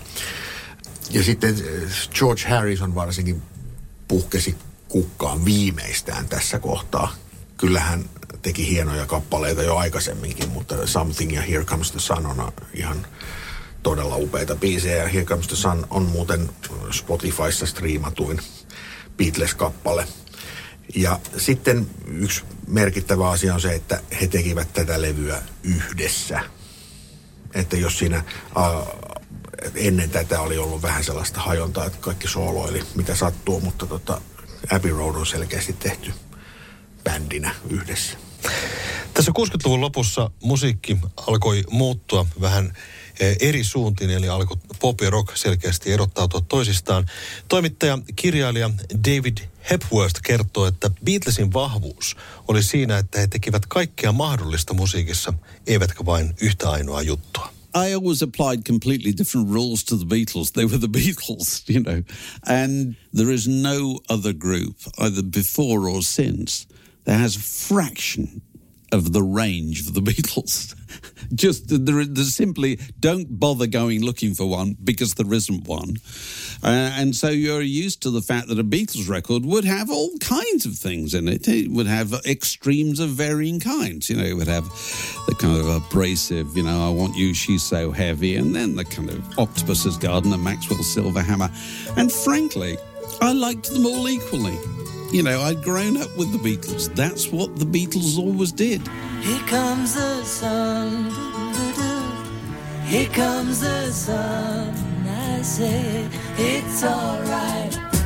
Ja 1.10 1.24
sitten 1.24 1.54
ö, 1.64 1.88
George 2.14 2.42
Harrison 2.48 2.94
varsinkin 2.94 3.42
puhkesi 4.08 4.56
kukkaan 4.88 5.44
viimeistään 5.44 6.28
tässä 6.28 6.58
kohtaa. 6.58 7.14
Kyllähän 7.56 8.04
teki 8.42 8.70
hienoja 8.70 9.06
kappaleita 9.06 9.62
jo 9.62 9.76
aikaisemminkin, 9.76 10.48
mutta 10.48 10.86
Something 10.86 11.34
ja 11.34 11.42
Here 11.42 11.64
Comes 11.64 11.90
the 11.90 12.00
Sun 12.00 12.26
on 12.26 12.52
ihan 12.74 13.06
todella 13.82 14.16
upeita 14.16 14.56
biisejä. 14.56 14.96
Ja 14.96 15.08
Here 15.08 15.24
Comes 15.24 15.46
the 15.46 15.56
Sun 15.56 15.86
on 15.90 16.02
muuten 16.02 16.50
Spotifyssa 16.90 17.66
striimatuin 17.66 18.40
Beatles-kappale. 19.16 20.06
Ja 20.94 21.20
sitten 21.36 21.90
yksi 22.06 22.42
merkittävä 22.66 23.30
asia 23.30 23.54
on 23.54 23.60
se, 23.60 23.74
että 23.74 24.02
he 24.20 24.26
tekivät 24.26 24.72
tätä 24.72 25.02
levyä 25.02 25.42
yhdessä. 25.62 26.40
Että 27.54 27.76
jos 27.76 27.98
siinä 27.98 28.24
ennen 29.74 30.10
tätä 30.10 30.40
oli 30.40 30.58
ollut 30.58 30.82
vähän 30.82 31.04
sellaista 31.04 31.40
hajontaa, 31.40 31.84
että 31.84 31.98
kaikki 32.00 32.28
sooloili 32.28 32.82
mitä 32.94 33.14
sattuu, 33.14 33.60
mutta 33.60 33.86
tota, 33.86 34.20
Abbey 34.70 34.90
Road 34.90 35.14
on 35.14 35.26
selkeästi 35.26 35.72
tehty 35.72 36.12
bändinä 37.04 37.54
yhdessä. 37.70 38.18
Tässä 39.14 39.32
60-luvun 39.38 39.80
lopussa 39.80 40.30
musiikki 40.42 40.98
alkoi 41.16 41.64
muuttua 41.70 42.26
vähän 42.40 42.72
eri 43.40 43.64
suuntiin, 43.64 44.10
eli 44.10 44.28
alkoi 44.28 44.56
pop 44.80 45.00
ja 45.00 45.10
rock 45.10 45.36
selkeästi 45.36 45.92
erottautua 45.92 46.40
toisistaan. 46.40 47.06
Toimittaja, 47.48 47.98
kirjailija 48.16 48.70
David 49.04 49.38
Hepworth 49.70 50.20
kertoo, 50.22 50.66
että 50.66 50.90
Beatlesin 51.04 51.52
vahvuus 51.52 52.16
oli 52.48 52.62
siinä, 52.62 52.98
että 52.98 53.20
he 53.20 53.26
tekivät 53.26 53.66
kaikkea 53.66 54.12
mahdollista 54.12 54.74
musiikissa, 54.74 55.32
eivätkä 55.66 56.06
vain 56.06 56.34
yhtä 56.40 56.70
ainoa 56.70 57.02
juttua. 57.02 57.52
I 57.74 57.94
always 57.94 58.22
applied 58.22 58.62
completely 58.62 59.12
different 59.18 59.50
rules 59.50 59.84
to 59.84 59.96
the 59.96 60.06
Beatles. 60.06 60.52
They 60.52 60.64
were 60.64 60.78
the 60.78 60.88
Beatles, 60.88 61.64
you 61.68 61.82
know. 61.82 62.02
And 62.46 62.94
there 63.14 63.34
is 63.34 63.46
no 63.48 64.00
other 64.08 64.32
group, 64.32 64.76
either 64.98 65.22
before 65.22 65.88
or 65.88 66.02
since, 66.02 66.66
that 67.04 67.20
has 67.20 67.36
a 67.36 67.40
fraction 67.40 68.42
of 68.92 69.12
the 69.12 69.22
range 69.22 69.80
of 69.80 69.94
the 69.94 70.00
Beatles. 70.00 70.74
Just 71.34 71.68
there, 71.68 72.04
there's 72.04 72.34
simply 72.34 72.78
don't 72.98 73.38
bother 73.38 73.66
going 73.66 74.02
looking 74.02 74.34
for 74.34 74.48
one 74.48 74.76
because 74.82 75.14
there 75.14 75.32
isn't 75.32 75.66
one. 75.66 75.96
Uh, 76.62 76.90
and 76.96 77.14
so 77.14 77.28
you're 77.28 77.62
used 77.62 78.02
to 78.02 78.10
the 78.10 78.22
fact 78.22 78.48
that 78.48 78.58
a 78.58 78.64
Beatles 78.64 79.08
record 79.08 79.44
would 79.44 79.64
have 79.64 79.90
all 79.90 80.16
kinds 80.18 80.66
of 80.66 80.74
things 80.74 81.14
in 81.14 81.28
it. 81.28 81.46
It 81.46 81.70
would 81.70 81.86
have 81.86 82.12
extremes 82.26 82.98
of 82.98 83.10
varying 83.10 83.60
kinds. 83.60 84.10
You 84.10 84.16
know, 84.16 84.24
it 84.24 84.34
would 84.34 84.48
have 84.48 84.64
the 85.26 85.34
kind 85.38 85.58
of 85.58 85.68
abrasive, 85.68 86.56
you 86.56 86.62
know, 86.62 86.86
I 86.86 86.90
want 86.90 87.16
you, 87.16 87.34
she's 87.34 87.62
so 87.62 87.92
heavy, 87.92 88.36
and 88.36 88.54
then 88.54 88.76
the 88.76 88.84
kind 88.84 89.10
of 89.10 89.38
Octopus's 89.38 89.96
Garden 89.96 90.32
and 90.32 90.42
Maxwell's 90.42 90.92
Silver 90.92 91.22
Hammer. 91.22 91.50
And 91.96 92.10
frankly, 92.10 92.76
I 93.20 93.32
liked 93.32 93.70
them 93.70 93.86
all 93.86 94.08
equally. 94.08 94.58
You 95.10 95.22
know, 95.22 95.40
I'd 95.40 95.62
grown 95.62 95.96
up 95.96 96.14
with 96.18 96.32
the 96.32 96.38
Beatles. 96.38 96.94
That's 96.94 97.32
what 97.32 97.56
the 97.58 97.64
Beatles 97.64 98.18
always 98.18 98.52
did. 98.52 98.86
Here 99.22 99.40
comes 99.46 99.94
the 99.94 100.22
sun. 100.24 101.10
Here 102.84 103.08
comes 103.08 103.60
the 103.60 103.90
sun. 103.90 104.74
I 105.06 105.40
say 105.42 106.06
it's 106.36 106.84
alright. 106.84 107.97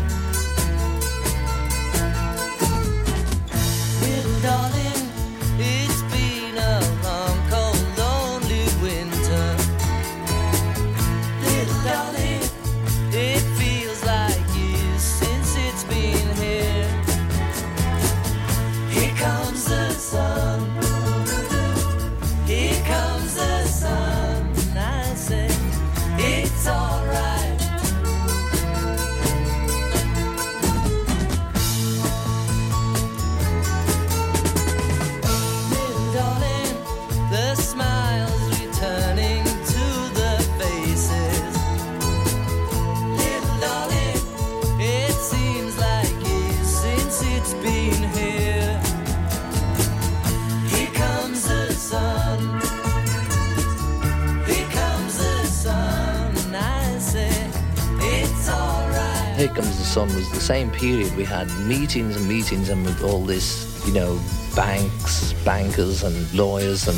Sun 59.93 60.15
was 60.15 60.31
the 60.31 60.41
same 60.41 60.71
period. 60.71 61.15
We 61.17 61.25
had 61.25 61.51
meetings 61.67 62.17
and 62.17 62.27
meetings 62.27 62.71
and 62.71 62.83
with 62.83 63.05
all 63.05 63.27
this, 63.27 63.87
you 63.87 63.93
know, 63.93 64.19
banks, 64.57 65.35
bankers 65.45 66.03
and 66.03 66.33
lawyers 66.33 66.89
and 66.89 66.97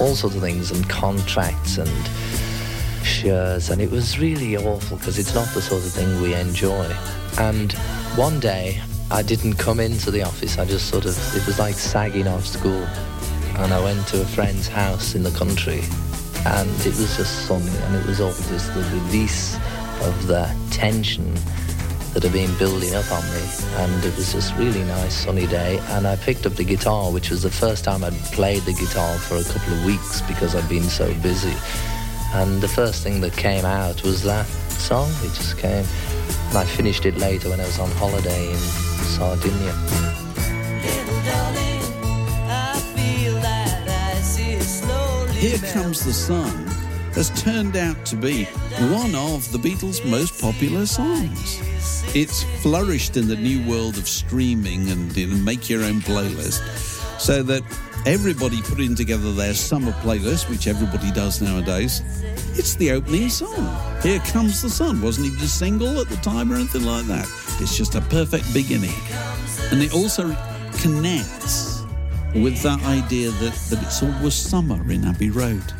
all 0.00 0.14
sorts 0.14 0.36
of 0.36 0.42
things 0.42 0.70
and 0.70 0.88
contracts 0.88 1.78
and 1.78 1.90
shares. 3.04 3.70
And 3.70 3.82
it 3.82 3.90
was 3.90 4.20
really 4.20 4.56
awful 4.56 4.96
because 4.96 5.18
it's 5.18 5.34
not 5.34 5.48
the 5.54 5.60
sort 5.60 5.84
of 5.84 5.90
thing 5.90 6.22
we 6.22 6.34
enjoy. 6.36 6.84
And 7.40 7.72
one 8.14 8.38
day 8.38 8.80
I 9.10 9.22
didn't 9.22 9.54
come 9.54 9.80
into 9.80 10.12
the 10.12 10.22
office. 10.22 10.56
I 10.56 10.66
just 10.66 10.88
sort 10.88 11.04
of, 11.04 11.18
it 11.34 11.44
was 11.48 11.58
like 11.58 11.74
sagging 11.74 12.28
off 12.28 12.46
school. 12.46 12.86
And 13.56 13.74
I 13.74 13.82
went 13.82 14.06
to 14.08 14.22
a 14.22 14.24
friend's 14.24 14.68
house 14.68 15.16
in 15.16 15.24
the 15.24 15.32
country 15.32 15.82
and 16.44 16.70
it 16.86 16.94
was 16.94 17.16
just 17.16 17.48
sunny 17.48 17.76
and 17.76 17.96
it 17.96 18.06
was 18.06 18.20
all 18.20 18.30
just 18.30 18.72
the 18.72 18.82
release 19.02 19.56
of 20.02 20.28
the 20.28 20.48
tension 20.70 21.36
that 22.16 22.22
had 22.22 22.32
been 22.32 22.56
building 22.56 22.94
up 22.94 23.12
on 23.12 23.22
me. 23.24 23.44
And 23.74 24.02
it 24.02 24.16
was 24.16 24.32
just 24.32 24.56
really 24.56 24.82
nice 24.84 25.14
sunny 25.14 25.46
day. 25.46 25.78
And 25.90 26.06
I 26.06 26.16
picked 26.16 26.46
up 26.46 26.54
the 26.54 26.64
guitar 26.64 27.12
which 27.12 27.28
was 27.28 27.42
the 27.42 27.50
first 27.50 27.84
time 27.84 28.02
I'd 28.02 28.14
played 28.32 28.62
the 28.62 28.72
guitar 28.72 29.18
for 29.18 29.36
a 29.36 29.44
couple 29.44 29.74
of 29.74 29.84
weeks 29.84 30.22
because 30.22 30.54
I'd 30.54 30.66
been 30.66 30.84
so 30.84 31.12
busy. 31.20 31.52
And 32.32 32.62
the 32.62 32.68
first 32.68 33.02
thing 33.02 33.20
that 33.20 33.36
came 33.36 33.66
out 33.66 34.02
was 34.02 34.22
that 34.22 34.46
song. 34.46 35.10
It 35.24 35.34
just 35.34 35.58
came. 35.58 35.84
And 36.48 36.56
I 36.56 36.64
finished 36.64 37.04
it 37.04 37.18
later 37.18 37.50
when 37.50 37.60
I 37.60 37.66
was 37.66 37.78
on 37.78 37.90
holiday 37.90 38.50
in 38.50 38.56
Sardinia. 39.12 39.74
Here 45.34 45.58
Comes 45.74 46.02
the 46.02 46.14
Sun. 46.14 46.66
Has 47.12 47.28
turned 47.42 47.76
out 47.76 48.06
to 48.06 48.16
be 48.16 48.44
one 48.90 49.14
of 49.14 49.52
the 49.52 49.58
Beatles' 49.58 50.02
most 50.10 50.40
popular 50.40 50.86
songs. 50.86 51.75
It's 52.18 52.44
flourished 52.62 53.18
in 53.18 53.28
the 53.28 53.36
new 53.36 53.62
world 53.68 53.98
of 53.98 54.08
streaming 54.08 54.88
and 54.88 55.44
make 55.44 55.68
your 55.68 55.84
own 55.84 56.00
playlist, 56.00 56.62
so 57.20 57.42
that 57.42 57.62
everybody 58.06 58.62
putting 58.62 58.94
together 58.94 59.34
their 59.34 59.52
summer 59.52 59.92
playlist, 60.00 60.48
which 60.48 60.66
everybody 60.66 61.12
does 61.12 61.42
nowadays, 61.42 62.00
it's 62.54 62.74
the 62.76 62.92
opening 62.92 63.28
song. 63.28 64.00
Here 64.02 64.18
Comes 64.20 64.62
the 64.62 64.70
Sun. 64.70 65.02
Wasn't 65.02 65.26
even 65.26 65.40
a 65.40 65.46
single 65.46 66.00
at 66.00 66.08
the 66.08 66.16
time 66.16 66.50
or 66.50 66.54
anything 66.54 66.86
like 66.86 67.04
that. 67.04 67.26
It's 67.60 67.76
just 67.76 67.96
a 67.96 68.00
perfect 68.00 68.50
beginning. 68.54 68.96
And 69.70 69.82
it 69.82 69.92
also 69.92 70.34
connects 70.78 71.82
with 72.34 72.62
that 72.62 72.82
idea 72.86 73.28
that, 73.30 73.52
that 73.68 73.82
it's 73.82 74.02
always 74.02 74.34
summer 74.34 74.90
in 74.90 75.04
Abbey 75.04 75.28
Road. 75.28 75.70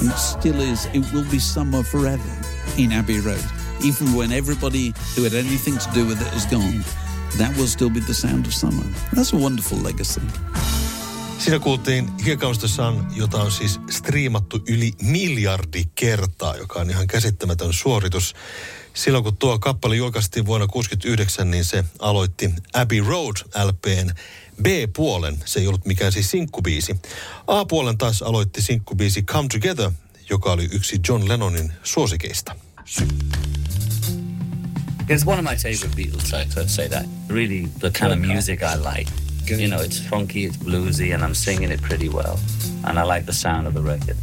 And 0.00 0.10
it 0.10 0.18
still 0.18 0.60
is. 0.60 0.86
It 0.86 1.12
will 1.12 1.30
be 1.30 1.38
summer 1.38 1.84
forever 1.84 2.36
in 2.76 2.90
Abbey 2.90 3.20
Road. 3.20 3.44
Even 3.82 4.14
when 4.14 4.32
everybody 4.32 4.92
who 5.16 5.24
had 5.24 5.32
anything 5.32 5.78
to 5.78 5.88
do 5.94 6.04
with 6.04 6.20
it 6.20 6.28
has 6.28 6.46
gone, 6.46 6.84
that 7.38 7.56
will 7.56 7.66
still 7.66 7.90
be 7.90 8.00
the 8.00 8.14
sound 8.14 8.46
of 8.46 8.52
summer. 8.52 8.84
That's 9.14 9.32
a 9.34 9.38
wonderful 9.38 9.78
legacy. 9.82 10.20
Siinä 11.38 11.58
kuultiin 11.58 12.08
Here 12.24 12.36
Comes 12.36 12.58
the 12.58 12.68
Sun, 12.68 13.06
jota 13.14 13.42
on 13.42 13.52
siis 13.52 13.80
striimattu 13.90 14.62
yli 14.68 14.92
miljardi 15.02 15.84
kertaa, 15.94 16.56
joka 16.56 16.80
on 16.80 16.90
ihan 16.90 17.06
käsittämätön 17.06 17.72
suoritus. 17.72 18.34
Silloin 18.94 19.24
kun 19.24 19.36
tuo 19.36 19.58
kappale 19.58 19.96
julkaistiin 19.96 20.46
vuonna 20.46 20.66
1969, 20.66 21.50
niin 21.50 21.64
se 21.64 21.84
aloitti 21.98 22.50
Abbey 22.72 23.00
Road 23.00 23.36
LPn 23.64 24.10
B-puolen. 24.62 25.38
Se 25.44 25.60
ei 25.60 25.66
ollut 25.66 25.86
mikään 25.86 26.12
siis 26.12 26.30
sinkkubiisi. 26.30 26.96
A-puolen 27.46 27.98
taas 27.98 28.22
aloitti 28.22 28.62
sinkkubiisi 28.62 29.22
Come 29.22 29.48
Together, 29.48 29.90
joka 30.30 30.52
oli 30.52 30.68
yksi 30.72 31.00
John 31.08 31.28
Lennonin 31.28 31.72
suosikeista. 31.82 32.56
It's 35.08 35.24
one 35.24 35.38
of 35.38 35.44
my 35.44 35.54
favorite 35.54 35.92
Beatles 35.92 36.28
tracks, 36.28 36.56
I'd 36.56 36.68
say 36.68 36.88
that. 36.88 37.06
Really, 37.28 37.66
the 37.66 37.90
kind 37.90 38.12
of 38.12 38.18
music 38.18 38.62
I 38.62 38.74
like. 38.74 39.08
You 39.46 39.68
know, 39.68 39.80
it's 39.80 39.98
funky, 39.98 40.44
it's 40.44 40.56
bluesy, 40.56 41.14
and 41.14 41.22
I'm 41.22 41.34
singing 41.34 41.70
it 41.70 41.80
pretty 41.82 42.08
well. 42.08 42.38
And 42.84 42.98
I 42.98 43.02
like 43.02 43.26
the 43.26 43.32
sound 43.32 43.66
of 43.66 43.74
the 43.74 43.82
record. 43.82 44.16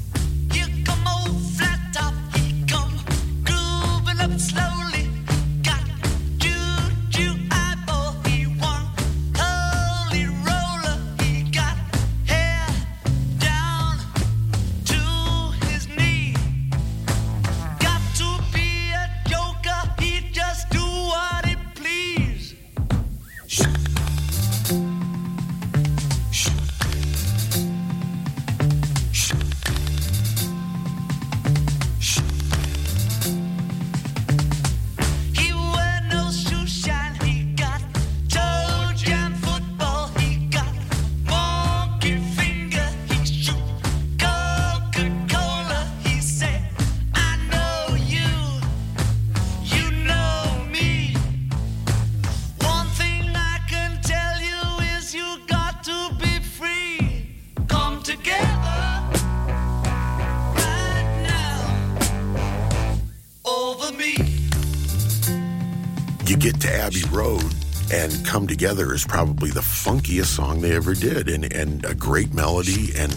Together 68.67 68.93
is 68.93 69.05
probably 69.05 69.49
the 69.49 69.61
funkiest 69.61 70.25
song 70.25 70.59
they 70.59 70.75
ever 70.75 70.93
did 70.93 71.29
and, 71.29 71.53
and 71.53 71.85
a 71.85 71.95
great 71.95 72.33
melody 72.33 72.91
and 72.97 73.15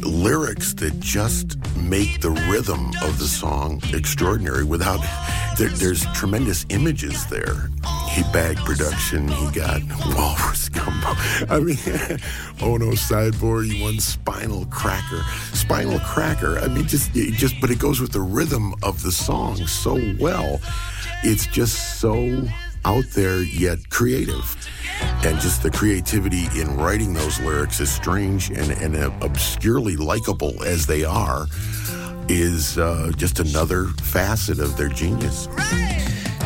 lyrics 0.00 0.74
that 0.74 0.98
just 0.98 1.56
make 1.76 2.20
the 2.20 2.32
rhythm 2.50 2.88
of 3.04 3.20
the 3.20 3.28
song 3.28 3.80
extraordinary 3.92 4.64
without 4.64 4.98
there, 5.56 5.68
there's 5.68 6.04
tremendous 6.06 6.66
images 6.70 7.24
there. 7.26 7.70
He 8.08 8.24
bagged 8.32 8.64
production 8.64 9.28
he 9.28 9.48
got 9.52 9.80
walrus 10.16 10.68
gumbo. 10.70 11.12
I 11.48 11.60
mean 11.60 11.78
oh 12.60 12.76
no 12.76 12.96
sideboard 12.96 13.66
he 13.66 13.80
won 13.80 14.00
spinal 14.00 14.66
cracker. 14.72 15.22
Spinal 15.52 16.00
cracker 16.00 16.58
i 16.58 16.66
mean 16.66 16.88
just 16.88 17.12
just 17.12 17.54
but 17.60 17.70
it 17.70 17.78
goes 17.78 18.00
with 18.00 18.10
the 18.10 18.20
rhythm 18.20 18.74
of 18.82 19.04
the 19.04 19.12
song 19.12 19.68
so 19.68 19.94
well. 20.18 20.60
It's 21.22 21.46
just 21.46 22.00
so 22.00 22.48
out 22.84 23.04
there 23.14 23.42
yet 23.42 23.78
creative 23.90 24.44
and 25.24 25.40
just 25.40 25.62
the 25.62 25.70
creativity 25.70 26.48
in 26.60 26.76
writing 26.76 27.14
those 27.14 27.40
lyrics 27.40 27.80
as 27.80 27.90
strange 27.90 28.50
and, 28.50 28.70
and 28.70 29.22
obscurely 29.22 29.96
likable 29.96 30.62
as 30.64 30.86
they 30.86 31.04
are 31.04 31.46
is 32.28 32.78
uh, 32.78 33.10
just 33.16 33.40
another 33.40 33.86
facet 34.02 34.58
of 34.58 34.76
their 34.76 34.88
genius. 34.88 35.48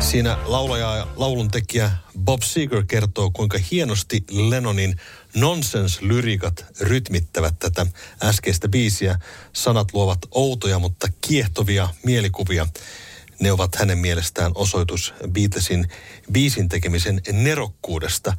Siinä 0.00 0.38
laulaja 0.44 0.96
ja 0.96 1.06
lauluntekijä 1.16 1.90
Bob 2.18 2.42
Seger 2.42 2.84
kertoo, 2.86 3.30
kuinka 3.30 3.58
hienosti 3.70 4.24
Lennonin 4.30 4.96
nonsense-lyrikat 5.36 6.64
rytmittävät 6.80 7.58
tätä 7.58 7.86
äskeistä 8.22 8.68
biisiä. 8.68 9.18
Sanat 9.52 9.88
luovat 9.92 10.18
outoja, 10.30 10.78
mutta 10.78 11.08
kiehtovia 11.20 11.88
mielikuvia. 12.04 12.66
Ne 13.40 13.52
ovat 13.52 13.74
hänen 13.74 13.98
mielestään 13.98 14.52
osoitus 14.54 15.14
Beatlesin 15.28 15.88
biisin 16.32 16.68
tekemisen 16.68 17.20
nerokkuudesta. 17.32 18.36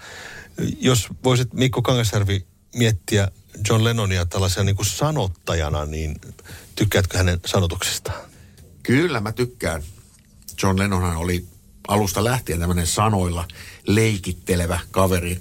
Jos 0.80 1.08
voisit 1.24 1.54
Mikko 1.54 1.82
Kangasjärvi 1.82 2.46
miettiä 2.76 3.32
John 3.70 3.84
Lennonia 3.84 4.26
tällaisena 4.26 4.64
niin 4.64 4.76
kuin 4.76 4.86
sanottajana, 4.86 5.86
niin 5.86 6.16
tykkäätkö 6.76 7.18
hänen 7.18 7.40
sanotuksistaan? 7.46 8.22
Kyllä 8.84 9.22
mä 9.22 9.32
tykkään. 9.32 9.84
John 10.64 10.80
Lennonhan 10.80 11.18
oli 11.18 11.46
alusta 11.88 12.24
lähtien 12.24 12.60
tämmöinen 12.60 12.88
sanoilla 12.88 13.48
leikittelevä 13.88 14.80
kaveri. 14.92 15.40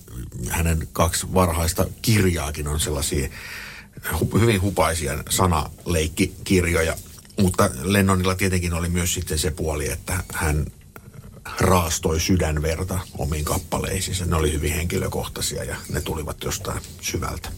Hänen 0.48 0.88
kaksi 0.92 1.34
varhaista 1.34 1.86
kirjaakin 2.02 2.68
on 2.68 2.80
sellaisia 2.80 3.28
hyvin 4.40 4.62
hupaisia 4.62 5.24
sanaleikkikirjoja. 5.30 6.96
Mutta 7.38 7.70
Lennonilla 7.82 8.34
tietenkin 8.34 8.74
oli 8.74 8.88
myös 8.88 9.14
sitten 9.14 9.38
se 9.38 9.50
puoli, 9.50 9.90
että 9.90 10.24
hän 10.34 10.66
raastoi 11.60 12.20
sydänverta 12.20 12.98
omiin 13.18 13.44
kappaleisiinsa. 13.44 14.24
Ne 14.24 14.36
oli 14.36 14.52
hyvin 14.52 14.72
henkilökohtaisia 14.72 15.64
ja 15.64 15.76
ne 15.88 16.00
tulivat 16.00 16.44
jostain 16.44 16.80
syvältä. 17.00 17.48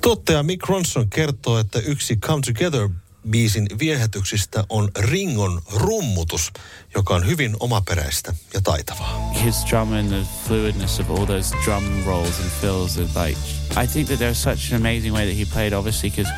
Tuottaja 0.00 0.42
Mick 0.42 0.68
Ronson 0.68 1.10
kertoo, 1.10 1.58
että 1.58 1.78
yksi 1.78 2.16
Come 2.16 2.42
Together 2.46 2.88
biisin 3.30 3.66
viehätyksistä 3.78 4.64
on 4.68 4.88
Ringon 4.98 5.62
rummutus, 5.72 6.52
joka 6.94 7.14
on 7.14 7.26
hyvin 7.26 7.56
omaperäistä 7.60 8.34
ja 8.54 8.60
taitavaa. 8.60 9.32
His 9.44 9.54
drum 9.70 9.92
and 9.92 10.08
the 10.08 10.26
fluidness 10.48 11.00
of 11.00 11.10
all 11.10 11.26
those 11.26 11.56
drum 11.64 12.04
rolls 12.04 12.40
and 12.40 12.50
fills 12.60 12.96
is 12.96 13.16
like 13.16 13.40
I 13.82 13.86
think 13.86 14.08
that 14.08 14.18
there's 14.18 14.42
such 14.42 14.72
an 14.72 14.76
amazing 14.76 15.14
way 15.14 15.26
that 15.26 15.36
he 15.36 15.44
played 15.44 15.72
obviously 15.72 16.10
because 16.10 16.32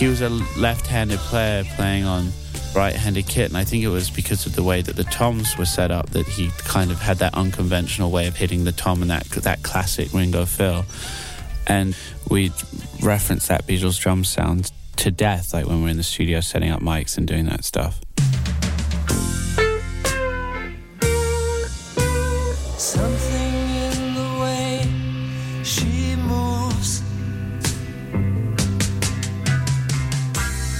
he 0.00 0.08
was 0.08 0.20
a 0.20 0.30
left-handed 0.60 1.18
player 1.18 1.64
playing 1.76 2.06
on 2.06 2.32
right-handed 2.74 3.26
kit 3.26 3.48
and 3.48 3.56
I 3.56 3.64
think 3.64 3.84
it 3.84 3.88
was 3.88 4.10
because 4.10 4.46
of 4.46 4.54
the 4.54 4.62
way 4.62 4.82
that 4.82 4.96
the 4.96 5.04
toms 5.04 5.56
were 5.58 5.66
set 5.66 5.90
up 5.90 6.10
that 6.10 6.26
he 6.26 6.50
kind 6.58 6.90
of 6.90 7.00
had 7.00 7.18
that 7.18 7.34
unconventional 7.34 8.10
way 8.10 8.28
of 8.28 8.36
hitting 8.36 8.64
the 8.64 8.72
tom 8.72 9.02
and 9.02 9.10
that 9.10 9.24
that 9.42 9.62
classic 9.62 10.12
Ringo 10.12 10.46
fill 10.46 10.84
and 11.66 11.96
we 12.30 12.50
reference 13.02 13.48
that 13.48 13.66
Beatles 13.66 13.98
drum 14.00 14.24
sound 14.24 14.70
to 14.96 15.10
death, 15.10 15.52
like 15.54 15.66
when 15.66 15.82
we're 15.82 15.88
in 15.90 15.96
the 15.96 16.02
studio 16.02 16.40
setting 16.40 16.70
up 16.70 16.80
mics 16.80 17.16
and 17.18 17.26
doing 17.26 17.46
that 17.46 17.64
stuff. 17.64 18.00
Something 22.78 23.54
in 23.88 24.14
the 24.14 24.38
way 24.40 24.82
she 25.64 26.16
moves 26.16 27.02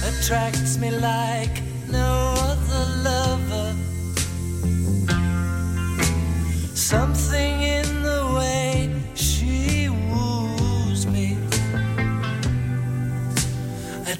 attracts 0.07 0.77
me 0.77 0.91
like 0.91 1.61
no 1.89 2.33
other 2.37 3.03
lover. 3.03 3.26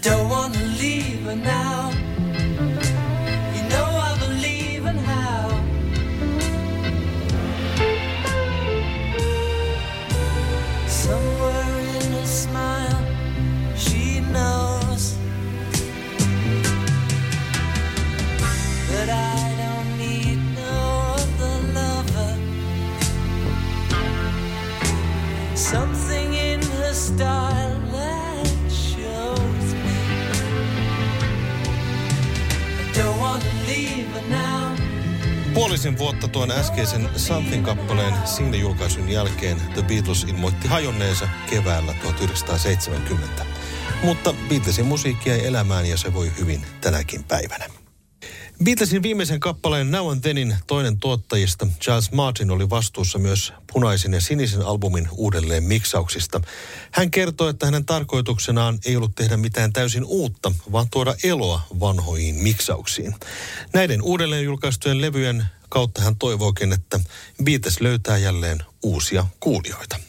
Don't 0.08 0.30
want 0.30 0.54
to 0.54 0.64
leave 0.80 1.26
her 1.26 1.36
now. 1.36 1.87
Puolisen 35.88 36.06
vuotta 36.06 36.28
tuon 36.28 36.52
äskeisen 36.52 37.10
Something-kappaleen 37.16 38.14
single-julkaisun 38.26 39.10
jälkeen 39.10 39.58
The 39.74 39.82
Beatles 39.82 40.24
ilmoitti 40.24 40.68
hajonneensa 40.68 41.30
keväällä 41.50 41.94
1970. 41.94 43.46
Mutta 44.04 44.34
Beatlesin 44.50 44.86
musiikki 44.86 45.30
jäi 45.30 45.46
elämään 45.46 45.86
ja 45.86 45.98
se 45.98 46.14
voi 46.14 46.32
hyvin 46.40 46.62
tänäkin 46.82 47.24
päivänä. 47.24 47.77
Beatlesin 48.64 49.04
viimeisen 49.04 49.40
kappaleen 49.40 49.92
Now 49.92 50.12
and 50.12 50.22
Thenin 50.22 50.56
toinen 50.68 51.00
tuottajista, 51.00 51.68
Charles 51.82 52.12
Martin, 52.12 52.52
oli 52.52 52.70
vastuussa 52.70 53.20
myös 53.20 53.54
punaisen 53.74 54.14
ja 54.14 54.22
sinisen 54.22 54.62
albumin 54.62 55.08
uudelleen 55.12 55.64
miksauksista. 55.64 56.42
Hän 56.92 57.12
kertoi, 57.12 57.50
että 57.50 57.66
hänen 57.66 57.86
tarkoituksenaan 57.86 58.80
ei 58.86 58.96
ollut 58.96 59.16
tehdä 59.16 59.38
mitään 59.38 59.74
täysin 59.74 60.04
uutta, 60.06 60.52
vaan 60.72 60.88
tuoda 60.92 61.16
eloa 61.24 61.62
vanhoihin 61.80 62.36
miksauksiin. 62.36 63.16
Näiden 63.74 64.02
uudelleen 64.02 64.44
julkaistujen 64.44 65.02
levyjen 65.02 65.46
kautta 65.70 66.02
hän 66.02 66.16
toivookin, 66.16 66.74
että 66.74 67.00
Beatles 67.44 67.82
löytää 67.82 68.18
jälleen 68.18 68.58
uusia 68.84 69.26
kuulijoita. 69.40 70.00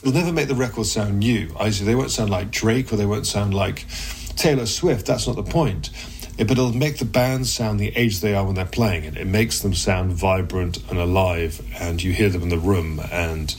Taylor 4.42 4.66
Swift. 4.66 5.08
That's 5.08 5.26
not 5.26 5.44
the 5.44 5.52
point. 5.52 5.92
But 6.38 6.52
it'll 6.52 6.72
make 6.72 6.98
the 6.98 7.04
band 7.04 7.48
sound 7.48 7.80
the 7.80 7.94
age 7.96 8.20
they 8.20 8.34
are 8.34 8.44
when 8.44 8.54
they're 8.54 8.64
playing 8.64 9.04
it. 9.04 9.16
It 9.16 9.26
makes 9.26 9.58
them 9.60 9.74
sound 9.74 10.12
vibrant 10.12 10.78
and 10.88 10.98
alive, 10.98 11.60
and 11.80 12.00
you 12.00 12.12
hear 12.12 12.28
them 12.28 12.42
in 12.42 12.48
the 12.48 12.58
room. 12.58 13.00
And 13.10 13.54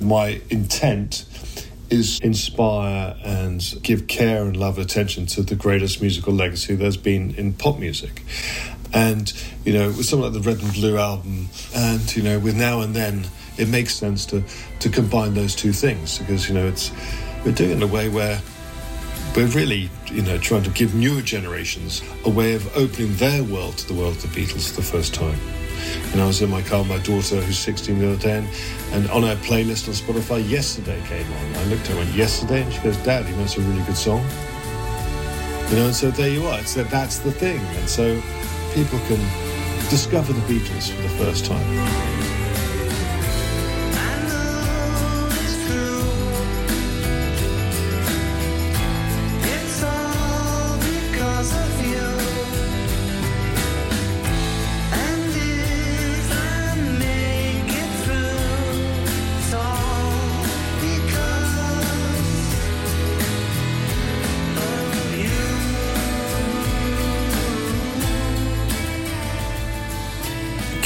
my 0.00 0.40
intent 0.50 1.26
is 1.90 2.18
inspire 2.20 3.16
and 3.24 3.62
give 3.82 4.08
care 4.08 4.44
and 4.44 4.56
love 4.56 4.78
attention 4.78 5.26
to 5.26 5.42
the 5.42 5.54
greatest 5.54 6.00
musical 6.00 6.32
legacy 6.32 6.74
there's 6.74 6.96
been 6.96 7.34
in 7.36 7.52
pop 7.52 7.78
music. 7.78 8.22
And, 8.92 9.32
you 9.64 9.72
know, 9.72 9.88
with 9.88 10.06
something 10.06 10.32
like 10.32 10.42
the 10.42 10.48
Red 10.48 10.60
and 10.60 10.72
Blue 10.72 10.98
album, 10.98 11.48
and, 11.74 12.16
you 12.16 12.22
know, 12.22 12.38
with 12.38 12.56
Now 12.56 12.80
and 12.80 12.96
Then, 12.96 13.26
it 13.56 13.68
makes 13.68 13.94
sense 13.94 14.26
to, 14.26 14.42
to 14.80 14.88
combine 14.88 15.34
those 15.34 15.54
two 15.54 15.72
things 15.72 16.18
because, 16.18 16.48
you 16.48 16.54
know, 16.54 16.66
it's, 16.66 16.90
we're 17.44 17.52
doing 17.52 17.70
it 17.70 17.76
in 17.76 17.82
a 17.82 17.86
way 17.86 18.08
where 18.08 18.40
we're 19.36 19.46
really, 19.48 19.90
you 20.06 20.22
know, 20.22 20.38
trying 20.38 20.62
to 20.62 20.70
give 20.70 20.94
newer 20.94 21.20
generations 21.20 22.02
a 22.24 22.30
way 22.30 22.54
of 22.54 22.76
opening 22.76 23.14
their 23.16 23.42
world 23.42 23.76
to 23.78 23.88
the 23.88 23.94
world 23.94 24.16
of 24.16 24.22
the 24.22 24.28
Beatles 24.28 24.70
for 24.70 24.76
the 24.76 24.86
first 24.86 25.12
time. 25.12 25.38
And 26.12 26.20
I 26.20 26.26
was 26.26 26.40
in 26.40 26.50
my 26.50 26.62
car 26.62 26.80
with 26.80 26.88
my 26.88 26.98
daughter, 26.98 27.40
who's 27.40 27.58
16 27.58 27.98
the 27.98 28.12
other 28.12 28.16
day, 28.16 28.38
and, 28.38 28.48
and 28.92 29.10
on 29.10 29.22
her 29.24 29.36
playlist 29.36 29.88
on 29.88 29.94
Spotify 29.94 30.48
yesterday 30.48 31.02
came 31.08 31.26
on. 31.32 31.56
I 31.56 31.64
looked 31.64 31.82
at 31.82 31.88
her 31.88 31.98
and 31.98 32.04
went, 32.06 32.14
yesterday? 32.16 32.62
And 32.62 32.72
she 32.72 32.80
goes, 32.80 32.96
Dad, 32.98 33.28
you 33.28 33.34
know, 33.36 33.42
it's 33.42 33.56
a 33.56 33.60
really 33.60 33.82
good 33.84 33.96
song. 33.96 34.24
You 35.70 35.76
know, 35.76 35.86
and 35.86 35.94
so 35.94 36.10
there 36.10 36.28
you 36.28 36.46
are. 36.46 36.60
It's 36.60 36.74
that 36.74 36.90
that's 36.90 37.18
the 37.18 37.32
thing. 37.32 37.58
And 37.58 37.88
so 37.88 38.20
people 38.72 38.98
can 39.00 39.20
discover 39.90 40.32
the 40.32 40.40
Beatles 40.42 40.90
for 40.90 41.02
the 41.02 41.24
first 41.24 41.44
time. 41.44 42.33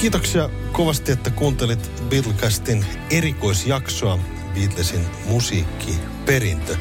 Kiitoksia 0.09 0.51
kovasti, 0.73 1.13
että 1.13 1.31
kuuntelit 1.31 1.91
Beatlecastin 2.09 2.87
erikoisjaksoa 3.11 4.19
Beatlesin 4.55 5.01
musiikkiperintö. 5.25 6.77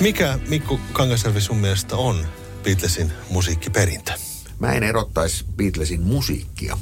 Mikä, 0.00 0.38
Mikko 0.48 0.80
Kangasjärvi, 0.92 1.40
sun 1.40 1.56
mielestä 1.56 1.96
on 1.96 2.26
Beatlesin 2.62 3.12
musiikkiperintö? 3.30 4.12
Mä 4.58 4.72
en 4.72 4.82
erottaisi 4.82 5.44
Beatlesin 5.56 6.02
musiikkia 6.02 6.78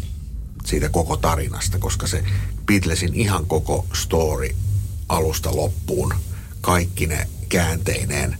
siitä 0.64 0.88
koko 0.88 1.16
tarinasta, 1.16 1.78
koska 1.78 2.06
se 2.06 2.24
Beatlesin 2.66 3.14
ihan 3.14 3.46
koko 3.46 3.86
story 3.94 4.48
alusta 5.08 5.56
loppuun, 5.56 6.14
kaikki 6.60 7.06
ne 7.06 7.28
käänteineen 7.48 8.38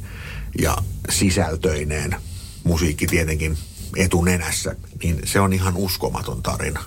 ja 0.59 0.77
sisältöineen, 1.11 2.17
musiikki 2.65 3.07
tietenkin 3.07 3.59
etunenässä, 3.97 4.77
niin 5.03 5.21
se 5.25 5.41
on 5.41 5.53
ihan 5.53 5.77
uskomaton 5.77 6.43
tarina. 6.43 6.85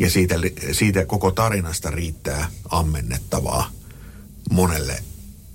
Ja 0.00 0.10
siitä, 0.10 0.34
siitä 0.72 1.06
koko 1.06 1.30
tarinasta 1.30 1.90
riittää 1.90 2.50
ammennettavaa 2.68 3.70
monelle 4.50 5.02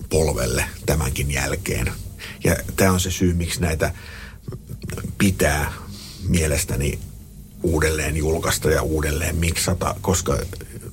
polvelle 0.09 0.65
tämänkin 0.85 1.31
jälkeen. 1.31 1.91
Ja 2.43 2.55
tämä 2.75 2.91
on 2.91 2.99
se 2.99 3.11
syy, 3.11 3.33
miksi 3.33 3.61
näitä 3.61 3.93
pitää 5.17 5.73
mielestäni 6.27 6.99
uudelleen 7.63 8.17
julkaista 8.17 8.69
ja 8.69 8.81
uudelleen 8.81 9.35
miksata, 9.35 9.95
koska 10.01 10.37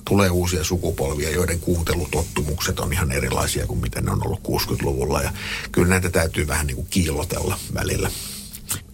tulee 0.05 0.29
uusia 0.29 0.63
sukupolvia, 0.63 1.29
joiden 1.29 1.59
kuuntelutottumukset 1.59 2.79
on 2.79 2.93
ihan 2.93 3.11
erilaisia 3.11 3.67
kuin 3.67 3.79
miten 3.79 4.05
ne 4.05 4.11
on 4.11 4.25
ollut 4.25 4.41
60-luvulla. 4.47 5.21
Ja 5.21 5.33
kyllä 5.71 5.87
näitä 5.87 6.09
täytyy 6.09 6.47
vähän 6.47 6.67
niin 6.67 6.75
kuin 6.75 6.87
kiillotella 6.89 7.59
välillä. 7.73 8.11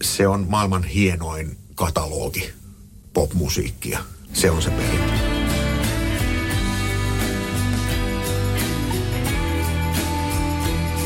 Se 0.02 0.28
on 0.28 0.46
maailman 0.48 0.84
hienoin 0.84 1.56
katalogi 1.74 2.52
popmusiikkia. 3.12 4.04
Se 4.32 4.50
on 4.50 4.62
se 4.62 4.70
perintö. 4.70 5.30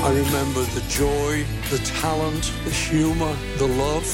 I 0.04 0.08
remember 0.08 0.62
the 0.74 0.82
joy, 0.88 1.44
the 1.70 1.78
talent, 2.00 2.52
the 2.64 2.70
humor, 2.70 3.34
the 3.58 3.66
love. 3.66 4.04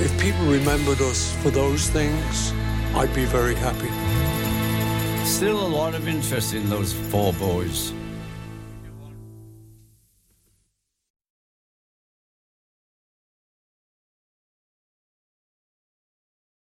If 0.00 0.16
people 0.18 0.46
remembered 0.46 1.00
us 1.00 1.32
for 1.42 1.50
those 1.50 1.90
things, 1.90 2.52
I'd 2.94 3.12
be 3.14 3.24
very 3.24 3.54
happy. 3.54 3.90
Still 5.24 5.58
a 5.60 5.68
lot 5.68 5.94
of 5.94 6.06
interest 6.06 6.54
in 6.54 6.70
those 6.70 6.92
four 6.92 7.32
boys. 7.32 7.92